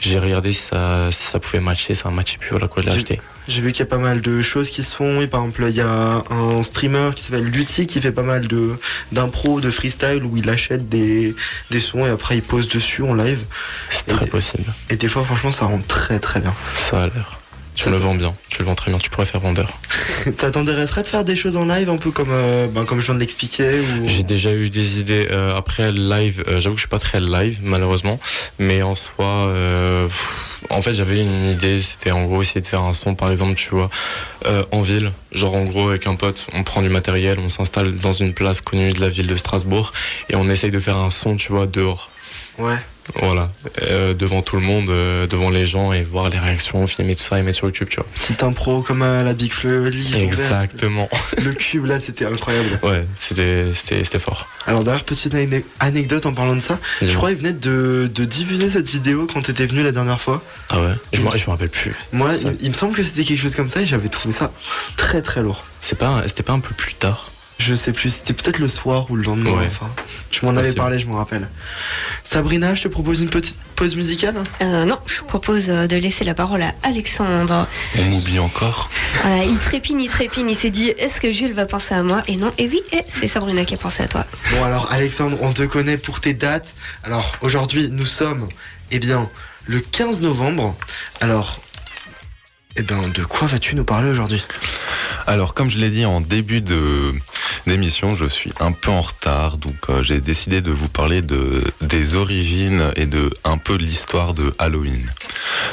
j'ai 0.00 0.18
regardé 0.18 0.52
si 0.52 0.62
ça, 0.62 1.08
si 1.10 1.26
ça 1.26 1.38
pouvait 1.40 1.60
matcher, 1.60 1.94
ça 1.94 2.08
a 2.08 2.12
matché 2.12 2.36
puis 2.38 2.50
voilà 2.50 2.68
quoi, 2.68 2.82
je 2.82 2.88
l'ai 2.88 2.92
J'ai- 2.94 2.98
acheté. 3.00 3.20
J'ai 3.48 3.62
vu 3.62 3.72
qu'il 3.72 3.80
y 3.80 3.88
a 3.88 3.90
pas 3.90 3.96
mal 3.96 4.20
de 4.20 4.42
choses 4.42 4.68
qui 4.68 4.84
se 4.84 4.94
font. 4.94 5.22
Et 5.22 5.26
par 5.26 5.40
exemple, 5.40 5.64
il 5.70 5.74
y 5.74 5.80
a 5.80 6.22
un 6.30 6.62
streamer 6.62 7.12
qui 7.16 7.22
s'appelle 7.22 7.44
Lutti 7.46 7.86
qui 7.86 7.98
fait 7.98 8.12
pas 8.12 8.22
mal 8.22 8.46
de 8.46 8.76
d'impro, 9.10 9.62
de 9.62 9.70
freestyle 9.70 10.22
où 10.22 10.36
il 10.36 10.50
achète 10.50 10.90
des, 10.90 11.34
des 11.70 11.80
sons 11.80 12.04
et 12.04 12.10
après 12.10 12.36
il 12.36 12.42
pose 12.42 12.68
dessus 12.68 13.02
en 13.02 13.14
live. 13.14 13.40
C'est 13.88 14.06
très 14.06 14.26
possible. 14.26 14.64
Et 14.90 14.96
des 14.96 15.08
fois, 15.08 15.24
franchement, 15.24 15.50
ça 15.50 15.64
rend 15.64 15.80
très 15.88 16.18
très 16.18 16.40
bien. 16.40 16.52
Ça 16.74 17.04
a 17.04 17.06
l'air. 17.06 17.37
Tu 17.78 17.90
le 17.90 17.96
vends 17.96 18.14
bien, 18.16 18.34
tu 18.50 18.58
le 18.58 18.64
vends 18.64 18.74
très 18.74 18.90
bien, 18.90 18.98
tu 18.98 19.08
pourrais 19.08 19.24
faire 19.26 19.40
vendeur. 19.40 19.78
ça 20.36 20.50
t'intéresserait 20.50 21.02
de 21.02 21.06
faire 21.06 21.24
des 21.24 21.36
choses 21.36 21.56
en 21.56 21.64
live 21.64 21.88
un 21.88 21.96
peu 21.96 22.10
comme, 22.10 22.30
euh, 22.32 22.66
ben, 22.66 22.84
comme 22.84 22.98
je 23.00 23.06
viens 23.06 23.14
de 23.14 23.20
l'expliquer 23.20 23.80
ou... 23.80 24.08
J'ai 24.08 24.24
déjà 24.24 24.52
eu 24.52 24.68
des 24.68 24.98
idées 24.98 25.28
euh, 25.30 25.56
après 25.56 25.92
live. 25.92 26.42
euh, 26.48 26.58
J'avoue 26.60 26.74
que 26.74 26.80
je 26.80 26.86
suis 26.86 26.88
pas 26.88 26.98
très 26.98 27.20
live 27.20 27.58
malheureusement, 27.62 28.18
mais 28.58 28.82
en 28.82 28.96
soi, 28.96 29.26
euh, 29.26 30.06
pff, 30.06 30.60
en 30.70 30.82
fait 30.82 30.92
j'avais 30.94 31.20
une 31.20 31.50
idée. 31.52 31.80
C'était 31.80 32.10
en 32.10 32.24
gros 32.24 32.42
essayer 32.42 32.60
de 32.60 32.66
faire 32.66 32.82
un 32.82 32.94
son, 32.94 33.14
par 33.14 33.30
exemple, 33.30 33.54
tu 33.54 33.68
vois, 33.70 33.90
en 34.72 34.80
ville. 34.80 35.12
Genre 35.32 35.54
en 35.54 35.64
gros 35.64 35.88
avec 35.90 36.06
un 36.08 36.16
pote, 36.16 36.46
on 36.54 36.64
prend 36.64 36.82
du 36.82 36.88
matériel, 36.88 37.38
on 37.38 37.48
s'installe 37.48 37.94
dans 37.94 38.12
une 38.12 38.34
place 38.34 38.60
connue 38.60 38.92
de 38.92 39.00
la 39.00 39.08
ville 39.08 39.28
de 39.28 39.36
Strasbourg 39.36 39.92
et 40.30 40.36
on 40.36 40.48
essaye 40.48 40.70
de 40.72 40.80
faire 40.80 40.96
un 40.96 41.10
son, 41.10 41.36
tu 41.36 41.52
vois, 41.52 41.66
dehors. 41.66 42.10
Ouais. 42.58 42.76
Voilà, 43.16 43.50
euh, 43.82 44.14
devant 44.14 44.42
tout 44.42 44.56
le 44.56 44.62
monde, 44.62 44.90
euh, 44.90 45.26
devant 45.26 45.50
les 45.50 45.66
gens 45.66 45.92
et 45.92 46.02
voir 46.02 46.28
les 46.28 46.38
réactions, 46.38 46.86
filmer 46.86 47.16
tout 47.16 47.22
ça 47.24 47.38
et 47.38 47.42
mettre 47.42 47.56
sur 47.58 47.66
YouTube, 47.66 47.88
tu 47.90 47.96
vois. 47.96 48.06
Petite 48.14 48.42
impro 48.42 48.82
comme 48.82 49.02
à 49.02 49.22
la 49.22 49.32
Big 49.32 49.52
fait 49.52 49.68
Exactement. 50.16 51.08
Le 51.42 51.52
cube 51.52 51.86
là, 51.86 52.00
c'était 52.00 52.26
incroyable. 52.26 52.78
Ouais, 52.82 53.04
c'était 53.18 53.72
c'était 53.72 54.04
c'était 54.04 54.18
fort. 54.18 54.46
Alors 54.66 54.84
d'ailleurs, 54.84 55.04
petite 55.04 55.34
ane- 55.34 55.62
anecdote 55.80 56.26
en 56.26 56.32
parlant 56.34 56.54
de 56.56 56.60
ça, 56.60 56.78
je 57.02 57.12
crois 57.14 57.30
qu'ils 57.30 57.38
venaient 57.38 57.52
de, 57.52 58.10
de 58.14 58.24
diffuser 58.24 58.68
cette 58.70 58.88
vidéo 58.88 59.26
quand 59.32 59.42
t'étais 59.42 59.66
venu 59.66 59.82
la 59.82 59.92
dernière 59.92 60.20
fois. 60.20 60.42
Ah 60.68 60.80
ouais? 60.80 60.92
Je 61.12 61.20
me 61.22 61.30
je 61.30 61.44
me 61.46 61.50
rappelle 61.50 61.70
plus. 61.70 61.94
Moi, 62.12 62.34
Ça- 62.34 62.50
il, 62.50 62.56
il 62.66 62.68
me 62.68 62.74
semble 62.74 62.94
que 62.94 63.02
c'était 63.02 63.24
quelque 63.24 63.40
chose 63.40 63.54
comme 63.54 63.68
ça 63.70 63.80
et 63.82 63.86
j'avais 63.86 64.08
trouvé 64.08 64.34
ça 64.34 64.52
très 64.96 65.22
très 65.22 65.42
lourd. 65.42 65.64
C'est 65.80 65.96
pas 65.98 66.22
c'était 66.26 66.42
pas 66.42 66.52
un 66.52 66.60
peu 66.60 66.74
plus 66.74 66.94
tard? 66.94 67.30
Je 67.58 67.74
sais 67.74 67.92
plus, 67.92 68.10
c'était 68.10 68.34
peut-être 68.34 68.58
le 68.58 68.68
soir 68.68 69.10
ou 69.10 69.16
le 69.16 69.24
lendemain. 69.24 69.50
Ouais. 69.50 69.66
Enfin, 69.66 69.90
tu 70.30 70.44
m'en 70.44 70.56
avais 70.56 70.72
parlé, 70.72 70.98
je 70.98 71.06
me 71.06 71.14
rappelle. 71.14 71.48
Sabrina, 72.22 72.74
je 72.74 72.82
te 72.82 72.88
propose 72.88 73.20
une 73.20 73.30
petite 73.30 73.58
pause 73.74 73.96
musicale. 73.96 74.36
Euh, 74.62 74.84
non, 74.84 74.98
je 75.06 75.18
vous 75.20 75.26
propose 75.26 75.68
euh, 75.68 75.86
de 75.88 75.96
laisser 75.96 76.24
la 76.24 76.34
parole 76.34 76.62
à 76.62 76.72
Alexandre. 76.84 77.66
On 77.98 78.04
m'oublie 78.04 78.38
encore. 78.38 78.88
Voilà, 79.22 79.44
il 79.44 79.58
trépigne, 79.58 80.00
il 80.00 80.08
trépigne, 80.08 80.50
il 80.50 80.56
s'est 80.56 80.70
dit 80.70 80.90
est-ce 80.98 81.20
que 81.20 81.32
Jules 81.32 81.52
va 81.52 81.66
penser 81.66 81.94
à 81.94 82.02
moi? 82.02 82.22
Et 82.28 82.36
non, 82.36 82.52
et 82.58 82.68
oui, 82.68 82.80
et 82.92 83.02
c'est 83.08 83.26
Sabrina 83.26 83.64
qui 83.64 83.74
a 83.74 83.78
pensé 83.78 84.04
à 84.04 84.08
toi. 84.08 84.24
Bon 84.52 84.62
alors 84.62 84.92
Alexandre, 84.92 85.36
on 85.40 85.52
te 85.52 85.62
connaît 85.62 85.96
pour 85.96 86.20
tes 86.20 86.34
dates. 86.34 86.74
Alors 87.02 87.36
aujourd'hui, 87.40 87.88
nous 87.90 88.06
sommes, 88.06 88.48
eh 88.92 89.00
bien, 89.00 89.28
le 89.66 89.80
15 89.80 90.20
novembre. 90.20 90.76
Alors, 91.20 91.60
eh 92.78 92.82
bien, 92.82 93.00
de 93.08 93.24
quoi 93.24 93.48
vas-tu 93.48 93.74
nous 93.74 93.84
parler 93.84 94.08
aujourd'hui? 94.08 94.42
Alors, 95.26 95.52
comme 95.52 95.68
je 95.68 95.78
l'ai 95.78 95.90
dit 95.90 96.04
en 96.04 96.20
début 96.20 96.60
de 96.60 97.12
d'émission, 97.66 98.14
je 98.14 98.24
suis 98.26 98.52
un 98.60 98.72
peu 98.72 98.90
en 98.90 99.00
retard, 99.00 99.58
donc 99.58 99.74
euh, 99.90 100.02
j'ai 100.02 100.20
décidé 100.20 100.60
de 100.60 100.70
vous 100.70 100.88
parler 100.88 101.20
de 101.20 101.64
des 101.80 102.14
origines 102.14 102.92
et 102.94 103.06
de 103.06 103.30
un 103.44 103.58
peu 103.58 103.78
de 103.78 103.82
l'histoire 103.82 104.32
de 104.32 104.54
Halloween. 104.58 105.10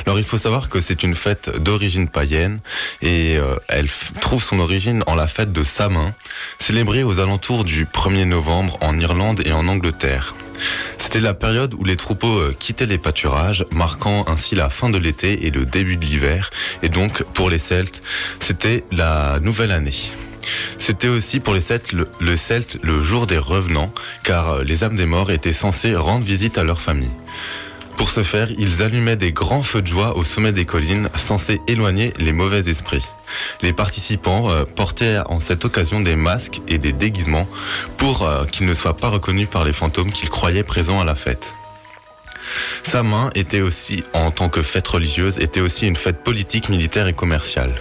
Alors, 0.06 0.18
il 0.18 0.26
faut 0.26 0.40
savoir 0.40 0.68
que 0.68 0.82
c'est 0.82 1.04
une 1.04 1.16
fête 1.16 1.52
d'origine 1.62 2.10
païenne 2.10 2.60
et 3.02 3.38
euh, 3.38 3.56
elle 3.68 3.88
trouve 4.20 4.44
son 4.44 4.60
origine 4.60 5.04
en 5.06 5.16
la 5.16 5.28
fête 5.28 5.54
de 5.54 5.64
Samin, 5.64 6.14
célébrée 6.60 7.04
aux 7.04 7.20
alentours 7.20 7.66
du 7.66 7.86
1er 7.86 8.26
novembre 8.26 8.78
en 8.82 9.00
Irlande 9.00 9.42
et 9.46 9.52
en 9.52 9.68
Angleterre. 9.68 10.34
C'était 10.98 11.20
la 11.20 11.34
période 11.34 11.74
où 11.74 11.84
les 11.84 11.96
troupeaux 11.96 12.38
euh, 12.38 12.56
quittaient 12.58 12.86
les 12.86 12.98
pâturages, 12.98 13.66
marquant 13.72 14.26
ainsi 14.28 14.56
la 14.56 14.70
fin 14.70 14.90
de 14.90 14.98
l'été 14.98 15.46
et 15.46 15.52
le 15.52 15.66
début 15.66 15.98
de 15.98 16.06
l'hiver. 16.06 16.50
Et 16.84 16.90
donc, 16.90 17.24
pour 17.34 17.50
les 17.50 17.60
Celtes, 17.60 18.02
c'était 18.40 18.84
la 18.92 19.40
nouvelle 19.42 19.72
année. 19.72 19.96
C'était 20.78 21.08
aussi 21.08 21.40
pour 21.40 21.54
les 21.54 21.62
Celtes 21.62 21.94
le, 21.94 22.08
le 22.20 23.02
jour 23.04 23.28
des 23.28 23.38
revenants, 23.38 23.94
car 24.24 24.50
euh, 24.50 24.64
les 24.64 24.84
âmes 24.84 24.96
des 24.96 25.06
morts 25.06 25.32
étaient 25.32 25.54
censées 25.54 25.96
rendre 25.96 26.26
visite 26.26 26.58
à 26.58 26.64
leur 26.64 26.82
famille. 26.82 27.12
Pour 27.98 28.10
ce 28.10 28.24
faire, 28.24 28.50
ils 28.58 28.84
allumaient 28.84 29.16
des 29.16 29.32
grands 29.32 29.64
feux 29.64 29.82
de 29.82 29.88
joie 29.88 30.18
au 30.18 30.24
sommet 30.24 30.52
des 30.52 30.66
collines, 30.66 31.10
censés 31.16 31.62
éloigner 31.68 32.14
les 32.20 32.34
mauvais 32.34 32.70
esprits. 32.70 33.06
Les 33.62 33.74
participants 33.74 34.50
euh, 34.50 34.66
portaient 34.66 35.20
en 35.28 35.40
cette 35.40 35.66
occasion 35.66 36.02
des 36.02 36.16
masques 36.16 36.62
et 36.68 36.78
des 36.78 36.92
déguisements 36.92 37.48
pour 37.98 38.24
euh, 38.24 38.46
qu'ils 38.46 38.68
ne 38.68 38.74
soient 38.74 38.98
pas 38.98 39.10
reconnus 39.10 39.48
par 39.50 39.64
les 39.64 39.74
fantômes 39.74 40.12
qu'ils 40.12 40.30
croyaient 40.30 40.64
présents 40.64 41.02
à 41.02 41.06
la 41.06 41.16
fête. 41.16 41.54
Sa 42.84 43.04
main 43.04 43.32
était 43.36 43.62
aussi, 43.62 44.04
en 44.14 44.32
tant 44.32 44.50
que 44.50 44.62
fête 44.62 44.88
religieuse, 44.88 45.40
était 45.40 45.62
aussi 45.62 45.88
une 45.88 45.96
fête 45.96 46.24
politique, 46.24 46.70
militaire 46.70 47.08
et 47.08 47.14
commerciale. 47.14 47.74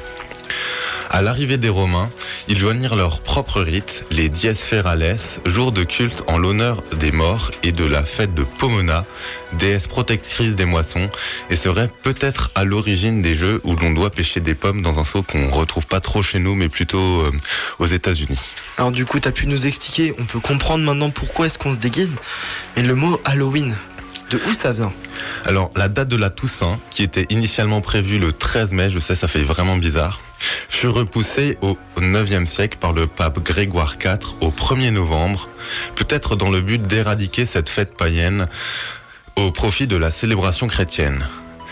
À 1.15 1.23
l'arrivée 1.23 1.59
des 1.59 1.69
Romains, 1.69 2.11
ils 2.49 2.59
joignirent 2.59 2.97
leur 2.97 3.21
propre 3.21 3.61
rite, 3.61 4.05
les 4.11 4.29
Dies 4.29 4.57
Ferales, 4.57 5.15
jour 5.47 5.71
de 5.71 5.85
culte 5.85 6.25
en 6.27 6.39
l'honneur 6.39 6.83
des 6.99 7.13
morts 7.13 7.53
et 7.63 7.71
de 7.71 7.85
la 7.85 8.05
fête 8.05 8.35
de 8.35 8.43
Pomona, 8.43 9.05
déesse 9.53 9.87
protectrice 9.87 10.57
des 10.57 10.65
moissons, 10.65 11.09
et 11.51 11.55
serait 11.55 11.89
peut-être 12.03 12.51
à 12.57 12.65
l'origine 12.65 13.23
des 13.23 13.37
jeux 13.37 13.61
où 13.63 13.77
l'on 13.77 13.93
doit 13.93 14.11
pêcher 14.11 14.41
des 14.41 14.57
pommes 14.57 14.83
dans 14.83 14.99
un 14.99 15.05
seau 15.05 15.23
qu'on 15.23 15.53
retrouve 15.53 15.87
pas 15.87 16.01
trop 16.01 16.25
chez 16.25 16.41
nous, 16.41 16.57
mais 16.57 16.69
plutôt 16.69 17.21
euh, 17.21 17.31
aux 17.79 17.87
États-Unis. 17.87 18.41
Alors 18.77 18.91
du 18.91 19.07
coup, 19.07 19.21
t'as 19.21 19.31
pu 19.31 19.47
nous 19.47 19.69
expliquer, 19.69 20.17
on 20.19 20.25
peut 20.25 20.41
comprendre 20.41 20.83
maintenant 20.83 21.11
pourquoi 21.11 21.47
est-ce 21.47 21.59
qu'on 21.59 21.75
se 21.75 21.79
déguise. 21.79 22.17
Mais 22.75 22.83
le 22.83 22.97
mot 22.97 23.21
Halloween, 23.25 23.77
où 24.49 24.55
ça 24.55 24.73
vient? 24.73 24.93
Alors, 25.45 25.71
la 25.77 25.89
date 25.89 26.09
de 26.09 26.17
la 26.17 26.31
Toussaint, 26.31 26.79
qui 26.91 27.03
était 27.03 27.27
initialement 27.31 27.81
prévue 27.81 28.19
le 28.19 28.33
13 28.33 28.73
mai, 28.73 28.91
je 28.91 28.99
sais, 28.99 29.15
ça 29.15 29.29
fait 29.29 29.43
vraiment 29.43 29.77
bizarre, 29.77 30.21
fut 30.69 30.89
repoussée 30.89 31.59
au 31.63 31.77
9e 31.99 32.47
siècle 32.47 32.79
par 32.81 32.93
le 32.93 33.07
pape 33.07 33.41
Grégoire 33.41 33.97
IV 34.03 34.37
au 34.41 34.51
1er 34.51 34.91
novembre, 34.91 35.49
peut-être 35.97 36.37
dans 36.37 36.51
le 36.51 36.61
but 36.61 36.83
d'éradiquer 36.83 37.47
cette 37.47 37.69
fête 37.69 37.97
païenne 37.97 38.49
au 39.37 39.51
profit 39.51 39.87
de 39.87 39.97
la 39.97 40.11
célébration 40.11 40.67
chrétienne. 40.67 41.27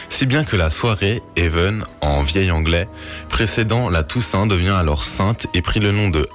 Si 0.09 0.27
bien 0.27 0.44
que 0.44 0.57
la 0.57 0.68
soirée, 0.68 1.22
Even, 1.37 1.85
en 2.03 2.22
vieil 2.22 2.51
anglais, 2.51 2.88
précédant 3.31 3.88
la 3.88 4.03
Toussaint 4.03 4.46
devient 4.46 4.77
alors 4.77 5.05
sainte 5.05 5.46
et 5.55 5.62
prit 5.62 5.81
le 5.81 5.90
nom 5.90 6.11
de 6.11 6.29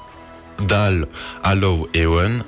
Dal 0.63 1.07
Hallow 1.43 1.87
Ewen, 1.93 2.43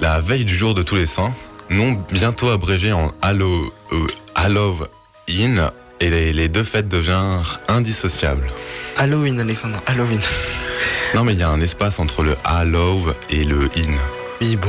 la 0.00 0.20
veille 0.20 0.44
du 0.44 0.54
jour 0.54 0.74
de 0.74 0.82
tous 0.82 0.96
les 0.96 1.06
saints, 1.06 1.32
nom 1.70 2.04
bientôt 2.10 2.50
abrégé 2.50 2.92
en 2.92 3.12
euh, 3.22 4.06
Halloween, 4.34 5.70
et 6.00 6.10
les, 6.10 6.32
les 6.32 6.48
deux 6.48 6.64
fêtes 6.64 6.88
devinrent 6.88 7.60
indissociables. 7.68 8.50
Halloween, 8.96 9.40
Alexandre, 9.40 9.82
Halloween. 9.86 10.20
Non 11.14 11.24
mais 11.24 11.34
il 11.34 11.40
y 11.40 11.42
a 11.42 11.48
un 11.48 11.60
espace 11.60 11.98
entre 11.98 12.22
le 12.22 12.36
Hallow 12.44 13.12
et 13.30 13.44
le 13.44 13.64
In. 13.76 13.94
Oui, 14.40 14.56
bon. 14.56 14.68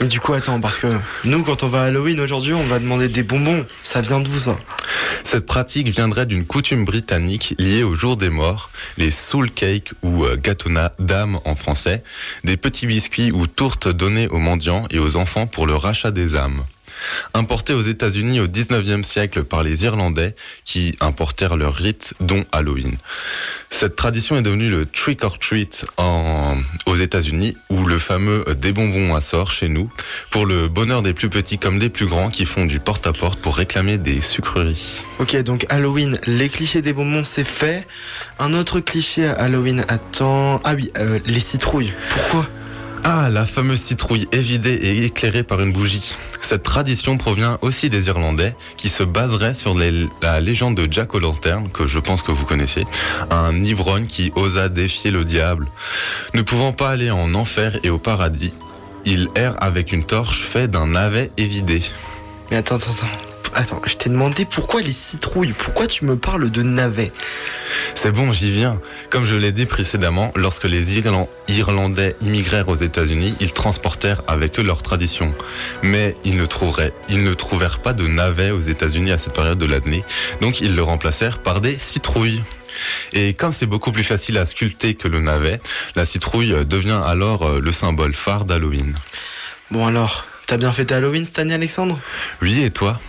Mais 0.00 0.06
du 0.08 0.18
coup, 0.18 0.32
attends, 0.32 0.60
parce 0.60 0.78
que 0.78 0.86
nous, 1.24 1.42
quand 1.42 1.62
on 1.62 1.68
va 1.68 1.82
à 1.82 1.84
Halloween 1.86 2.20
aujourd'hui, 2.20 2.54
on 2.54 2.62
va 2.64 2.78
demander 2.78 3.08
des 3.08 3.22
bonbons. 3.22 3.66
Ça 3.82 4.00
vient 4.00 4.20
d'où 4.20 4.38
ça? 4.38 4.58
Cette 5.24 5.44
pratique 5.44 5.88
viendrait 5.88 6.24
d'une 6.24 6.46
coutume 6.46 6.84
britannique 6.86 7.54
liée 7.58 7.82
au 7.82 7.94
jour 7.94 8.16
des 8.16 8.30
morts, 8.30 8.70
les 8.96 9.10
soul 9.10 9.50
cakes 9.50 9.92
ou 10.02 10.24
euh, 10.24 10.36
na- 10.66 10.92
d'âme 10.98 11.38
en 11.44 11.54
français, 11.54 12.02
des 12.44 12.56
petits 12.56 12.86
biscuits 12.86 13.30
ou 13.30 13.46
tourtes 13.46 13.88
donnés 13.88 14.26
aux 14.28 14.38
mendiants 14.38 14.86
et 14.90 14.98
aux 14.98 15.16
enfants 15.16 15.46
pour 15.46 15.66
le 15.66 15.76
rachat 15.76 16.10
des 16.10 16.34
âmes. 16.34 16.64
Importés 17.34 17.74
aux 17.74 17.82
États-Unis 17.82 18.40
au 18.40 18.46
19e 18.46 19.02
siècle 19.02 19.44
par 19.44 19.62
les 19.62 19.84
Irlandais 19.84 20.34
qui 20.64 20.96
importèrent 21.00 21.56
leur 21.56 21.74
rite 21.74 22.14
dont 22.20 22.44
Halloween. 22.52 22.96
Cette 23.70 23.96
tradition 23.96 24.36
est 24.36 24.42
devenue 24.42 24.68
le 24.68 24.84
trick 24.84 25.24
or 25.24 25.38
treat 25.38 25.86
aux 26.86 26.96
États-Unis 26.96 27.56
ou 27.70 27.84
le 27.86 27.98
fameux 27.98 28.44
des 28.56 28.72
bonbons 28.72 29.14
à 29.14 29.20
sort 29.20 29.52
chez 29.52 29.68
nous 29.68 29.90
pour 30.30 30.44
le 30.44 30.68
bonheur 30.68 31.02
des 31.02 31.14
plus 31.14 31.30
petits 31.30 31.58
comme 31.58 31.78
des 31.78 31.88
plus 31.88 32.06
grands 32.06 32.30
qui 32.30 32.46
font 32.46 32.66
du 32.66 32.80
porte-à-porte 32.80 33.40
pour 33.40 33.56
réclamer 33.56 33.96
des 33.96 34.20
sucreries. 34.20 35.02
Ok, 35.18 35.36
donc 35.42 35.66
Halloween, 35.68 36.18
les 36.26 36.48
clichés 36.48 36.82
des 36.82 36.92
bonbons, 36.92 37.24
c'est 37.24 37.44
fait. 37.44 37.86
Un 38.38 38.54
autre 38.54 38.80
cliché 38.80 39.26
à 39.26 39.32
Halloween, 39.32 39.84
attends. 39.88 40.60
Ah 40.64 40.74
oui, 40.74 40.90
euh, 40.96 41.18
les 41.26 41.40
citrouilles. 41.40 41.92
Pourquoi? 42.10 42.46
Ah, 43.02 43.30
la 43.30 43.46
fameuse 43.46 43.80
citrouille 43.80 44.28
évidée 44.30 44.74
et 44.74 45.04
éclairée 45.04 45.42
par 45.42 45.60
une 45.60 45.72
bougie. 45.72 46.14
Cette 46.40 46.62
tradition 46.62 47.16
provient 47.16 47.58
aussi 47.62 47.88
des 47.88 48.08
Irlandais, 48.08 48.54
qui 48.76 48.88
se 48.88 49.02
baserait 49.02 49.54
sur 49.54 49.74
la 49.74 50.40
légende 50.40 50.76
de 50.76 50.90
Jack 50.90 51.14
O'Lantern, 51.14 51.70
que 51.70 51.86
je 51.86 51.98
pense 51.98 52.22
que 52.22 52.32
vous 52.32 52.44
connaissez, 52.44 52.86
un 53.30 53.54
ivrogne 53.62 54.06
qui 54.06 54.32
osa 54.36 54.68
défier 54.68 55.10
le 55.10 55.24
diable. 55.24 55.68
Ne 56.34 56.42
pouvant 56.42 56.72
pas 56.72 56.90
aller 56.90 57.10
en 57.10 57.34
enfer 57.34 57.78
et 57.82 57.90
au 57.90 57.98
paradis, 57.98 58.52
il 59.04 59.28
erre 59.34 59.56
avec 59.60 59.92
une 59.92 60.04
torche 60.04 60.42
faite 60.42 60.70
d'un 60.70 60.88
navet 60.88 61.30
évidé. 61.36 61.82
Mais 62.50 62.58
attends, 62.58 62.76
attends, 62.76 62.90
attends. 62.90 63.29
Attends, 63.54 63.82
je 63.86 63.94
t'ai 63.96 64.08
demandé 64.10 64.44
pourquoi 64.44 64.80
les 64.80 64.92
citrouilles 64.92 65.54
Pourquoi 65.58 65.86
tu 65.88 66.04
me 66.04 66.16
parles 66.16 66.50
de 66.50 66.62
navets 66.62 67.10
C'est 67.94 68.12
bon, 68.12 68.32
j'y 68.32 68.52
viens. 68.52 68.80
Comme 69.10 69.26
je 69.26 69.34
l'ai 69.34 69.50
dit 69.50 69.66
précédemment, 69.66 70.32
lorsque 70.36 70.64
les 70.64 70.98
Irlan- 71.00 71.28
Irlandais 71.48 72.14
immigrèrent 72.22 72.68
aux 72.68 72.76
États-Unis, 72.76 73.34
ils 73.40 73.52
transportèrent 73.52 74.22
avec 74.28 74.58
eux 74.60 74.62
leur 74.62 74.82
tradition. 74.82 75.34
Mais 75.82 76.16
ils 76.24 76.36
ne, 76.36 76.46
trouveraient, 76.46 76.92
ils 77.08 77.24
ne 77.24 77.34
trouvèrent 77.34 77.80
pas 77.80 77.92
de 77.92 78.06
navets 78.06 78.50
aux 78.52 78.60
États-Unis 78.60 79.10
à 79.10 79.18
cette 79.18 79.34
période 79.34 79.58
de 79.58 79.66
l'année, 79.66 80.04
donc 80.40 80.60
ils 80.60 80.76
le 80.76 80.82
remplacèrent 80.82 81.38
par 81.38 81.60
des 81.60 81.76
citrouilles. 81.76 82.42
Et 83.12 83.34
comme 83.34 83.52
c'est 83.52 83.66
beaucoup 83.66 83.90
plus 83.90 84.04
facile 84.04 84.38
à 84.38 84.46
sculpter 84.46 84.94
que 84.94 85.08
le 85.08 85.20
navet, 85.20 85.60
la 85.96 86.06
citrouille 86.06 86.64
devient 86.64 87.00
alors 87.04 87.42
euh, 87.46 87.60
le 87.60 87.72
symbole 87.72 88.14
phare 88.14 88.44
d'Halloween. 88.44 88.94
Bon 89.72 89.86
alors, 89.86 90.26
t'as 90.46 90.56
bien 90.56 90.72
fêté 90.72 90.94
Halloween 90.94 91.24
cette 91.24 91.40
année, 91.40 91.54
Alexandre? 91.54 91.98
Oui, 92.40 92.62
et 92.62 92.70
toi? 92.70 93.00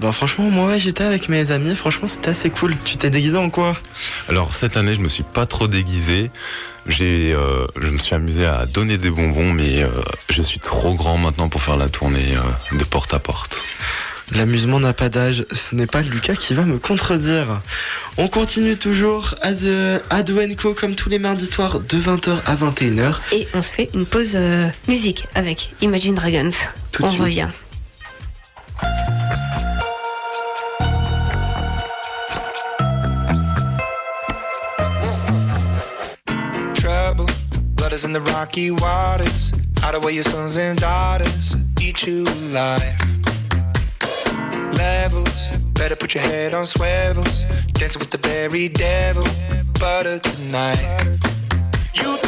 Bah 0.00 0.12
franchement, 0.12 0.48
moi 0.50 0.68
ouais, 0.68 0.78
j'étais 0.78 1.02
avec 1.04 1.28
mes 1.28 1.50
amis, 1.50 1.74
franchement 1.74 2.06
c'était 2.06 2.30
assez 2.30 2.50
cool. 2.50 2.76
Tu 2.84 2.96
t'es 2.96 3.10
déguisé 3.10 3.36
en 3.36 3.50
quoi? 3.50 3.76
Alors 4.28 4.54
cette 4.54 4.76
année, 4.76 4.94
je 4.94 5.00
me 5.00 5.08
suis 5.08 5.24
pas 5.24 5.46
trop 5.46 5.66
déguisé. 5.66 6.30
J'ai, 6.86 7.32
euh, 7.34 7.66
je 7.80 7.88
me 7.88 7.98
suis 7.98 8.14
amusé 8.14 8.46
à 8.46 8.64
donner 8.64 8.96
des 8.96 9.10
bonbons, 9.10 9.52
mais 9.52 9.82
euh, 9.82 9.88
je 10.30 10.40
suis 10.40 10.60
trop 10.60 10.94
grand 10.94 11.18
maintenant 11.18 11.48
pour 11.48 11.62
faire 11.62 11.76
la 11.76 11.88
tournée 11.88 12.34
euh, 12.36 12.76
de 12.78 12.84
porte 12.84 13.12
à 13.12 13.18
porte. 13.18 13.62
L'amusement 14.32 14.78
n'a 14.78 14.92
pas 14.92 15.08
d'âge, 15.08 15.46
ce 15.52 15.74
n'est 15.74 15.86
pas 15.86 16.02
Lucas 16.02 16.34
qui 16.34 16.52
va 16.54 16.62
me 16.62 16.78
contredire. 16.78 17.62
On 18.18 18.28
continue 18.28 18.76
toujours 18.76 19.34
à 19.42 19.52
The 19.54 20.02
Ado 20.10 20.38
Co 20.60 20.74
comme 20.74 20.94
tous 20.94 21.08
les 21.08 21.18
mardis 21.18 21.46
soirs 21.46 21.80
de 21.80 21.98
20h 21.98 22.38
à 22.44 22.54
21h. 22.56 23.16
Et 23.32 23.48
on 23.54 23.62
se 23.62 23.74
fait 23.74 23.90
une 23.94 24.04
pause 24.04 24.32
euh, 24.34 24.68
musique 24.86 25.26
avec 25.34 25.74
Imagine 25.80 26.14
Dragons. 26.14 26.50
Tout 26.92 27.02
de 27.02 27.08
on 27.08 27.10
suite. 27.10 27.22
revient. 27.22 27.48
Blood 37.98 38.04
in 38.04 38.12
the 38.12 38.20
rocky 38.20 38.70
waters. 38.70 39.52
Hide 39.78 39.96
away 39.96 40.12
your 40.12 40.22
sons 40.22 40.56
and 40.56 40.78
daughters. 40.78 41.56
Eat 41.80 42.06
you 42.06 42.22
alive. 42.22 42.96
Levels. 44.74 45.50
Better 45.74 45.96
put 45.96 46.14
your 46.14 46.22
head 46.22 46.54
on 46.54 46.64
swivels. 46.64 47.44
Dancing 47.72 47.98
with 47.98 48.10
the 48.10 48.18
berry 48.18 48.68
devil. 48.68 49.26
Butter 49.80 50.20
tonight. 50.20 51.18
You 51.94 52.27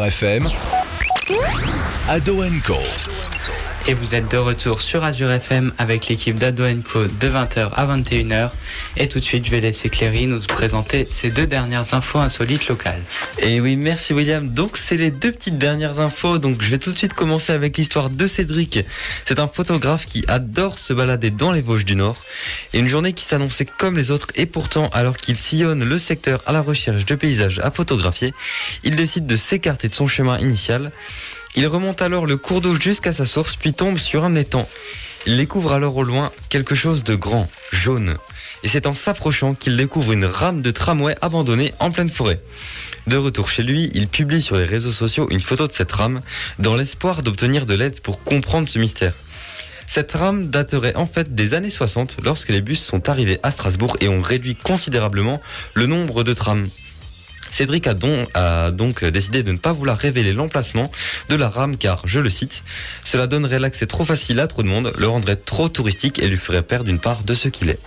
FM. 0.00 0.48
Ado 2.08 2.42
Co. 2.66 2.78
Et 3.86 3.94
vous 3.94 4.14
êtes 4.14 4.30
de 4.30 4.38
retour 4.38 4.80
sur 4.80 5.04
Azure 5.04 5.30
FM 5.30 5.72
avec 5.76 6.08
l'équipe 6.08 6.36
d'Ado 6.36 6.64
Co 6.90 7.04
de 7.04 7.28
20h 7.28 7.70
à 7.74 7.86
21h. 7.86 8.50
Et 8.96 9.08
tout 9.08 9.18
de 9.18 9.24
suite, 9.24 9.46
je 9.46 9.50
vais 9.50 9.60
laisser 9.60 9.88
Cléry 9.88 10.26
nous 10.26 10.40
présenter 10.40 11.06
ces 11.08 11.30
deux 11.30 11.46
dernières 11.46 11.94
infos 11.94 12.18
insolites 12.18 12.68
locales. 12.68 13.00
Et 13.38 13.60
oui, 13.60 13.76
merci 13.76 14.12
William. 14.12 14.48
Donc, 14.48 14.76
c'est 14.76 14.96
les 14.96 15.10
deux 15.10 15.32
petites 15.32 15.56
dernières 15.56 16.00
infos. 16.00 16.38
Donc, 16.38 16.60
je 16.60 16.70
vais 16.70 16.78
tout 16.78 16.92
de 16.92 16.98
suite 16.98 17.14
commencer 17.14 17.52
avec 17.52 17.78
l'histoire 17.78 18.10
de 18.10 18.26
Cédric. 18.26 18.80
C'est 19.24 19.38
un 19.38 19.48
photographe 19.48 20.04
qui 20.04 20.24
adore 20.28 20.78
se 20.78 20.92
balader 20.92 21.30
dans 21.30 21.52
les 21.52 21.62
Vosges 21.62 21.86
du 21.86 21.96
Nord. 21.96 22.22
Et 22.74 22.80
une 22.80 22.88
journée 22.88 23.14
qui 23.14 23.24
s'annonçait 23.24 23.64
comme 23.64 23.96
les 23.96 24.10
autres. 24.10 24.28
Et 24.34 24.46
pourtant, 24.46 24.90
alors 24.92 25.16
qu'il 25.16 25.36
sillonne 25.36 25.84
le 25.84 25.98
secteur 25.98 26.42
à 26.46 26.52
la 26.52 26.60
recherche 26.60 27.06
de 27.06 27.14
paysages 27.14 27.60
à 27.60 27.70
photographier, 27.70 28.34
il 28.84 28.94
décide 28.94 29.26
de 29.26 29.36
s'écarter 29.36 29.88
de 29.88 29.94
son 29.94 30.06
chemin 30.06 30.38
initial. 30.38 30.92
Il 31.54 31.66
remonte 31.66 32.00
alors 32.00 32.26
le 32.26 32.36
cours 32.36 32.60
d'eau 32.60 32.74
jusqu'à 32.74 33.12
sa 33.12 33.26
source, 33.26 33.56
puis 33.56 33.74
tombe 33.74 33.98
sur 33.98 34.24
un 34.24 34.34
étang. 34.34 34.68
Il 35.24 35.36
découvre 35.36 35.72
alors 35.72 35.96
au 35.96 36.02
loin 36.02 36.32
quelque 36.48 36.74
chose 36.74 37.04
de 37.04 37.14
grand, 37.14 37.48
jaune. 37.70 38.16
Et 38.64 38.68
c'est 38.68 38.86
en 38.86 38.94
s'approchant 38.94 39.54
qu'il 39.54 39.76
découvre 39.76 40.12
une 40.12 40.24
rame 40.24 40.62
de 40.62 40.70
tramway 40.70 41.16
abandonnée 41.22 41.72
en 41.78 41.90
pleine 41.92 42.10
forêt. 42.10 42.40
De 43.06 43.16
retour 43.16 43.48
chez 43.48 43.62
lui, 43.62 43.90
il 43.94 44.08
publie 44.08 44.42
sur 44.42 44.56
les 44.56 44.64
réseaux 44.64 44.90
sociaux 44.90 45.28
une 45.30 45.42
photo 45.42 45.68
de 45.68 45.72
cette 45.72 45.92
rame, 45.92 46.20
dans 46.58 46.74
l'espoir 46.74 47.22
d'obtenir 47.22 47.66
de 47.66 47.74
l'aide 47.74 48.00
pour 48.00 48.24
comprendre 48.24 48.68
ce 48.68 48.78
mystère. 48.78 49.14
Cette 49.86 50.12
rame 50.12 50.48
daterait 50.48 50.96
en 50.96 51.06
fait 51.06 51.34
des 51.34 51.54
années 51.54 51.70
60, 51.70 52.18
lorsque 52.24 52.48
les 52.48 52.60
bus 52.60 52.82
sont 52.82 53.08
arrivés 53.08 53.38
à 53.42 53.50
Strasbourg 53.50 53.96
et 54.00 54.08
ont 54.08 54.22
réduit 54.22 54.56
considérablement 54.56 55.40
le 55.74 55.86
nombre 55.86 56.24
de 56.24 56.34
trams. 56.34 56.68
Cédric 57.52 57.86
a, 57.86 58.70
donc 58.70 59.04
décidé 59.04 59.42
de 59.42 59.52
ne 59.52 59.58
pas 59.58 59.72
vouloir 59.72 59.98
révéler 59.98 60.32
l'emplacement 60.32 60.90
de 61.28 61.36
la 61.36 61.48
rame 61.48 61.76
car, 61.76 62.02
je 62.06 62.18
le 62.18 62.30
cite, 62.30 62.64
cela 63.04 63.26
donnerait 63.26 63.58
l'accès 63.58 63.86
trop 63.86 64.04
facile 64.04 64.40
à 64.40 64.48
trop 64.48 64.62
de 64.62 64.68
monde, 64.68 64.92
le 64.96 65.06
rendrait 65.06 65.36
trop 65.36 65.68
touristique 65.68 66.18
et 66.18 66.26
lui 66.28 66.36
ferait 66.36 66.62
perdre 66.62 66.90
une 66.90 66.98
part 66.98 67.22
de 67.24 67.34
ce 67.34 67.48
qu'il 67.48 67.70
est. 67.70 67.78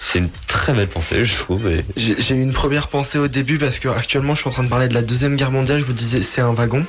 C'est 0.00 0.18
une 0.18 0.28
très 0.46 0.72
belle 0.72 0.88
pensée, 0.88 1.24
je 1.24 1.34
trouve. 1.34 1.62
J'ai 1.96 2.34
eu 2.34 2.42
une 2.42 2.52
première 2.52 2.88
pensée 2.88 3.18
au 3.18 3.28
début 3.28 3.58
parce 3.58 3.78
que 3.78 3.88
actuellement 3.88 4.34
je 4.34 4.40
suis 4.40 4.48
en 4.48 4.52
train 4.52 4.64
de 4.64 4.68
parler 4.68 4.88
de 4.88 4.94
la 4.94 5.02
deuxième 5.02 5.36
guerre 5.36 5.50
mondiale. 5.50 5.80
Je 5.80 5.84
vous 5.84 5.92
disais 5.92 6.22
c'est 6.22 6.40
un 6.40 6.52
wagon. 6.52 6.84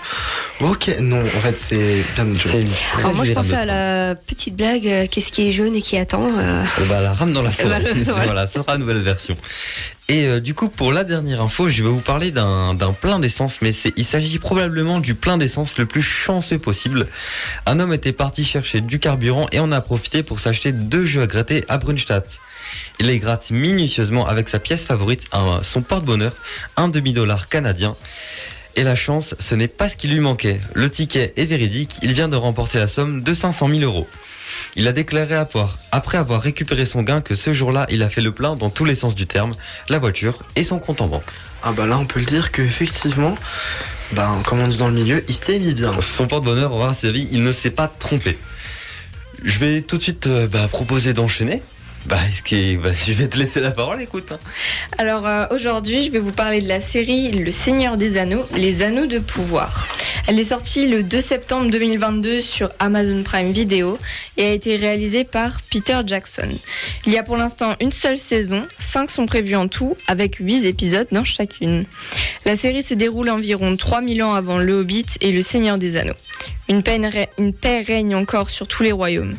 Ok, 0.59 0.95
non, 0.99 1.21
en 1.21 1.39
fait 1.39 1.57
c'est 1.57 2.03
bien 2.15 2.29
autre 2.29 2.41
chose. 2.41 2.65
Alors 2.99 3.13
moi 3.13 3.25
je 3.25 3.33
pensais 3.33 3.55
à 3.55 3.65
la 3.65 4.15
petite 4.15 4.55
blague 4.55 4.87
euh, 4.87 5.07
qu'est-ce 5.09 5.31
qui 5.31 5.47
est 5.47 5.51
jaune 5.51 5.75
et 5.75 5.81
qui 5.81 5.97
attend 5.97 6.31
euh 6.37 6.63
bah, 6.89 7.01
La 7.01 7.13
rame 7.13 7.33
dans 7.33 7.41
la 7.41 7.51
forêt. 7.51 7.81
voilà, 8.25 8.47
ce 8.47 8.59
sera 8.59 8.73
la 8.73 8.77
nouvelle 8.77 9.01
version. 9.01 9.37
Et 10.07 10.27
euh, 10.27 10.39
du 10.39 10.53
coup, 10.53 10.69
pour 10.69 10.93
la 10.93 11.03
dernière 11.03 11.41
info, 11.41 11.67
je 11.67 11.81
vais 11.81 11.89
vous 11.89 11.99
parler 11.99 12.29
d'un 12.29 12.75
plein 13.01 13.17
d'essence, 13.17 13.61
mais 13.61 13.71
il 13.95 14.05
s'agit 14.05 14.37
probablement 14.37 14.99
du 14.99 15.15
plein 15.15 15.37
d'essence 15.37 15.79
le 15.79 15.87
plus 15.87 16.03
chanceux 16.03 16.59
possible. 16.59 17.07
Un 17.65 17.79
homme 17.79 17.91
était 17.91 18.11
parti 18.11 18.43
chercher 18.43 18.81
du 18.81 18.99
carburant 18.99 19.47
et 19.51 19.59
en 19.59 19.71
a 19.71 19.81
profité 19.81 20.21
pour 20.21 20.39
s'acheter 20.39 20.71
deux 20.71 21.05
jeux 21.05 21.23
à 21.23 21.27
gratter 21.27 21.65
à 21.69 21.77
Brunstadt. 21.79 22.39
Il 22.99 23.07
les 23.07 23.17
gratte 23.17 23.49
minutieusement 23.49 24.27
avec 24.27 24.47
sa 24.47 24.59
pièce 24.59 24.85
favorite, 24.85 25.27
son 25.63 25.81
porte-bonheur, 25.81 26.33
un 26.77 26.87
demi-dollar 26.87 27.49
canadien. 27.49 27.95
Et 28.75 28.83
la 28.83 28.95
chance, 28.95 29.35
ce 29.39 29.55
n'est 29.55 29.67
pas 29.67 29.89
ce 29.89 29.97
qui 29.97 30.07
lui 30.07 30.19
manquait. 30.19 30.59
Le 30.73 30.89
ticket 30.89 31.33
est 31.37 31.45
véridique, 31.45 31.97
il 32.03 32.13
vient 32.13 32.27
de 32.27 32.35
remporter 32.35 32.77
la 32.77 32.87
somme 32.87 33.23
de 33.23 33.33
500 33.33 33.69
000 33.69 33.81
euros. 33.81 34.07
Il 34.75 34.87
a 34.87 34.91
déclaré 34.91 35.35
après 35.91 36.17
avoir 36.17 36.41
récupéré 36.41 36.85
son 36.85 37.01
gain, 37.01 37.21
que 37.21 37.35
ce 37.35 37.53
jour-là, 37.53 37.87
il 37.89 38.03
a 38.03 38.09
fait 38.09 38.21
le 38.21 38.31
plein 38.31 38.55
dans 38.55 38.69
tous 38.69 38.85
les 38.85 38.95
sens 38.95 39.15
du 39.15 39.27
terme, 39.27 39.51
la 39.89 39.99
voiture 39.99 40.39
et 40.55 40.63
son 40.63 40.79
compte 40.79 41.01
en 41.01 41.07
banque. 41.07 41.23
Ah 41.63 41.71
bah 41.71 41.87
là, 41.87 41.97
on 41.97 42.05
peut 42.05 42.19
le 42.19 42.25
dire 42.25 42.51
qu'effectivement, 42.51 43.37
bah, 44.11 44.37
comme 44.45 44.59
on 44.59 44.67
dit 44.67 44.77
dans 44.77 44.87
le 44.87 44.93
milieu, 44.93 45.23
il 45.27 45.35
s'est 45.35 45.59
mis 45.59 45.73
bien. 45.73 45.93
Son 46.01 46.27
porte-bonheur 46.27 46.71
aura 46.71 46.93
servi, 46.93 47.27
il 47.31 47.43
ne 47.43 47.51
s'est 47.51 47.71
pas 47.71 47.87
trompé. 47.87 48.37
Je 49.43 49.59
vais 49.59 49.81
tout 49.81 49.97
de 49.97 50.03
suite 50.03 50.27
euh, 50.27 50.47
bah, 50.47 50.67
proposer 50.67 51.13
d'enchaîner 51.13 51.61
bah, 52.05 52.17
est 52.51 52.77
bah, 52.77 52.91
je 52.93 53.13
vais 53.13 53.27
te 53.27 53.37
laisser 53.37 53.59
la 53.59 53.71
parole, 53.71 54.01
écoute. 54.01 54.31
Hein. 54.31 54.39
Alors 54.97 55.27
euh, 55.27 55.45
aujourd'hui, 55.51 56.05
je 56.05 56.11
vais 56.11 56.19
vous 56.19 56.31
parler 56.31 56.61
de 56.61 56.67
la 56.67 56.79
série 56.79 57.31
Le 57.31 57.51
Seigneur 57.51 57.97
des 57.97 58.17
Anneaux, 58.17 58.45
les 58.55 58.83
Anneaux 58.83 59.07
de 59.07 59.19
pouvoir. 59.19 59.87
Elle 60.27 60.39
est 60.39 60.43
sortie 60.43 60.87
le 60.87 61.03
2 61.03 61.21
septembre 61.21 61.69
2022 61.69 62.41
sur 62.41 62.71
Amazon 62.79 63.23
Prime 63.23 63.51
Video 63.51 63.97
et 64.37 64.45
a 64.45 64.51
été 64.51 64.75
réalisée 64.75 65.23
par 65.23 65.61
Peter 65.71 65.99
Jackson. 66.05 66.49
Il 67.05 67.13
y 67.13 67.17
a 67.17 67.23
pour 67.23 67.37
l'instant 67.37 67.75
une 67.79 67.91
seule 67.91 68.17
saison, 68.17 68.67
5 68.79 69.09
sont 69.09 69.25
prévus 69.25 69.55
en 69.55 69.67
tout, 69.67 69.95
avec 70.07 70.37
8 70.39 70.65
épisodes 70.65 71.07
dans 71.11 71.23
chacune. 71.23 71.85
La 72.45 72.55
série 72.55 72.83
se 72.83 72.93
déroule 72.93 73.29
environ 73.29 73.75
3000 73.75 74.23
ans 74.23 74.33
avant 74.33 74.57
Le 74.57 74.79
Hobbit 74.79 75.05
et 75.21 75.31
Le 75.31 75.41
Seigneur 75.41 75.77
des 75.77 75.95
Anneaux. 75.95 76.13
Une 76.69 76.81
une 77.37 77.53
paix 77.53 77.81
règne 77.81 78.15
encore 78.15 78.49
sur 78.49 78.67
tous 78.67 78.81
les 78.81 78.91
royaumes. 78.91 79.35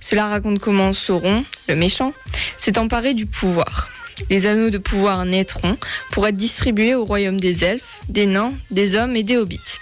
Cela 0.00 0.28
raconte 0.28 0.58
comment 0.58 0.92
Sauron, 0.92 1.44
le 1.68 1.74
méchant, 1.74 2.12
s'est 2.58 2.78
emparé 2.78 3.14
du 3.14 3.26
pouvoir. 3.26 3.88
Les 4.30 4.46
anneaux 4.46 4.70
de 4.70 4.78
pouvoir 4.78 5.24
naîtront 5.24 5.76
pour 6.10 6.26
être 6.26 6.36
distribués 6.36 6.94
au 6.94 7.04
royaume 7.04 7.38
des 7.38 7.64
elfes, 7.64 8.00
des 8.08 8.26
nains, 8.26 8.52
des 8.70 8.96
hommes 8.96 9.16
et 9.16 9.22
des 9.22 9.36
hobbits. 9.36 9.78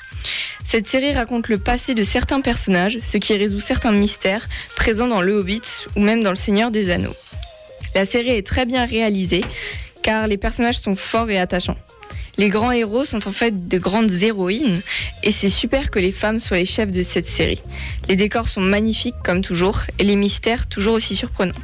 Cette 0.64 0.88
série 0.88 1.14
raconte 1.14 1.48
le 1.48 1.58
passé 1.58 1.94
de 1.94 2.02
certains 2.02 2.40
personnages, 2.40 2.98
ce 3.02 3.18
qui 3.18 3.34
résout 3.34 3.60
certains 3.60 3.92
mystères 3.92 4.48
présents 4.74 5.06
dans 5.06 5.22
Le 5.22 5.34
Hobbit 5.34 5.86
ou 5.94 6.00
même 6.00 6.22
dans 6.22 6.30
Le 6.30 6.36
Seigneur 6.36 6.70
des 6.70 6.90
Anneaux. 6.90 7.14
La 7.94 8.04
série 8.04 8.30
est 8.30 8.46
très 8.46 8.66
bien 8.66 8.84
réalisée 8.84 9.44
car 10.02 10.26
les 10.26 10.36
personnages 10.36 10.78
sont 10.80 10.96
forts 10.96 11.30
et 11.30 11.38
attachants. 11.38 11.78
Les 12.38 12.50
grands 12.50 12.72
héros 12.72 13.06
sont 13.06 13.26
en 13.26 13.32
fait 13.32 13.66
de 13.68 13.78
grandes 13.78 14.12
héroïnes 14.22 14.82
et 15.22 15.32
c'est 15.32 15.48
super 15.48 15.90
que 15.90 15.98
les 15.98 16.12
femmes 16.12 16.38
soient 16.38 16.58
les 16.58 16.66
chefs 16.66 16.92
de 16.92 17.02
cette 17.02 17.26
série. 17.26 17.62
Les 18.08 18.16
décors 18.16 18.48
sont 18.48 18.60
magnifiques 18.60 19.16
comme 19.24 19.40
toujours 19.40 19.82
et 19.98 20.04
les 20.04 20.16
mystères 20.16 20.66
toujours 20.66 20.94
aussi 20.94 21.16
surprenants. 21.16 21.54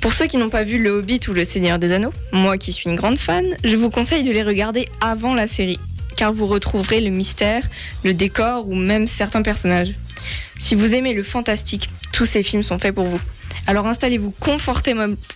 Pour 0.00 0.12
ceux 0.12 0.26
qui 0.26 0.36
n'ont 0.36 0.48
pas 0.48 0.62
vu 0.62 0.78
Le 0.78 0.90
Hobbit 0.90 1.20
ou 1.28 1.32
Le 1.32 1.44
Seigneur 1.44 1.80
des 1.80 1.92
Anneaux, 1.92 2.12
moi 2.32 2.56
qui 2.56 2.72
suis 2.72 2.88
une 2.88 2.96
grande 2.96 3.18
fan, 3.18 3.56
je 3.64 3.76
vous 3.76 3.90
conseille 3.90 4.22
de 4.22 4.30
les 4.30 4.44
regarder 4.44 4.88
avant 5.00 5.34
la 5.34 5.48
série, 5.48 5.80
car 6.16 6.32
vous 6.32 6.46
retrouverez 6.46 7.00
le 7.00 7.10
mystère, 7.10 7.64
le 8.04 8.14
décor 8.14 8.68
ou 8.68 8.76
même 8.76 9.08
certains 9.08 9.42
personnages. 9.42 9.94
Si 10.58 10.76
vous 10.76 10.94
aimez 10.94 11.14
le 11.14 11.24
fantastique, 11.24 11.90
tous 12.12 12.26
ces 12.26 12.42
films 12.42 12.62
sont 12.62 12.78
faits 12.78 12.94
pour 12.94 13.06
vous. 13.06 13.20
Alors 13.66 13.86
installez-vous 13.86 14.34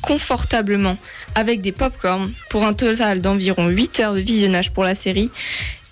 confortablement 0.02 0.96
avec 1.34 1.60
des 1.60 1.72
pop-corn 1.72 2.32
pour 2.50 2.64
un 2.64 2.72
total 2.72 3.20
d'environ 3.20 3.68
8 3.68 4.00
heures 4.00 4.14
de 4.14 4.20
visionnage 4.20 4.72
pour 4.72 4.84
la 4.84 4.94
série. 4.94 5.30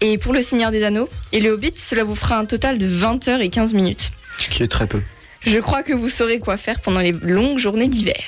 Et 0.00 0.18
pour 0.18 0.32
Le 0.32 0.42
Seigneur 0.42 0.72
des 0.72 0.82
Anneaux 0.82 1.08
et 1.32 1.40
Le 1.40 1.50
Hobbit, 1.50 1.74
cela 1.76 2.02
vous 2.02 2.16
fera 2.16 2.36
un 2.36 2.44
total 2.44 2.78
de 2.78 2.86
20 2.86 3.28
heures 3.28 3.40
et 3.40 3.50
15 3.50 3.74
minutes. 3.74 4.10
Ce 4.38 4.48
qui 4.48 4.62
est 4.62 4.68
très 4.68 4.86
peu. 4.86 5.00
Je 5.44 5.58
crois 5.58 5.82
que 5.82 5.92
vous 5.92 6.08
saurez 6.08 6.38
quoi 6.38 6.56
faire 6.56 6.80
pendant 6.80 7.00
les 7.00 7.12
longues 7.12 7.58
journées 7.58 7.88
d'hiver. 7.88 8.22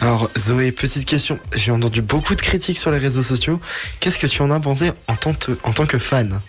Alors 0.00 0.30
Zoé, 0.38 0.70
petite 0.70 1.04
question. 1.06 1.38
J'ai 1.54 1.72
entendu 1.72 2.02
beaucoup 2.02 2.34
de 2.34 2.40
critiques 2.40 2.78
sur 2.78 2.90
les 2.90 2.98
réseaux 2.98 3.22
sociaux. 3.22 3.58
Qu'est-ce 4.00 4.18
que 4.18 4.26
tu 4.26 4.42
en 4.42 4.50
as 4.50 4.60
pensé 4.60 4.92
en 5.08 5.16
tant, 5.16 5.34
en 5.64 5.72
tant 5.72 5.86
que 5.86 5.98
fan? 5.98 6.40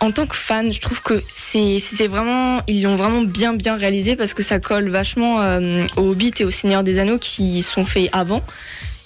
En 0.00 0.12
tant 0.12 0.26
que 0.26 0.36
fan, 0.36 0.72
je 0.72 0.80
trouve 0.80 1.02
que 1.02 1.22
c'était 1.36 2.08
vraiment, 2.08 2.62
ils 2.68 2.82
l'ont 2.82 2.96
vraiment 2.96 3.20
bien 3.20 3.52
bien 3.52 3.76
réalisé 3.76 4.16
parce 4.16 4.32
que 4.32 4.42
ça 4.42 4.58
colle 4.60 4.88
vachement 4.88 5.42
euh, 5.42 5.86
au 5.96 6.10
Hobbit 6.10 6.32
et 6.38 6.44
au 6.44 6.50
Seigneur 6.50 6.82
des 6.82 6.98
Anneaux 6.98 7.18
qui 7.18 7.62
sont 7.62 7.84
faits 7.84 8.08
avant. 8.12 8.42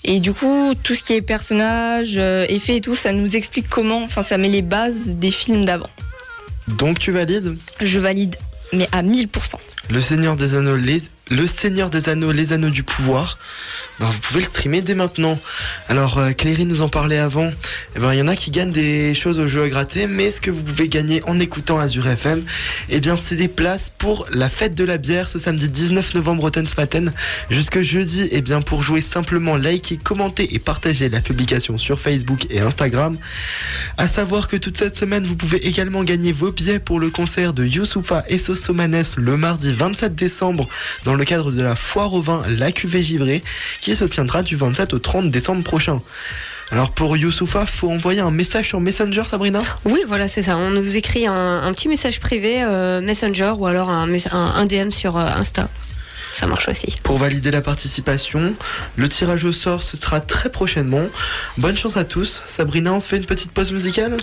Et 0.05 0.21
du 0.21 0.33
coup, 0.33 0.75
tout 0.83 0.95
ce 0.95 1.03
qui 1.03 1.15
est 1.15 1.23
personnage, 1.23 2.15
euh, 2.17 2.47
effets 2.49 2.77
et 2.77 2.81
tout, 2.81 2.95
ça 2.95 3.11
nous 3.11 3.37
explique 3.37 3.69
comment, 3.69 4.05
enfin 4.05 4.23
ça 4.23 4.39
met 4.39 4.49
les 4.49 4.63
bases 4.63 5.09
des 5.09 5.31
films 5.31 5.65
d'avant. 5.65 5.91
Donc 6.69 6.99
tu 6.99 7.11
valides? 7.11 7.57
Je 7.81 7.99
valide, 7.99 8.37
mais 8.73 8.89
à 8.93 9.03
1000%. 9.03 9.55
Le 9.91 10.01
Seigneur 10.01 10.37
des 10.37 10.55
Anneaux, 10.55 10.77
les 10.77 11.03
le 11.31 11.47
Seigneur 11.47 11.91
des 11.91 12.09
Anneaux, 12.09 12.33
les 12.33 12.53
Anneaux 12.53 12.71
du 12.71 12.83
Pouvoir, 12.83 13.39
ben, 13.99 14.07
vous 14.11 14.21
pouvez 14.21 14.41
le 14.41 14.47
streamer 14.47 14.83
dès 14.83 14.95
maintenant. 14.95 15.39
Alors, 15.89 16.19
euh, 16.19 16.33
Cléry 16.33 16.67
nous 16.67 16.83
en 16.83 16.89
parlait 16.89 17.19
avant. 17.19 17.51
Eh 17.97 17.99
ben, 17.99 18.13
il 18.13 18.19
y 18.19 18.23
en 18.23 18.29
a 18.29 18.37
qui 18.37 18.51
gagnent 18.51 18.73
des 18.73 19.15
choses 19.15 19.39
au 19.39 19.49
jeu 19.49 19.63
à 19.63 19.69
gratter, 19.69 20.07
mais 20.07 20.31
ce 20.31 20.41
que 20.41 20.51
vous 20.51 20.63
pouvez 20.63 20.89
gagner 20.89 21.23
en 21.27 21.41
écoutant 21.41 21.79
Azure 21.79 22.07
FM, 22.07 22.45
eh 22.91 23.01
bien, 23.01 23.17
c'est 23.17 23.37
des 23.37 23.49
places 23.49 23.91
pour 23.97 24.27
la 24.31 24.51
fête 24.51 24.75
de 24.75 24.85
la 24.85 24.99
bière 24.99 25.29
ce 25.29 25.39
samedi 25.39 25.69
19 25.69 26.15
novembre 26.15 26.45
au 26.45 26.51
Tensmaten 26.51 27.13
jusque 27.49 27.81
jeudi. 27.81 28.29
Eh 28.31 28.43
bien, 28.43 28.61
pour 28.61 28.83
jouer 28.83 29.01
simplement, 29.01 29.57
liker, 29.57 29.97
commenter 29.97 30.55
et 30.55 30.59
partager 30.59 31.09
la 31.09 31.21
publication 31.21 31.79
sur 31.79 31.99
Facebook 31.99 32.47
et 32.51 32.61
Instagram. 32.61 33.17
À 33.97 34.09
savoir 34.09 34.49
que 34.49 34.57
toute 34.57 34.77
cette 34.77 34.97
semaine, 34.97 35.25
vous 35.25 35.37
pouvez 35.37 35.67
également 35.67 36.05
gagner 36.05 36.33
vos 36.33 36.53
billets 36.53 36.81
pour 36.81 37.01
le 37.01 37.11
concert 37.11 37.55
de 37.55 37.65
Youssoufa 37.65 38.25
et 38.29 38.39
Sosomanes 38.39 39.05
le 39.17 39.37
mardi 39.37 39.73
27 39.73 40.15
décembre 40.15 40.69
dans 41.05 41.15
dans 41.15 41.19
le 41.19 41.25
cadre 41.25 41.53
de 41.53 41.63
la 41.63 41.77
foire 41.77 42.13
au 42.13 42.21
vin 42.21 42.43
La 42.49 42.73
Cuvée 42.73 43.01
Givrée 43.01 43.45
qui 43.85 43.95
se 43.95 44.05
tiendra 44.07 44.43
du 44.43 44.57
27 44.57 44.95
au 44.95 44.99
30 44.99 45.31
décembre 45.31 45.63
prochain. 45.63 46.01
Alors 46.71 46.91
pour 46.91 47.19
Youssoufa, 47.19 47.67
faut 47.67 47.91
envoyer 47.91 48.21
un 48.21 48.31
message 48.31 48.69
sur 48.69 48.81
Messenger, 48.81 49.25
Sabrina? 49.27 49.61
Oui, 49.85 50.01
voilà, 50.09 50.27
c'est 50.27 50.41
ça. 50.41 50.57
On 50.57 50.71
nous 50.71 50.97
écrit 50.97 51.27
un, 51.27 51.71
petit 51.75 51.89
message 51.89 52.19
privé 52.19 52.63
euh, 52.63 53.03
Messenger 53.03 53.53
ou 53.59 53.67
alors 53.67 53.91
un, 53.91 54.09
un, 54.33 54.65
DM 54.65 54.91
sur 54.91 55.19
euh, 55.19 55.27
Insta. 55.27 55.69
Ça 56.33 56.47
marche 56.47 56.67
aussi. 56.69 56.97
Pour 57.03 57.19
valider 57.19 57.51
la 57.51 57.61
participation, 57.61 58.55
le 58.97 59.09
tirage 59.11 59.45
au 59.45 59.53
sort 59.53 59.83
ce 59.83 59.99
sera 59.99 60.21
très 60.21 60.49
prochainement. 60.49 61.05
Bonne 61.59 61.77
chance 61.77 61.99
à 61.99 62.05
tous. 62.05 62.43
Sabrina, 62.47 62.95
on 62.95 63.01
se 63.01 63.09
fait 63.09 63.19
une 63.19 63.27
petite 63.27 63.53
pause 63.53 63.71
musicale? 63.71 64.17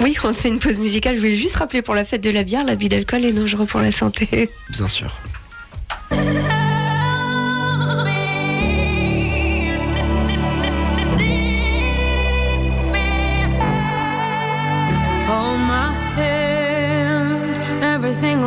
Oui, 0.00 0.16
on 0.24 0.32
se 0.32 0.40
fait 0.40 0.48
une 0.48 0.58
pause 0.58 0.80
musicale. 0.80 1.16
Je 1.16 1.20
voulais 1.20 1.36
juste 1.36 1.56
rappeler 1.56 1.82
pour 1.82 1.94
la 1.94 2.06
fête 2.06 2.22
de 2.22 2.30
la 2.30 2.44
bière, 2.44 2.64
l'abus 2.64 2.88
d'alcool 2.88 3.26
est 3.26 3.32
dangereux 3.32 3.66
pour 3.66 3.80
la 3.80 3.92
santé. 3.92 4.48
Bien 4.70 4.88
sûr. 4.88 5.14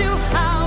to 0.00 0.06
our 0.34 0.59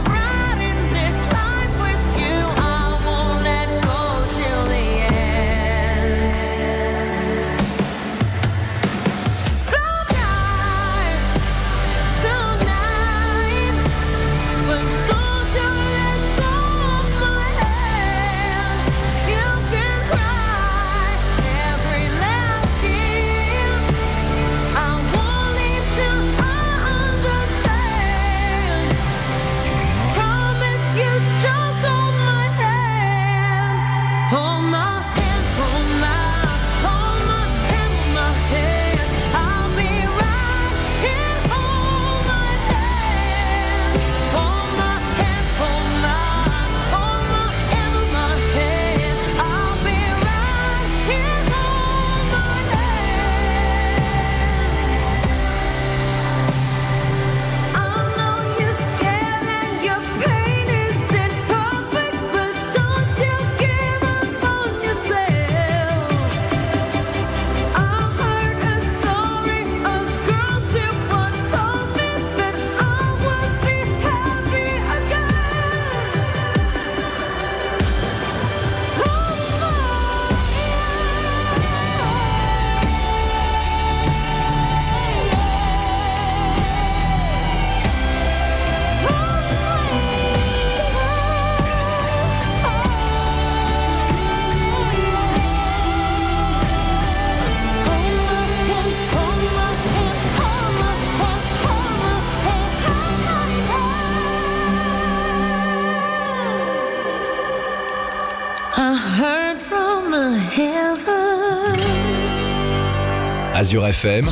FM, 114.04 114.30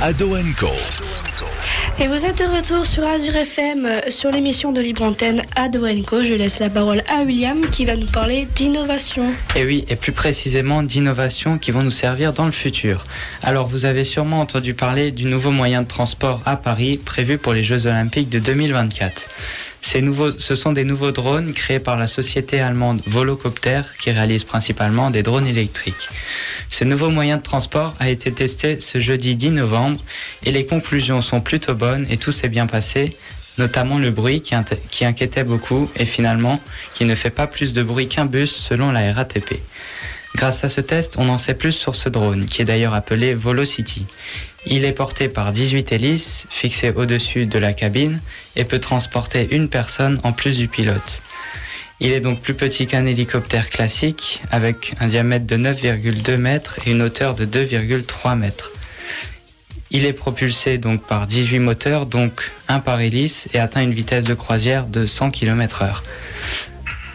Ado 0.00 0.36
Co. 0.56 0.68
Et 1.98 2.06
vous 2.06 2.24
êtes 2.24 2.38
de 2.38 2.44
retour 2.44 2.86
sur 2.86 3.02
Azure 3.02 3.34
FM, 3.34 3.86
euh, 3.86 4.00
sur 4.08 4.30
l'émission 4.30 4.70
de 4.70 4.80
Libre 4.80 5.02
Antenne 5.02 5.42
Ado 5.56 5.80
Co. 6.06 6.22
Je 6.22 6.34
laisse 6.34 6.60
la 6.60 6.70
parole 6.70 7.02
à 7.08 7.24
William 7.24 7.62
qui 7.72 7.84
va 7.84 7.96
nous 7.96 8.06
parler 8.06 8.46
d'innovation. 8.54 9.32
Et 9.56 9.64
oui, 9.64 9.84
et 9.88 9.96
plus 9.96 10.12
précisément 10.12 10.84
d'innovations 10.84 11.58
qui 11.58 11.72
vont 11.72 11.82
nous 11.82 11.90
servir 11.90 12.32
dans 12.32 12.46
le 12.46 12.52
futur. 12.52 13.02
Alors, 13.42 13.66
vous 13.66 13.84
avez 13.84 14.04
sûrement 14.04 14.38
entendu 14.38 14.74
parler 14.74 15.10
du 15.10 15.24
nouveau 15.24 15.50
moyen 15.50 15.82
de 15.82 15.88
transport 15.88 16.40
à 16.46 16.54
Paris 16.54 17.00
prévu 17.04 17.36
pour 17.36 17.52
les 17.52 17.64
Jeux 17.64 17.88
Olympiques 17.88 18.28
de 18.28 18.38
2024. 18.38 19.28
Ces 19.84 20.00
nouveaux, 20.00 20.32
ce 20.38 20.54
sont 20.54 20.72
des 20.72 20.84
nouveaux 20.84 21.10
drones 21.10 21.52
créés 21.52 21.78
par 21.78 21.98
la 21.98 22.08
société 22.08 22.58
allemande 22.58 23.02
Volocopter 23.06 23.82
qui 24.00 24.10
réalise 24.10 24.42
principalement 24.42 25.10
des 25.10 25.22
drones 25.22 25.46
électriques. 25.46 26.08
Ce 26.70 26.84
nouveau 26.84 27.10
moyen 27.10 27.36
de 27.36 27.42
transport 27.42 27.94
a 28.00 28.08
été 28.08 28.32
testé 28.32 28.80
ce 28.80 28.98
jeudi 28.98 29.36
10 29.36 29.50
novembre 29.50 30.00
et 30.42 30.52
les 30.52 30.64
conclusions 30.64 31.20
sont 31.20 31.42
plutôt 31.42 31.74
bonnes 31.74 32.06
et 32.08 32.16
tout 32.16 32.32
s'est 32.32 32.48
bien 32.48 32.66
passé, 32.66 33.14
notamment 33.58 33.98
le 33.98 34.10
bruit 34.10 34.40
qui, 34.40 34.54
qui 34.90 35.04
inquiétait 35.04 35.44
beaucoup 35.44 35.90
et 35.96 36.06
finalement 36.06 36.62
qui 36.94 37.04
ne 37.04 37.14
fait 37.14 37.28
pas 37.28 37.46
plus 37.46 37.74
de 37.74 37.82
bruit 37.82 38.08
qu'un 38.08 38.24
bus 38.24 38.56
selon 38.56 38.90
la 38.90 39.12
RATP. 39.12 39.60
Grâce 40.34 40.64
à 40.64 40.70
ce 40.70 40.80
test, 40.80 41.16
on 41.18 41.28
en 41.28 41.38
sait 41.38 41.54
plus 41.54 41.72
sur 41.72 41.94
ce 41.94 42.08
drone, 42.08 42.46
qui 42.46 42.62
est 42.62 42.64
d'ailleurs 42.64 42.94
appelé 42.94 43.34
Volocity. 43.34 44.06
Il 44.66 44.84
est 44.84 44.92
porté 44.92 45.28
par 45.28 45.52
18 45.52 45.92
hélices, 45.92 46.46
fixées 46.48 46.90
au-dessus 46.90 47.46
de 47.46 47.58
la 47.58 47.72
cabine, 47.72 48.20
et 48.56 48.64
peut 48.64 48.78
transporter 48.78 49.48
une 49.50 49.68
personne 49.68 50.20
en 50.22 50.32
plus 50.32 50.56
du 50.56 50.68
pilote. 50.68 51.20
Il 52.00 52.12
est 52.12 52.20
donc 52.20 52.40
plus 52.40 52.54
petit 52.54 52.86
qu'un 52.86 53.06
hélicoptère 53.06 53.68
classique, 53.70 54.42
avec 54.50 54.94
un 55.00 55.06
diamètre 55.06 55.46
de 55.46 55.56
9,2 55.56 56.36
mètres 56.36 56.78
et 56.86 56.90
une 56.90 57.02
hauteur 57.02 57.34
de 57.34 57.44
2,3 57.44 58.36
mètres. 58.36 58.72
Il 59.90 60.06
est 60.06 60.12
propulsé 60.12 60.78
donc 60.78 61.02
par 61.02 61.26
18 61.26 61.60
moteurs, 61.60 62.06
donc 62.06 62.50
un 62.66 62.80
par 62.80 63.00
hélice, 63.00 63.48
et 63.54 63.60
atteint 63.60 63.82
une 63.82 63.92
vitesse 63.92 64.24
de 64.24 64.34
croisière 64.34 64.86
de 64.86 65.06
100 65.06 65.30
km/h. 65.30 66.02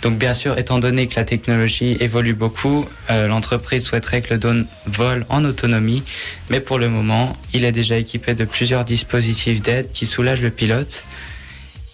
Donc 0.02 0.18
bien 0.18 0.34
sûr, 0.34 0.58
étant 0.58 0.80
donné 0.80 1.08
que 1.08 1.16
la 1.16 1.26
technologie 1.26 1.98
évolue 2.00 2.34
beaucoup, 2.34 2.86
euh, 3.10 3.28
l'entreprise 3.28 3.84
souhaiterait 3.84 4.22
que 4.22 4.34
le 4.34 4.40
drone 4.40 4.66
vole 4.86 5.26
en 5.28 5.44
autonomie, 5.44 6.04
mais 6.50 6.62
pour 6.62 6.80
le 6.80 6.88
moment, 6.88 7.36
il 7.54 7.66
est 7.66 7.74
déjà 7.74 7.98
équipé 7.98 8.34
de 8.34 8.46
plusieurs 8.46 8.86
dispositifs 8.86 9.62
d'aide 9.62 9.92
qui 9.92 10.06
soulagent 10.06 10.42
le 10.42 10.52
pilote, 10.52 11.04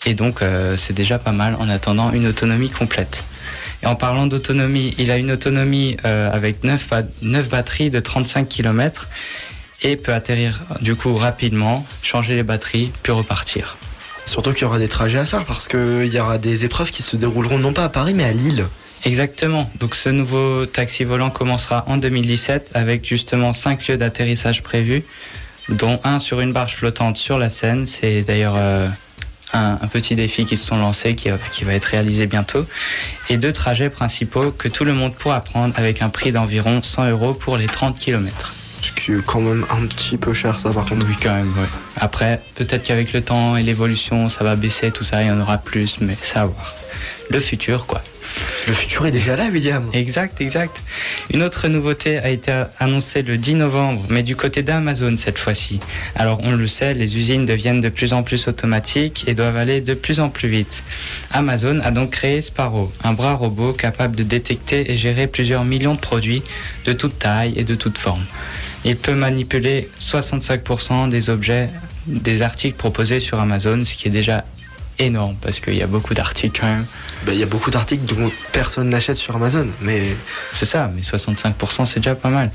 et 0.05 0.13
donc 0.13 0.43
euh, 0.43 0.77
c'est 0.77 0.93
déjà 0.93 1.17
pas 1.17 1.31
mal 1.31 1.55
en 1.59 1.67
attendant 1.67 2.11
une 2.11 2.27
autonomie 2.27 2.69
complète. 2.69 3.23
Et 3.81 3.87
en 3.87 3.95
parlant 3.95 4.27
d'autonomie, 4.27 4.93
il 4.99 5.09
a 5.09 5.17
une 5.17 5.31
autonomie 5.31 5.97
euh, 6.05 6.29
avec 6.31 6.63
9, 6.63 6.87
ba- 6.89 7.03
9 7.23 7.49
batteries 7.49 7.89
de 7.89 7.99
35 7.99 8.47
km 8.47 9.09
et 9.81 9.95
peut 9.95 10.13
atterrir 10.13 10.61
du 10.81 10.95
coup 10.95 11.15
rapidement, 11.15 11.85
changer 12.03 12.35
les 12.35 12.43
batteries, 12.43 12.91
puis 13.01 13.11
repartir. 13.11 13.77
Surtout 14.25 14.53
qu'il 14.53 14.63
y 14.63 14.65
aura 14.65 14.79
des 14.79 14.87
trajets 14.87 15.19
à 15.19 15.25
faire 15.25 15.45
parce 15.45 15.67
qu'il 15.67 16.05
y 16.13 16.19
aura 16.19 16.37
des 16.37 16.65
épreuves 16.65 16.89
qui 16.91 17.03
se 17.03 17.15
dérouleront 17.15 17.59
non 17.59 17.73
pas 17.73 17.83
à 17.83 17.89
Paris 17.89 18.13
mais 18.13 18.23
à 18.23 18.31
Lille. 18.33 18.65
Exactement. 19.05 19.69
Donc 19.79 19.93
ce 19.93 20.09
nouveau 20.09 20.65
taxi 20.65 21.03
volant 21.03 21.29
commencera 21.29 21.83
en 21.87 21.97
2017 21.97 22.71
avec 22.73 23.05
justement 23.07 23.53
5 23.53 23.87
lieux 23.87 23.97
d'atterrissage 23.97 24.63
prévus, 24.63 25.03
dont 25.69 25.99
un 26.03 26.17
sur 26.17 26.41
une 26.41 26.53
barge 26.53 26.75
flottante 26.75 27.17
sur 27.17 27.37
la 27.37 27.51
Seine. 27.51 27.85
C'est 27.85 28.23
d'ailleurs 28.23 28.55
euh, 28.57 28.87
un, 29.53 29.75
petit 29.91 30.15
défi 30.15 30.45
qui 30.45 30.57
se 30.57 30.65
sont 30.65 30.77
lancés 30.77 31.13
qui, 31.15 31.29
va- 31.29 31.37
qui 31.51 31.63
va 31.65 31.73
être 31.75 31.85
réalisé 31.85 32.25
bientôt. 32.25 32.65
Et 33.29 33.37
deux 33.37 33.53
trajets 33.53 33.91
principaux 33.91 34.49
que 34.51 34.67
tout 34.67 34.85
le 34.85 34.93
monde 34.93 35.13
pourra 35.13 35.39
prendre 35.41 35.73
avec 35.77 36.01
un 36.01 36.09
prix 36.09 36.31
d'environ 36.31 36.81
100 36.81 37.09
euros 37.11 37.33
pour 37.35 37.57
les 37.57 37.67
30 37.67 37.99
km. 37.99 38.55
Ce 38.85 38.91
qui 38.91 39.13
est 39.13 39.25
quand 39.25 39.41
même 39.41 39.65
un 39.71 39.87
petit 39.87 40.15
peu 40.15 40.31
cher 40.33 40.59
ça 40.59 40.69
par 40.69 40.85
contre. 40.85 41.07
Oui, 41.07 41.15
quand 41.19 41.33
même, 41.33 41.51
ouais. 41.57 41.67
Après, 41.97 42.39
peut-être 42.53 42.83
qu'avec 42.83 43.13
le 43.13 43.21
temps 43.21 43.57
et 43.57 43.63
l'évolution, 43.63 44.29
ça 44.29 44.43
va 44.43 44.55
baisser, 44.55 44.91
tout 44.91 45.03
ça, 45.03 45.23
il 45.23 45.27
y 45.27 45.31
en 45.31 45.41
aura 45.41 45.57
plus, 45.57 46.01
mais 46.01 46.15
ça 46.21 46.41
à 46.41 46.45
voir. 46.45 46.75
Le 47.31 47.39
futur, 47.39 47.87
quoi. 47.87 48.03
Le 48.67 48.73
futur 48.73 49.07
est 49.07 49.11
déjà 49.11 49.35
là, 49.35 49.45
William. 49.51 49.89
Exact, 49.93 50.39
exact. 50.39 50.83
Une 51.33 51.41
autre 51.41 51.67
nouveauté 51.67 52.19
a 52.19 52.29
été 52.29 52.63
annoncée 52.79 53.23
le 53.23 53.37
10 53.37 53.55
novembre, 53.55 54.03
mais 54.09 54.21
du 54.21 54.35
côté 54.35 54.61
d'Amazon 54.61 55.17
cette 55.17 55.39
fois-ci. 55.39 55.79
Alors, 56.15 56.41
on 56.43 56.51
le 56.51 56.67
sait, 56.67 56.93
les 56.93 57.17
usines 57.17 57.45
deviennent 57.45 57.81
de 57.81 57.89
plus 57.89 58.13
en 58.13 58.21
plus 58.21 58.47
automatiques 58.47 59.23
et 59.25 59.33
doivent 59.33 59.57
aller 59.57 59.81
de 59.81 59.95
plus 59.95 60.19
en 60.19 60.29
plus 60.29 60.47
vite. 60.47 60.83
Amazon 61.31 61.79
a 61.83 61.89
donc 61.89 62.11
créé 62.11 62.41
Sparrow, 62.43 62.91
un 63.03 63.13
bras 63.13 63.33
robot 63.33 63.73
capable 63.73 64.15
de 64.15 64.23
détecter 64.23 64.91
et 64.91 64.97
gérer 64.97 65.25
plusieurs 65.25 65.63
millions 65.63 65.95
de 65.95 65.99
produits 65.99 66.43
de 66.85 66.93
toute 66.93 67.17
taille 67.17 67.53
et 67.55 67.63
de 67.63 67.73
toute 67.73 67.97
forme. 67.97 68.23
Il 68.85 68.95
peut 68.95 69.15
manipuler 69.15 69.89
65% 69.99 71.09
des 71.09 71.31
objets, 71.31 71.69
des 72.05 72.43
articles 72.43 72.77
proposés 72.77 73.19
sur 73.19 73.39
Amazon, 73.39 73.83
ce 73.83 73.95
qui 73.95 74.07
est 74.07 74.11
déjà 74.11 74.45
énorme 74.99 75.35
parce 75.41 75.59
qu'il 75.59 75.75
y 75.75 75.81
a 75.81 75.87
beaucoup 75.87 76.13
d'articles 76.13 76.59
quand 76.61 76.67
même. 76.67 76.85
Bah, 77.25 77.33
Il 77.33 77.39
y 77.39 77.43
a 77.43 77.47
beaucoup 77.47 77.69
d'articles 77.71 78.05
dont 78.05 78.31
personne 78.51 78.89
n'achète 78.89 79.17
sur 79.17 79.35
Amazon, 79.35 79.67
mais 79.81 80.15
C'est 80.51 80.65
ça, 80.65 80.91
mais 80.95 81.01
65% 81.01 81.85
c'est 81.85 81.99
déjà 81.99 82.15
pas 82.15 82.29
mal. 82.29 82.51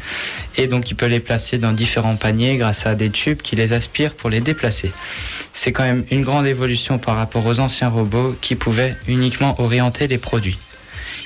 Et 0.56 0.66
donc 0.66 0.90
il 0.90 0.94
peut 0.94 1.06
les 1.06 1.20
placer 1.20 1.58
dans 1.58 1.72
différents 1.72 2.16
paniers 2.16 2.56
grâce 2.56 2.86
à 2.86 2.94
des 2.94 3.10
tubes 3.10 3.42
qui 3.42 3.56
les 3.56 3.72
aspirent 3.72 4.14
pour 4.14 4.30
les 4.30 4.40
déplacer. 4.40 4.92
C'est 5.52 5.72
quand 5.72 5.82
même 5.82 6.04
une 6.10 6.22
grande 6.22 6.46
évolution 6.46 6.98
par 6.98 7.16
rapport 7.16 7.44
aux 7.44 7.58
anciens 7.60 7.88
robots 7.88 8.36
qui 8.40 8.54
pouvaient 8.54 8.96
uniquement 9.08 9.60
orienter 9.60 10.06
les 10.06 10.18
produits. 10.18 10.58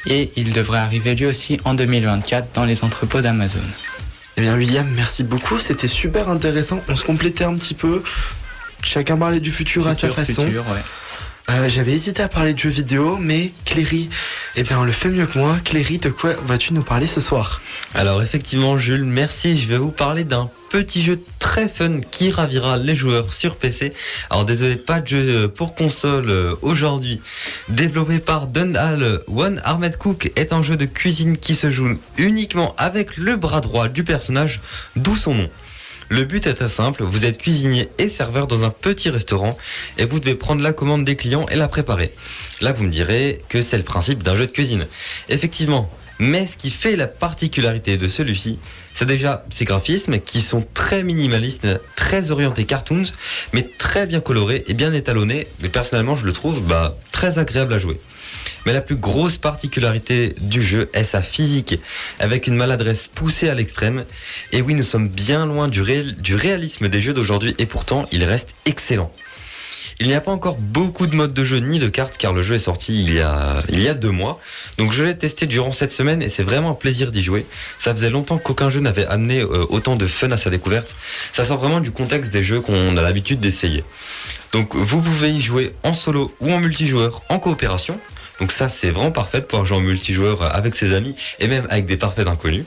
Et 0.07 0.33
il 0.37 0.53
devrait 0.53 0.79
arriver 0.79 1.15
lui 1.15 1.27
aussi 1.27 1.61
en 1.65 1.75
2024 1.75 2.55
dans 2.55 2.65
les 2.65 2.85
entrepôts 2.85 3.21
d'Amazon. 3.21 3.61
Eh 4.37 4.41
bien 4.41 4.57
William, 4.57 4.87
merci 4.97 5.23
beaucoup, 5.23 5.59
c'était 5.59 5.89
super 5.89 6.29
intéressant. 6.29 6.83
On 6.89 6.97
se 6.97 7.05
complétait 7.05 7.45
un 7.45 7.55
petit 7.55 7.75
peu. 7.75 8.03
Chacun 8.83 9.17
parlait 9.17 9.41
du 9.41 9.53
futur, 9.53 9.87
à 9.87 9.95
sa 9.95 10.09
façon. 10.11 10.45
futur, 10.47 10.65
ouais. 10.69 10.83
Euh, 11.51 11.69
J'avais 11.69 11.93
hésité 11.93 12.23
à 12.23 12.29
parler 12.29 12.55
de 12.55 12.59
jeux 12.59 12.71
vidéo, 12.71 13.19
mais 13.21 13.53
Cléry, 13.67 14.09
eh 14.57 14.63
bien, 14.63 14.79
on 14.81 14.85
le 14.85 14.93
fait 14.93 15.11
mieux 15.11 15.27
que 15.27 15.39
moi. 15.39 15.59
Cléry, 15.63 15.99
de 15.99 16.09
quoi 16.09 16.33
vas-tu 16.47 16.73
nous 16.73 16.83
parler 16.83 17.07
ce 17.07 17.21
soir? 17.21 17.61
Alors 17.95 18.23
effectivement 18.23 18.79
Jules, 18.79 19.05
merci. 19.05 19.57
Je 19.59 19.69
vais 19.69 19.77
vous 19.77 19.91
parler 19.91 20.25
d'un 20.25 20.49
petit 20.71 21.03
jeu 21.03 21.21
très 21.39 21.69
fun 21.69 22.01
qui 22.11 22.31
ravira 22.31 22.79
les 22.79 22.97
joueurs 22.97 23.31
sur 23.33 23.57
PC. 23.57 23.93
Alors 24.31 24.47
désolé, 24.47 24.77
pas 24.77 25.01
de 25.01 25.07
jeu 25.07 25.19
euh, 25.45 25.49
pour 25.49 25.75
console 25.75 26.31
euh, 26.31 26.55
aujourd'hui. 26.63 27.21
Développé 27.69 28.21
par 28.21 28.47
Dundal, 28.47 29.21
One 29.29 29.61
Armed 29.65 29.97
Cook 29.99 30.33
est 30.37 30.53
un 30.55 30.63
jeu 30.63 30.77
de 30.77 30.87
cuisine 30.87 31.37
qui 31.37 31.55
se 31.55 31.71
joue 31.71 31.99
uniquement 32.17 32.75
avec 32.79 33.19
le 33.19 33.37
bras 33.37 33.61
droit 33.61 33.89
du 33.89 34.03
personnage, 34.03 34.63
d'où 34.97 35.15
son 35.15 35.35
nom. 35.35 35.51
Le 36.09 36.25
but 36.25 36.47
est 36.47 36.55
très 36.55 36.69
simple, 36.69 37.03
vous 37.03 37.25
êtes 37.25 37.39
cuisinier 37.39 37.89
et 37.99 38.09
serveur 38.09 38.47
dans 38.47 38.65
un 38.65 38.71
petit 38.71 39.11
restaurant 39.11 39.57
et 39.99 40.05
vous 40.05 40.21
devez 40.21 40.35
prendre 40.35 40.63
la 40.63 40.73
commande 40.73 41.05
des 41.05 41.17
clients 41.17 41.47
et 41.51 41.57
la 41.57 41.69
préparer. 41.69 42.13
Là 42.61 42.73
vous 42.73 42.85
me 42.85 42.91
direz 42.91 43.43
que 43.49 43.63
c'est 43.63 43.79
le 43.79 43.85
principe 43.85 44.23
d'un 44.23 44.37
jeu 44.37 44.47
de 44.47 44.53
cuisine. 44.53 44.87
Effectivement, 45.29 45.91
mais 46.19 46.47
ce 46.47 46.57
qui 46.57 46.71
fait 46.71 46.97
la 46.97 47.07
particularité 47.07 47.97
de 47.97 48.07
celui-ci, 48.07 48.59
c'est 48.93 49.07
déjà 49.07 49.45
ses 49.51 49.65
graphismes 49.65 50.19
qui 50.21 50.43
sont 50.43 50.65
très 50.75 51.03
minimalistes, 51.03 51.67
très 51.97 52.31
orientés 52.31 52.65
cartoons, 52.65 53.05
mais 53.53 53.69
très 53.79 54.07
bien 54.07 54.21
colorés 54.21 54.65
et 54.69 54.75
bien 54.75 54.93
étalonnés. 54.93 55.49
Et 55.63 55.69
personnellement, 55.69 56.17
je 56.17 56.27
le 56.27 56.33
trouve 56.33 56.63
bah, 56.63 56.97
très 57.11 57.39
agréable 57.41 57.73
à 57.73 57.79
jouer. 57.79 58.01
Mais 58.67 58.73
la 58.73 58.81
plus 58.81 58.97
grosse 58.97 59.39
particularité 59.39 60.35
du 60.41 60.63
jeu 60.63 60.89
est 60.93 61.05
sa 61.05 61.23
physique, 61.23 61.79
avec 62.19 62.47
une 62.47 62.57
maladresse 62.57 63.09
poussée 63.09 63.49
à 63.49 63.55
l'extrême. 63.55 64.05
Et 64.53 64.63
oui, 64.63 64.75
nous 64.75 64.83
sommes 64.83 65.09
bien 65.09 65.47
loin 65.47 65.69
du, 65.69 65.83
réalisme 65.83 66.89
des 66.89 67.01
jeux 67.01 67.15
d'aujourd'hui, 67.15 67.55
et 67.59 67.67
pourtant, 67.67 68.07
il 68.13 68.25
reste 68.25 68.55
excellent. 68.67 69.11
Il 70.01 70.09
n'y 70.09 70.15
a 70.15 70.21
pas 70.21 70.33
encore 70.33 70.57
beaucoup 70.57 71.07
de 71.07 71.15
modes 71.15 71.33
de 71.33 71.45
jeu 71.45 71.59
ni 71.59 71.79
de 71.79 71.89
cartes 71.89 72.17
car 72.17 72.33
le 72.33 72.43
jeu 72.43 72.57
est 72.57 72.59
sorti 72.59 73.01
il 73.05 73.15
y 73.15 73.21
a, 73.21 73.63
il 73.69 73.81
y 73.81 73.89
a 73.89 73.95
deux 73.95 74.11
mois. 74.11 74.41
Donc 74.77 74.93
je 74.93 75.05
l'ai 75.05 75.17
testé 75.17 75.47
durant 75.47 75.71
cette 75.71 75.93
semaine 75.93 76.21
et 76.21 76.29
c'est 76.29 76.43
vraiment 76.43 76.71
un 76.71 76.75
plaisir 76.75 77.13
d'y 77.13 77.23
jouer. 77.23 77.47
Ça 77.79 77.95
faisait 77.95 78.11
longtemps 78.11 78.39
qu'aucun 78.39 78.71
jeu 78.71 78.81
n'avait 78.81 79.07
amené 79.07 79.41
euh, 79.41 79.65
autant 79.69 79.95
de 79.95 80.09
fun 80.09 80.33
à 80.33 80.37
sa 80.37 80.51
découverte. 80.51 80.97
Ça 81.33 81.45
sort 81.45 81.59
vraiment 81.59 81.79
du 81.79 81.93
contexte 81.93 82.33
des 82.33 82.43
jeux 82.43 82.61
qu'on 82.61 82.97
a 82.97 83.03
l'habitude 83.03 83.39
d'essayer. 83.39 83.85
Donc 84.53 84.75
vous 84.75 85.01
pouvez 85.01 85.31
y 85.31 85.41
jouer 85.41 85.75
en 85.85 85.93
solo 85.93 86.35
ou 86.41 86.53
en 86.53 86.59
multijoueur 86.59 87.23
en 87.29 87.39
coopération. 87.39 88.01
Donc 88.45 88.53
ça 88.53 88.69
c'est 88.69 88.91
vraiment 88.91 89.11
parfait 89.11 89.41
de 89.41 89.47
pouvoir 89.47 89.65
jouer 89.65 89.79
en 89.79 89.81
multijoueur 89.81 90.55
avec 90.55 90.75
ses 90.75 90.93
amis 90.95 91.15
et 91.41 91.49
même 91.49 91.67
avec 91.71 91.87
des 91.87 91.97
parfaits 91.97 92.29
inconnus. 92.29 92.67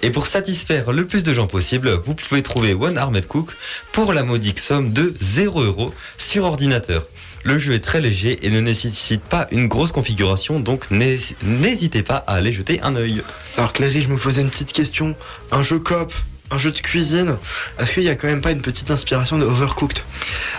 Et 0.00 0.08
pour 0.08 0.26
satisfaire 0.26 0.92
le 0.92 1.06
plus 1.06 1.22
de 1.24 1.34
gens 1.34 1.46
possible, 1.46 1.90
vous 2.02 2.14
pouvez 2.14 2.42
trouver 2.42 2.72
One 2.72 2.96
Armed 2.96 3.26
Cook 3.26 3.50
pour 3.92 4.14
la 4.14 4.22
modique 4.22 4.58
somme 4.58 4.94
de 4.94 5.14
0 5.20 5.60
euros 5.60 5.92
sur 6.16 6.44
ordinateur. 6.44 7.06
Le 7.42 7.58
jeu 7.58 7.74
est 7.74 7.80
très 7.84 8.00
léger 8.00 8.38
et 8.46 8.48
ne 8.48 8.60
nécessite 8.60 9.20
pas 9.20 9.46
une 9.50 9.68
grosse 9.68 9.92
configuration, 9.92 10.58
donc 10.58 10.90
n'hé- 10.90 11.18
n'hésitez 11.42 12.02
pas 12.02 12.24
à 12.26 12.36
aller 12.36 12.50
jeter 12.50 12.80
un 12.80 12.96
œil. 12.96 13.20
Alors 13.58 13.74
Cléry, 13.74 14.00
je 14.00 14.08
me 14.08 14.16
posais 14.16 14.40
une 14.40 14.48
petite 14.48 14.72
question. 14.72 15.14
Un 15.52 15.62
jeu 15.62 15.80
coop, 15.80 16.14
un 16.52 16.58
jeu 16.58 16.72
de 16.72 16.78
cuisine, 16.80 17.36
est-ce 17.78 17.92
qu'il 17.94 18.02
y 18.02 18.08
a 18.08 18.16
quand 18.16 18.26
même 18.26 18.40
pas 18.40 18.50
une 18.50 18.60
petite 18.62 18.90
inspiration 18.90 19.38
de 19.38 19.44
Overcooked? 19.44 20.00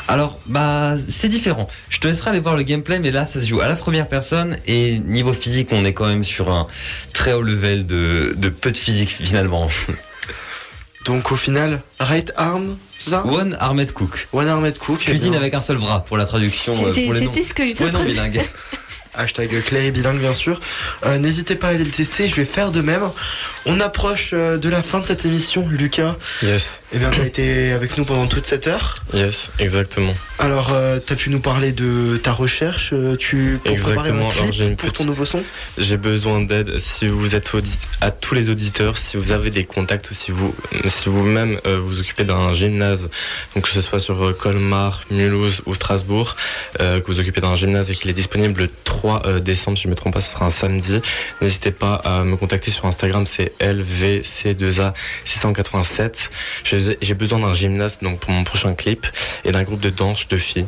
Alors, 0.07 0.39
bah, 0.45 0.95
c'est 1.09 1.27
différent. 1.27 1.69
Je 1.89 1.99
te 1.99 2.07
laisserai 2.07 2.29
aller 2.31 2.39
voir 2.39 2.55
le 2.55 2.63
gameplay, 2.63 2.99
mais 2.99 3.11
là, 3.11 3.25
ça 3.25 3.41
se 3.41 3.45
joue 3.47 3.61
à 3.61 3.67
la 3.67 3.75
première 3.75 4.07
personne 4.07 4.57
et 4.67 4.99
niveau 4.99 5.33
physique, 5.33 5.69
on 5.71 5.83
est 5.85 5.93
quand 5.93 6.07
même 6.07 6.23
sur 6.23 6.51
un 6.51 6.67
très 7.13 7.33
haut 7.33 7.41
level 7.41 7.85
de, 7.85 8.33
de 8.37 8.49
peu 8.49 8.71
de 8.71 8.77
physique 8.77 9.09
finalement. 9.09 9.69
Donc 11.05 11.31
au 11.31 11.35
final, 11.35 11.81
Right 11.99 12.31
Arm, 12.37 12.77
c'est 12.99 13.09
ça? 13.09 13.25
One 13.25 13.57
Armed 13.59 13.91
Cook. 13.91 14.27
One 14.33 14.47
Armed 14.47 14.77
Cook. 14.77 14.99
eh 15.01 15.09
Cuisine 15.09 15.33
avec 15.33 15.55
un 15.55 15.61
seul 15.61 15.77
bras 15.77 16.05
pour 16.05 16.15
la 16.15 16.25
traduction. 16.25 16.73
Euh, 16.73 16.91
c'est- 16.93 17.05
pour 17.05 17.13
les 17.15 17.21
noms. 17.21 17.31
C'était 17.33 17.47
ce 17.47 17.53
que 17.55 17.65
j'étais 17.65 17.85
en 17.85 17.89
train 17.89 18.05
de. 18.05 18.39
Hashtag 19.13 19.61
Cléry 19.63 19.91
bilingue 19.91 20.19
bien 20.19 20.33
sûr. 20.33 20.59
Euh, 21.05 21.17
N'hésitez 21.17 21.55
pas 21.55 21.67
à 21.67 21.69
aller 21.71 21.83
le 21.83 21.91
tester, 21.91 22.27
je 22.29 22.35
vais 22.35 22.45
faire 22.45 22.71
de 22.71 22.81
même. 22.81 23.03
On 23.65 23.79
approche 23.79 24.31
euh, 24.33 24.57
de 24.57 24.69
la 24.69 24.81
fin 24.81 24.99
de 24.99 25.05
cette 25.05 25.25
émission, 25.25 25.67
Lucas. 25.69 26.15
Yes, 26.41 26.81
Eh 26.93 26.97
bien, 26.99 27.11
t'as 27.11 27.25
été 27.25 27.71
avec 27.73 27.97
nous 27.97 28.05
pendant 28.05 28.27
toute 28.27 28.45
cette 28.45 28.67
heure. 28.67 28.95
yes, 29.13 29.49
exactement. 29.59 30.13
Alors, 30.39 30.71
euh, 30.73 30.97
t'as 31.05 31.15
pu 31.15 31.29
nous 31.29 31.39
parler 31.41 31.71
de 31.71 32.17
ta 32.23 32.31
recherche, 32.31 32.91
euh, 32.93 33.15
tu 33.17 33.59
pour 33.63 33.75
préparer 33.75 33.91
Exactement. 34.09 34.29
Alors, 34.31 34.33
clip 34.43 34.53
j'ai 34.53 34.67
une 34.67 34.75
pour 34.75 34.91
ton 34.91 35.03
nouveau 35.05 35.25
son? 35.25 35.43
J'ai 35.77 35.97
besoin 35.97 36.41
d'aide. 36.41 36.79
Si 36.79 37.07
vous 37.07 37.35
êtes 37.35 37.53
audit 37.53 37.79
à 38.01 38.11
tous 38.11 38.33
les 38.33 38.49
auditeurs, 38.49 38.97
si 38.97 39.17
vous 39.17 39.31
avez 39.31 39.49
des 39.49 39.65
contacts 39.65 40.13
si 40.13 40.31
vous, 40.31 40.55
si 40.87 41.09
vous-même 41.09 41.59
vous 41.65 41.99
occupez 41.99 42.23
d'un 42.23 42.53
gymnase, 42.53 43.09
donc 43.55 43.65
que 43.65 43.71
ce 43.71 43.81
soit 43.81 43.99
sur 43.99 44.35
Colmar, 44.37 45.03
Mulhouse 45.11 45.61
ou 45.65 45.75
Strasbourg, 45.75 46.35
que 46.79 47.03
vous 47.07 47.19
occupez 47.19 47.41
d'un 47.41 47.55
gymnase 47.55 47.91
et 47.91 47.95
qu'il 47.95 48.09
est 48.09 48.13
disponible 48.13 48.61
le 48.61 48.69
3 49.01 49.23
euh, 49.25 49.39
décembre, 49.39 49.79
si 49.79 49.85
je 49.85 49.87
me 49.87 49.95
trompe 49.95 50.13
pas, 50.13 50.21
ce 50.21 50.31
sera 50.31 50.45
un 50.45 50.51
samedi. 50.51 51.01
N'hésitez 51.41 51.71
pas 51.71 51.95
à 51.95 52.23
me 52.23 52.37
contacter 52.37 52.69
sur 52.69 52.85
Instagram, 52.85 53.25
c'est 53.25 53.51
LVC2A 53.59 54.93
687. 55.25 56.29
J'ai 57.01 57.13
besoin 57.15 57.39
d'un 57.39 57.55
gymnase 57.55 57.97
donc 57.99 58.19
pour 58.19 58.31
mon 58.31 58.43
prochain 58.43 58.75
clip 58.75 59.07
et 59.43 59.51
d'un 59.51 59.63
groupe 59.63 59.79
de 59.79 59.89
danse 59.89 60.27
de 60.27 60.37
filles. 60.37 60.67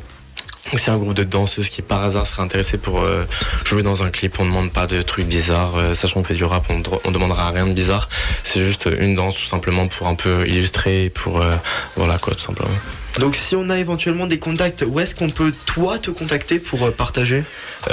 C'est 0.77 0.91
un 0.91 0.97
groupe 0.97 1.13
de 1.13 1.23
danseuses 1.23 1.69
qui 1.69 1.81
par 1.81 2.03
hasard 2.03 2.25
serait 2.25 2.41
intéressé 2.41 2.77
pour 2.77 3.01
euh, 3.01 3.25
jouer 3.65 3.83
dans 3.83 4.01
un 4.03 4.09
clip. 4.09 4.39
On 4.39 4.43
ne 4.45 4.49
demande 4.49 4.71
pas 4.71 4.87
de 4.87 5.01
trucs 5.01 5.27
bizarres, 5.27 5.75
euh, 5.75 5.93
sachant 5.93 6.21
que 6.21 6.27
c'est 6.29 6.33
du 6.33 6.45
rap, 6.45 6.65
on 6.69 6.77
ne 6.77 7.13
demandera 7.13 7.51
rien 7.51 7.67
de 7.67 7.73
bizarre. 7.73 8.09
C'est 8.43 8.63
juste 8.65 8.89
une 8.99 9.15
danse 9.15 9.35
tout 9.35 9.45
simplement 9.45 9.87
pour 9.87 10.07
un 10.07 10.15
peu 10.15 10.47
illustrer, 10.47 11.11
pour 11.13 11.41
euh, 11.41 11.55
voilà 11.95 12.17
quoi 12.17 12.33
tout 12.33 12.39
simplement. 12.39 12.71
Donc 13.19 13.35
si 13.35 13.55
on 13.55 13.69
a 13.69 13.77
éventuellement 13.77 14.25
des 14.25 14.39
contacts, 14.39 14.83
où 14.87 14.99
est-ce 14.99 15.13
qu'on 15.13 15.29
peut 15.29 15.53
toi 15.65 15.99
te 15.99 16.09
contacter 16.09 16.57
pour 16.59 16.91
partager? 16.93 17.43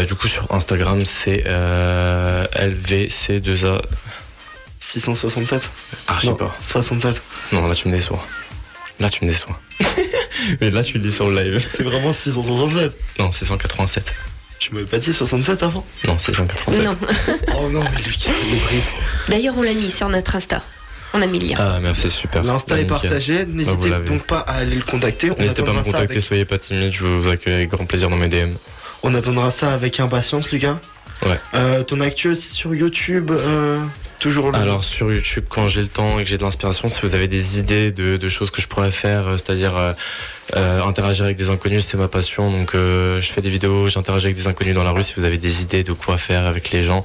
Du 0.07 0.15
coup 0.15 0.29
sur 0.29 0.47
Instagram 0.51 1.05
c'est 1.05 1.45
euh, 1.47 2.47
LVC2A. 2.55 3.83
667 4.79 5.63
Ah 6.09 6.17
je 6.21 6.29
sais 6.29 6.35
pas. 6.35 6.57
67. 6.61 7.21
Non 7.53 7.69
là 7.69 7.75
tu 7.75 7.89
me 7.89 7.93
déçois. 7.95 8.25
Là 8.99 9.11
tu 9.11 9.25
me 9.25 9.31
déçois. 9.31 9.59
Mais 10.61 10.71
là 10.71 10.83
tu 10.83 10.99
le 10.99 11.05
dis 11.09 11.13
sur 11.15 11.29
le 11.29 11.43
live. 11.43 11.65
C'est 11.77 11.83
vraiment 11.83 12.13
667. 12.13 12.93
Non 13.19 13.31
c'est 13.33 13.45
187. 13.45 14.05
Tu 14.59 14.75
m'avais 14.75 14.87
pas 14.87 14.99
dit 14.99 15.13
67 15.13 15.63
avant? 15.63 15.85
Non 16.07 16.17
c'est 16.19 16.35
187. 16.35 16.83
Non. 16.85 16.97
Oh 17.63 17.69
non, 17.71 17.81
mais 17.83 17.99
Lucas, 18.03 18.31
le 18.51 18.57
brief. 18.67 18.93
D'ailleurs, 19.29 19.55
on 19.59 19.63
l'a 19.63 19.73
mis 19.75 19.91
sur 19.91 20.09
notre 20.09 20.37
Insta. 20.37 20.63
On 21.13 21.21
a 21.21 21.27
mis 21.27 21.39
le 21.41 21.47
lien. 21.49 21.57
Ah 21.59 21.79
merci 21.83 22.09
super. 22.11 22.43
L'insta 22.45 22.75
est 22.77 22.85
Nickel. 22.85 22.89
partagé, 23.01 23.45
vous 23.45 23.53
n'hésitez 23.53 23.91
donc 24.07 24.23
pas 24.27 24.39
à 24.41 24.57
aller 24.59 24.77
le 24.77 24.83
contacter. 24.83 25.31
On 25.31 25.37
N'hésitez 25.41 25.63
pas 25.63 25.71
à 25.71 25.75
me 25.75 25.83
contacter, 25.83 26.13
avec, 26.13 26.23
soyez 26.23 26.45
pas 26.45 26.59
timide, 26.59 26.93
je 26.93 27.05
vous 27.05 27.29
accueille 27.29 27.55
avec 27.55 27.71
grand 27.71 27.85
plaisir 27.85 28.09
dans 28.11 28.17
mes 28.17 28.29
DM. 28.29 28.51
on 29.03 29.15
attendra 29.15 29.51
ça 29.51 29.73
avec 29.75 29.99
impatience, 30.01 30.51
Lucas. 30.53 30.79
Ouais. 31.27 31.39
Euh, 31.55 31.83
ton 31.83 32.01
actu 32.01 32.29
aussi 32.29 32.51
sur 32.51 32.75
YouTube, 32.75 33.31
euh, 33.33 33.79
Alors 34.61 34.85
sur 34.85 35.13
YouTube, 35.13 35.45
quand 35.49 35.69
j'ai 35.69 35.81
le 35.81 35.89
temps 35.89 36.19
et 36.19 36.25
que 36.25 36.29
j'ai 36.29 36.37
de 36.37 36.43
l'inspiration, 36.43 36.89
si 36.89 37.01
vous 37.03 37.15
avez 37.15 37.29
des 37.29 37.59
idées 37.59 37.91
de, 37.91 38.17
de 38.17 38.29
choses 38.29 38.51
que 38.51 38.61
je 38.61 38.69
pourrais 38.69 38.91
faire, 38.91 39.27
euh, 39.27 39.37
c'est-à-dire 39.37 39.95
euh, 40.57 40.83
interagir 40.83 41.25
avec 41.25 41.37
des 41.37 41.51
inconnus, 41.51 41.85
c'est 41.85 41.97
ma 41.97 42.09
passion. 42.09 42.51
Donc 42.51 42.75
euh, 42.75 43.21
je 43.21 43.33
fais 43.33 43.41
des 43.41 43.51
vidéos, 43.51 43.89
j'interagis 43.89 44.27
avec 44.27 44.37
des 44.37 44.47
inconnus 44.47 44.75
dans 44.75 44.83
la 44.83 44.91
rue. 44.91 45.03
Si 45.03 45.15
vous 45.17 45.25
avez 45.25 45.39
des 45.39 45.63
idées 45.63 45.85
de 45.85 45.93
quoi 45.93 46.17
faire 46.19 46.47
avec 46.47 46.71
les 46.71 46.85
gens, 46.85 47.03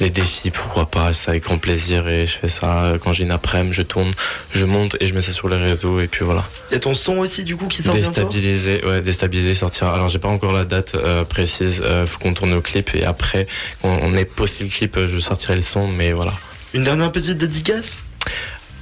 des 0.00 0.10
défis, 0.10 0.50
pourquoi 0.50 0.86
pas, 0.86 1.12
c'est 1.12 1.30
avec 1.30 1.44
grand 1.44 1.58
plaisir 1.58 2.08
et 2.08 2.26
je 2.26 2.32
fais 2.32 2.48
ça 2.48 2.84
euh, 2.84 2.98
quand 2.98 3.12
j'ai 3.12 3.24
une 3.24 3.30
après-midi, 3.30 3.74
je 3.74 3.82
tourne, 3.82 4.12
je 4.52 4.64
monte 4.64 4.96
et 5.00 5.06
je 5.06 5.14
mets 5.14 5.22
ça 5.22 5.32
sur 5.32 5.48
les 5.48 5.56
réseaux 5.56 6.00
et 6.00 6.06
puis 6.06 6.24
voilà. 6.24 6.44
Il 6.70 6.74
y 6.74 6.76
a 6.76 6.80
ton 6.80 6.94
son 6.94 7.18
aussi 7.18 7.44
du 7.44 7.56
coup 7.56 7.68
qui 7.68 7.82
sort 7.82 7.94
bientôt? 7.94 8.10
Déstabiliser, 8.10 8.84
ouais, 8.84 9.02
déstabiliser, 9.02 9.54
sortira. 9.54 9.94
Alors 9.94 10.08
j'ai 10.08 10.18
pas 10.18 10.28
encore 10.28 10.52
la 10.52 10.64
date 10.64 10.94
euh, 10.94 11.24
précise, 11.24 11.82
faut 12.06 12.18
qu'on 12.18 12.34
tourne 12.34 12.52
le 12.52 12.60
clip 12.60 12.94
et 12.94 13.04
après, 13.04 13.46
quand 13.82 13.98
on 14.02 14.14
ait 14.16 14.24
posté 14.24 14.64
le 14.64 14.70
clip, 14.70 14.98
je 15.06 15.18
sortirai 15.18 15.56
le 15.56 15.62
son, 15.62 15.88
mais 15.88 16.12
voilà. 16.12 16.32
Une 16.74 16.84
dernière 16.84 17.12
petite 17.12 17.38
dédicace? 17.38 17.98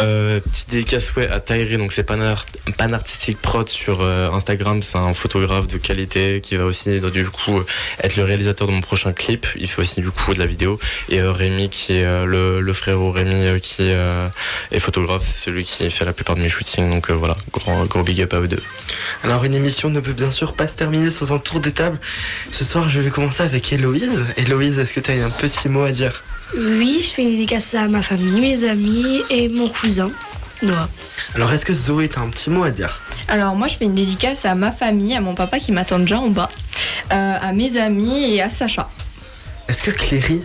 Euh, 0.02 0.40
petite 0.40 0.70
dédicace 0.70 1.14
ouais, 1.14 1.28
à 1.28 1.38
Tyri, 1.38 1.76
donc 1.76 1.92
c'est 1.92 2.02
Pan, 2.02 2.20
Art- 2.20 2.46
Pan 2.76 2.92
Artistic 2.92 3.40
Prod 3.40 3.68
sur 3.68 4.00
euh, 4.00 4.30
Instagram, 4.32 4.82
c'est 4.82 4.98
un 4.98 5.14
photographe 5.14 5.68
de 5.68 5.78
qualité 5.78 6.40
qui 6.42 6.56
va 6.56 6.64
aussi 6.64 6.98
donc, 6.98 7.12
du 7.12 7.24
coup 7.28 7.58
euh, 7.58 7.66
être 8.02 8.16
le 8.16 8.24
réalisateur 8.24 8.66
de 8.66 8.72
mon 8.72 8.80
prochain 8.80 9.12
clip. 9.12 9.46
Il 9.54 9.68
fait 9.68 9.80
aussi 9.80 10.00
du 10.00 10.10
coup 10.10 10.34
de 10.34 10.40
la 10.40 10.46
vidéo 10.46 10.80
et 11.08 11.20
euh, 11.20 11.30
Rémi 11.30 11.70
qui 11.70 11.92
est 11.94 12.04
euh, 12.04 12.24
le, 12.24 12.60
le 12.60 12.72
frérot 12.72 13.12
Rémi 13.12 13.32
euh, 13.32 13.58
qui 13.60 13.92
euh, 13.92 14.26
est 14.72 14.80
photographe, 14.80 15.22
c'est 15.24 15.38
celui 15.38 15.64
qui 15.64 15.88
fait 15.90 16.04
la 16.04 16.12
plupart 16.12 16.34
de 16.34 16.40
mes 16.40 16.48
shootings. 16.48 16.90
Donc 16.90 17.08
euh, 17.08 17.14
voilà, 17.14 17.36
grand 17.52 18.02
big 18.02 18.20
up 18.22 18.34
à 18.34 18.40
eux 18.40 18.48
deux. 18.48 18.62
Alors 19.22 19.44
une 19.44 19.54
émission 19.54 19.88
ne 19.88 20.00
peut 20.00 20.14
bien 20.14 20.32
sûr 20.32 20.54
pas 20.54 20.66
se 20.66 20.74
terminer 20.74 21.10
sans 21.10 21.32
un 21.32 21.38
tour 21.38 21.60
des 21.60 21.72
tables. 21.72 22.00
Ce 22.50 22.64
soir 22.64 22.88
je 22.88 22.98
vais 22.98 23.10
commencer 23.10 23.44
avec 23.44 23.72
Héloïse. 23.72 24.24
Héloïse, 24.36 24.80
est-ce 24.80 24.94
que 24.94 25.00
tu 25.00 25.12
as 25.12 25.24
un 25.24 25.30
petit 25.30 25.68
mot 25.68 25.84
à 25.84 25.92
dire? 25.92 26.24
Oui, 26.54 27.00
je 27.02 27.14
fais 27.14 27.22
une 27.22 27.30
dédicace 27.30 27.74
à 27.74 27.88
ma 27.88 28.02
famille, 28.02 28.40
mes 28.40 28.64
amis 28.68 29.22
et 29.30 29.48
mon 29.48 29.68
cousin, 29.68 30.10
Noah. 30.62 30.88
Alors 31.34 31.50
est-ce 31.52 31.64
que 31.64 31.72
Zoé, 31.72 32.08
t'as 32.08 32.20
un 32.20 32.28
petit 32.28 32.50
mot 32.50 32.62
à 32.62 32.70
dire? 32.70 33.02
Alors 33.28 33.54
moi 33.54 33.68
je 33.68 33.76
fais 33.76 33.86
une 33.86 33.94
dédicace 33.94 34.44
à 34.44 34.54
ma 34.54 34.70
famille, 34.70 35.14
à 35.14 35.20
mon 35.20 35.34
papa 35.34 35.58
qui 35.58 35.72
m'attend 35.72 35.98
déjà 35.98 36.18
en 36.18 36.28
bas, 36.28 36.50
euh, 37.10 37.38
à 37.40 37.52
mes 37.52 37.78
amis 37.80 38.34
et 38.34 38.42
à 38.42 38.50
Sacha. 38.50 38.90
Est-ce 39.68 39.82
que 39.82 39.90
Cléry, 39.90 40.44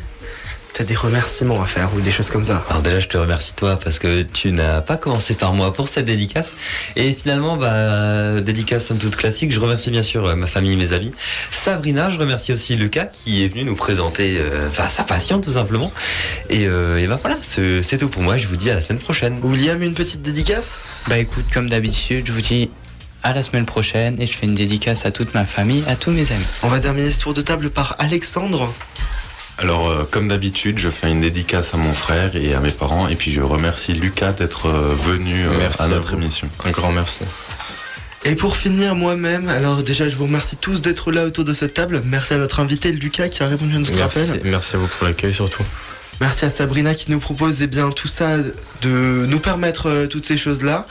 t'as 0.77 0.83
des 0.83 0.95
remerciements 0.95 1.59
à 1.59 1.65
faire 1.65 1.89
ou 1.95 2.01
des 2.01 2.11
choses 2.11 2.29
comme 2.29 2.45
ça? 2.45 2.63
Alors 2.69 2.83
déjà, 2.83 2.99
je 2.99 3.07
te 3.07 3.17
remercie 3.17 3.53
toi 3.53 3.79
parce 3.83 3.97
que 3.97 4.21
tu 4.21 4.51
n'as 4.51 4.81
pas 4.81 4.95
commencé 4.95 5.33
par 5.33 5.53
moi 5.53 5.73
pour 5.73 5.87
cette 5.87 6.05
dédicace. 6.05 6.53
Et 6.95 7.13
finalement, 7.13 7.57
bah, 7.57 8.41
dédicace 8.41 8.85
somme 8.85 8.99
toute 8.99 9.15
classique. 9.15 9.51
Je 9.51 9.59
remercie 9.59 9.89
bien 9.89 10.03
sûr 10.03 10.23
euh, 10.23 10.35
ma 10.35 10.45
famille, 10.45 10.75
mes 10.77 10.93
amis. 10.93 11.13
Sabrina, 11.49 12.11
je 12.11 12.19
remercie 12.19 12.53
aussi 12.53 12.75
Lucas 12.75 13.07
qui 13.07 13.43
est 13.43 13.47
venu 13.47 13.63
nous 13.63 13.75
présenter 13.75 14.37
euh, 14.37 14.67
enfin, 14.69 14.87
sa 14.87 15.03
passion 15.03 15.41
tout 15.41 15.53
simplement. 15.53 15.91
Et, 16.51 16.67
euh, 16.67 16.97
et 16.97 17.07
bah 17.07 17.17
voilà, 17.19 17.37
c'est 17.41 17.81
c'est 17.81 17.97
tout 17.97 18.09
pour 18.09 18.21
moi. 18.21 18.37
Je 18.37 18.47
vous 18.47 18.55
dis 18.55 18.69
à 18.69 18.75
la 18.75 18.81
semaine 18.81 19.01
prochaine. 19.01 19.39
William, 19.41 19.81
une 19.81 19.95
petite 19.95 20.21
dédicace? 20.21 20.79
Bah 21.07 21.17
écoute, 21.17 21.45
comme 21.51 21.69
d'habitude, 21.69 22.27
je 22.27 22.31
vous 22.31 22.41
dis 22.41 22.69
à 23.23 23.33
la 23.33 23.41
semaine 23.41 23.65
prochaine 23.65 24.21
et 24.21 24.27
je 24.27 24.37
fais 24.37 24.45
une 24.45 24.53
dédicace 24.53 25.07
à 25.07 25.11
toute 25.11 25.33
ma 25.33 25.45
famille, 25.45 25.83
à 25.87 25.95
tous 25.95 26.11
mes 26.11 26.31
amis. 26.31 26.45
On 26.61 26.67
va 26.67 26.79
terminer 26.79 27.09
ce 27.09 27.19
tour 27.19 27.33
de 27.33 27.41
table 27.41 27.71
par 27.71 27.95
Alexandre. 27.97 28.71
Alors, 29.59 29.89
euh, 29.89 30.07
comme 30.09 30.27
d'habitude, 30.27 30.77
je 30.77 30.89
fais 30.89 31.09
une 31.09 31.21
dédicace 31.21 31.73
à 31.73 31.77
mon 31.77 31.93
frère 31.93 32.35
et 32.35 32.53
à 32.53 32.59
mes 32.59 32.71
parents. 32.71 33.07
Et 33.07 33.15
puis, 33.15 33.31
je 33.31 33.41
remercie 33.41 33.93
Lucas 33.93 34.33
d'être 34.33 34.67
euh, 34.67 34.95
venu 34.95 35.45
euh, 35.47 35.57
Merci 35.57 35.81
à 35.81 35.87
notre 35.87 36.13
émission. 36.13 36.47
Un 36.63 36.71
grand 36.71 36.91
merci. 36.91 37.23
Et 38.23 38.35
pour 38.35 38.55
finir, 38.57 38.93
moi-même, 38.93 39.47
alors 39.49 39.83
déjà, 39.83 40.09
je 40.09 40.15
vous 40.15 40.25
remercie 40.25 40.57
tous 40.57 40.81
d'être 40.81 41.11
là 41.11 41.25
autour 41.25 41.43
de 41.43 41.53
cette 41.53 41.73
table. 41.73 42.01
Merci 42.05 42.33
à 42.33 42.37
notre 42.37 42.59
invité 42.59 42.91
Lucas 42.91 43.29
qui 43.29 43.41
a 43.41 43.47
répondu 43.47 43.75
à 43.75 43.79
notre 43.79 43.95
Merci, 43.95 44.19
appel. 44.19 44.41
merci 44.43 44.75
à 44.75 44.79
vous 44.79 44.87
pour 44.87 45.07
l'accueil 45.07 45.33
surtout. 45.33 45.63
Merci 46.19 46.45
à 46.45 46.49
Sabrina 46.49 46.95
qui 46.95 47.11
nous 47.11 47.19
propose 47.19 47.61
eh 47.61 47.67
bien, 47.67 47.91
tout 47.91 48.07
ça, 48.07 48.37
de 48.81 49.25
nous 49.27 49.39
permettre 49.39 49.87
euh, 49.87 50.07
toutes 50.07 50.25
ces 50.25 50.37
choses-là. 50.37 50.87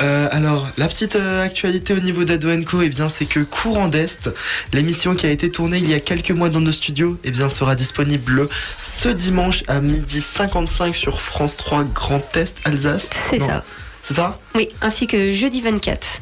Euh, 0.00 0.28
alors, 0.30 0.68
la 0.76 0.86
petite 0.86 1.16
euh, 1.16 1.42
actualité 1.42 1.94
au 1.94 2.00
niveau 2.00 2.24
d'Ado 2.24 2.48
Co, 2.64 2.82
eh 2.82 2.88
bien, 2.88 3.08
c'est 3.08 3.26
que 3.26 3.40
Courant 3.40 3.88
d'Est, 3.88 4.30
l'émission 4.72 5.14
qui 5.14 5.26
a 5.26 5.30
été 5.30 5.50
tournée 5.50 5.78
il 5.78 5.88
y 5.88 5.94
a 5.94 6.00
quelques 6.00 6.30
mois 6.30 6.48
dans 6.48 6.60
nos 6.60 6.72
studios, 6.72 7.18
eh 7.24 7.30
bien, 7.32 7.48
sera 7.48 7.74
disponible 7.74 8.48
ce 8.76 9.08
dimanche 9.08 9.64
à 9.66 9.80
midi 9.80 10.20
55 10.20 10.94
sur 10.94 11.20
France 11.20 11.56
3 11.56 11.84
Grand 11.84 12.24
Est 12.36 12.56
Alsace. 12.64 13.10
C'est 13.12 13.40
ça. 13.40 13.64
C'est 14.02 14.14
ça? 14.14 14.38
Oui, 14.54 14.68
ainsi 14.80 15.06
que 15.06 15.32
jeudi 15.32 15.60
24. 15.60 16.20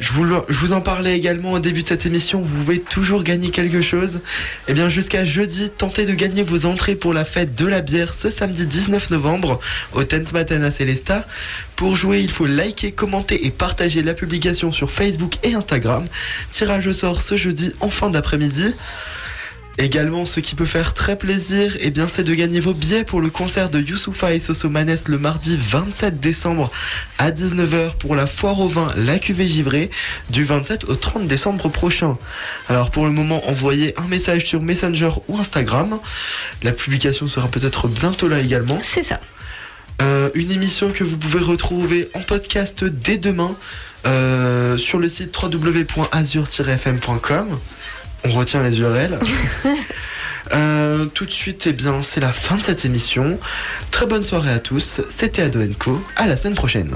Je 0.00 0.10
vous, 0.10 0.72
en 0.72 0.80
parlais 0.80 1.16
également 1.16 1.52
au 1.52 1.60
début 1.60 1.82
de 1.82 1.86
cette 1.86 2.04
émission, 2.04 2.40
vous 2.40 2.64
pouvez 2.64 2.80
toujours 2.80 3.22
gagner 3.22 3.50
quelque 3.50 3.80
chose. 3.80 4.20
Eh 4.66 4.74
bien 4.74 4.88
jusqu'à 4.88 5.24
jeudi, 5.24 5.70
tentez 5.70 6.04
de 6.04 6.14
gagner 6.14 6.42
vos 6.42 6.66
entrées 6.66 6.96
pour 6.96 7.14
la 7.14 7.24
fête 7.24 7.54
de 7.54 7.64
la 7.64 7.80
bière 7.80 8.12
ce 8.12 8.28
samedi 8.28 8.66
19 8.66 9.10
novembre 9.10 9.60
au 9.92 10.02
Tensmaten 10.02 10.64
à 10.64 10.72
Célesta. 10.72 11.24
Pour 11.76 11.94
jouer, 11.94 12.22
il 12.22 12.32
faut 12.32 12.46
liker, 12.46 12.90
commenter 12.90 13.46
et 13.46 13.50
partager 13.52 14.02
la 14.02 14.14
publication 14.14 14.72
sur 14.72 14.90
Facebook 14.90 15.34
et 15.44 15.54
Instagram. 15.54 16.06
Tirage 16.50 16.88
au 16.88 16.92
sort 16.92 17.20
ce 17.20 17.36
jeudi 17.36 17.72
en 17.78 17.88
fin 17.88 18.10
d'après-midi. 18.10 18.74
Également, 19.76 20.24
ce 20.24 20.38
qui 20.38 20.54
peut 20.54 20.66
faire 20.66 20.94
très 20.94 21.18
plaisir, 21.18 21.76
eh 21.80 21.90
bien, 21.90 22.06
c'est 22.06 22.22
de 22.22 22.32
gagner 22.32 22.60
vos 22.60 22.74
billets 22.74 23.02
pour 23.04 23.20
le 23.20 23.28
concert 23.28 23.70
de 23.70 23.80
Youssoufa 23.80 24.32
et 24.32 24.38
Sosomanes 24.38 24.98
le 25.06 25.18
mardi 25.18 25.58
27 25.60 26.20
décembre 26.20 26.70
à 27.18 27.32
19h 27.32 27.96
pour 27.98 28.14
la 28.14 28.28
foire 28.28 28.60
au 28.60 28.68
vin 28.68 28.92
La 28.96 29.18
Cuvée 29.18 29.48
Givrée 29.48 29.90
du 30.30 30.44
27 30.44 30.84
au 30.84 30.94
30 30.94 31.26
décembre 31.26 31.68
prochain. 31.68 32.16
Alors, 32.68 32.92
pour 32.92 33.06
le 33.06 33.10
moment, 33.10 33.48
envoyez 33.48 33.98
un 33.98 34.06
message 34.06 34.44
sur 34.44 34.62
Messenger 34.62 35.10
ou 35.26 35.38
Instagram. 35.38 35.98
La 36.62 36.70
publication 36.70 37.26
sera 37.26 37.48
peut-être 37.48 37.88
bientôt 37.88 38.28
là 38.28 38.38
également. 38.38 38.78
C'est 38.82 39.02
ça. 39.02 39.18
Euh, 40.02 40.30
une 40.34 40.52
émission 40.52 40.92
que 40.92 41.02
vous 41.02 41.16
pouvez 41.16 41.40
retrouver 41.40 42.10
en 42.14 42.20
podcast 42.20 42.84
dès 42.84 43.16
demain 43.16 43.56
euh, 44.06 44.78
sur 44.78 44.98
le 44.98 45.08
site 45.08 45.36
www.azur-fm.com. 45.36 47.58
On 48.24 48.30
retient 48.30 48.62
les 48.62 48.80
URL. 48.80 49.18
Euh, 50.52 51.06
tout 51.06 51.24
de 51.24 51.30
suite, 51.30 51.66
eh 51.66 51.72
bien, 51.72 52.02
c'est 52.02 52.20
la 52.20 52.30
fin 52.30 52.56
de 52.56 52.62
cette 52.62 52.84
émission. 52.84 53.38
Très 53.90 54.04
bonne 54.04 54.22
soirée 54.22 54.52
à 54.52 54.58
tous. 54.58 55.00
C'était 55.08 55.40
Ado 55.40 55.60
Co. 55.78 56.04
À 56.16 56.26
la 56.26 56.36
semaine 56.36 56.54
prochaine. 56.54 56.90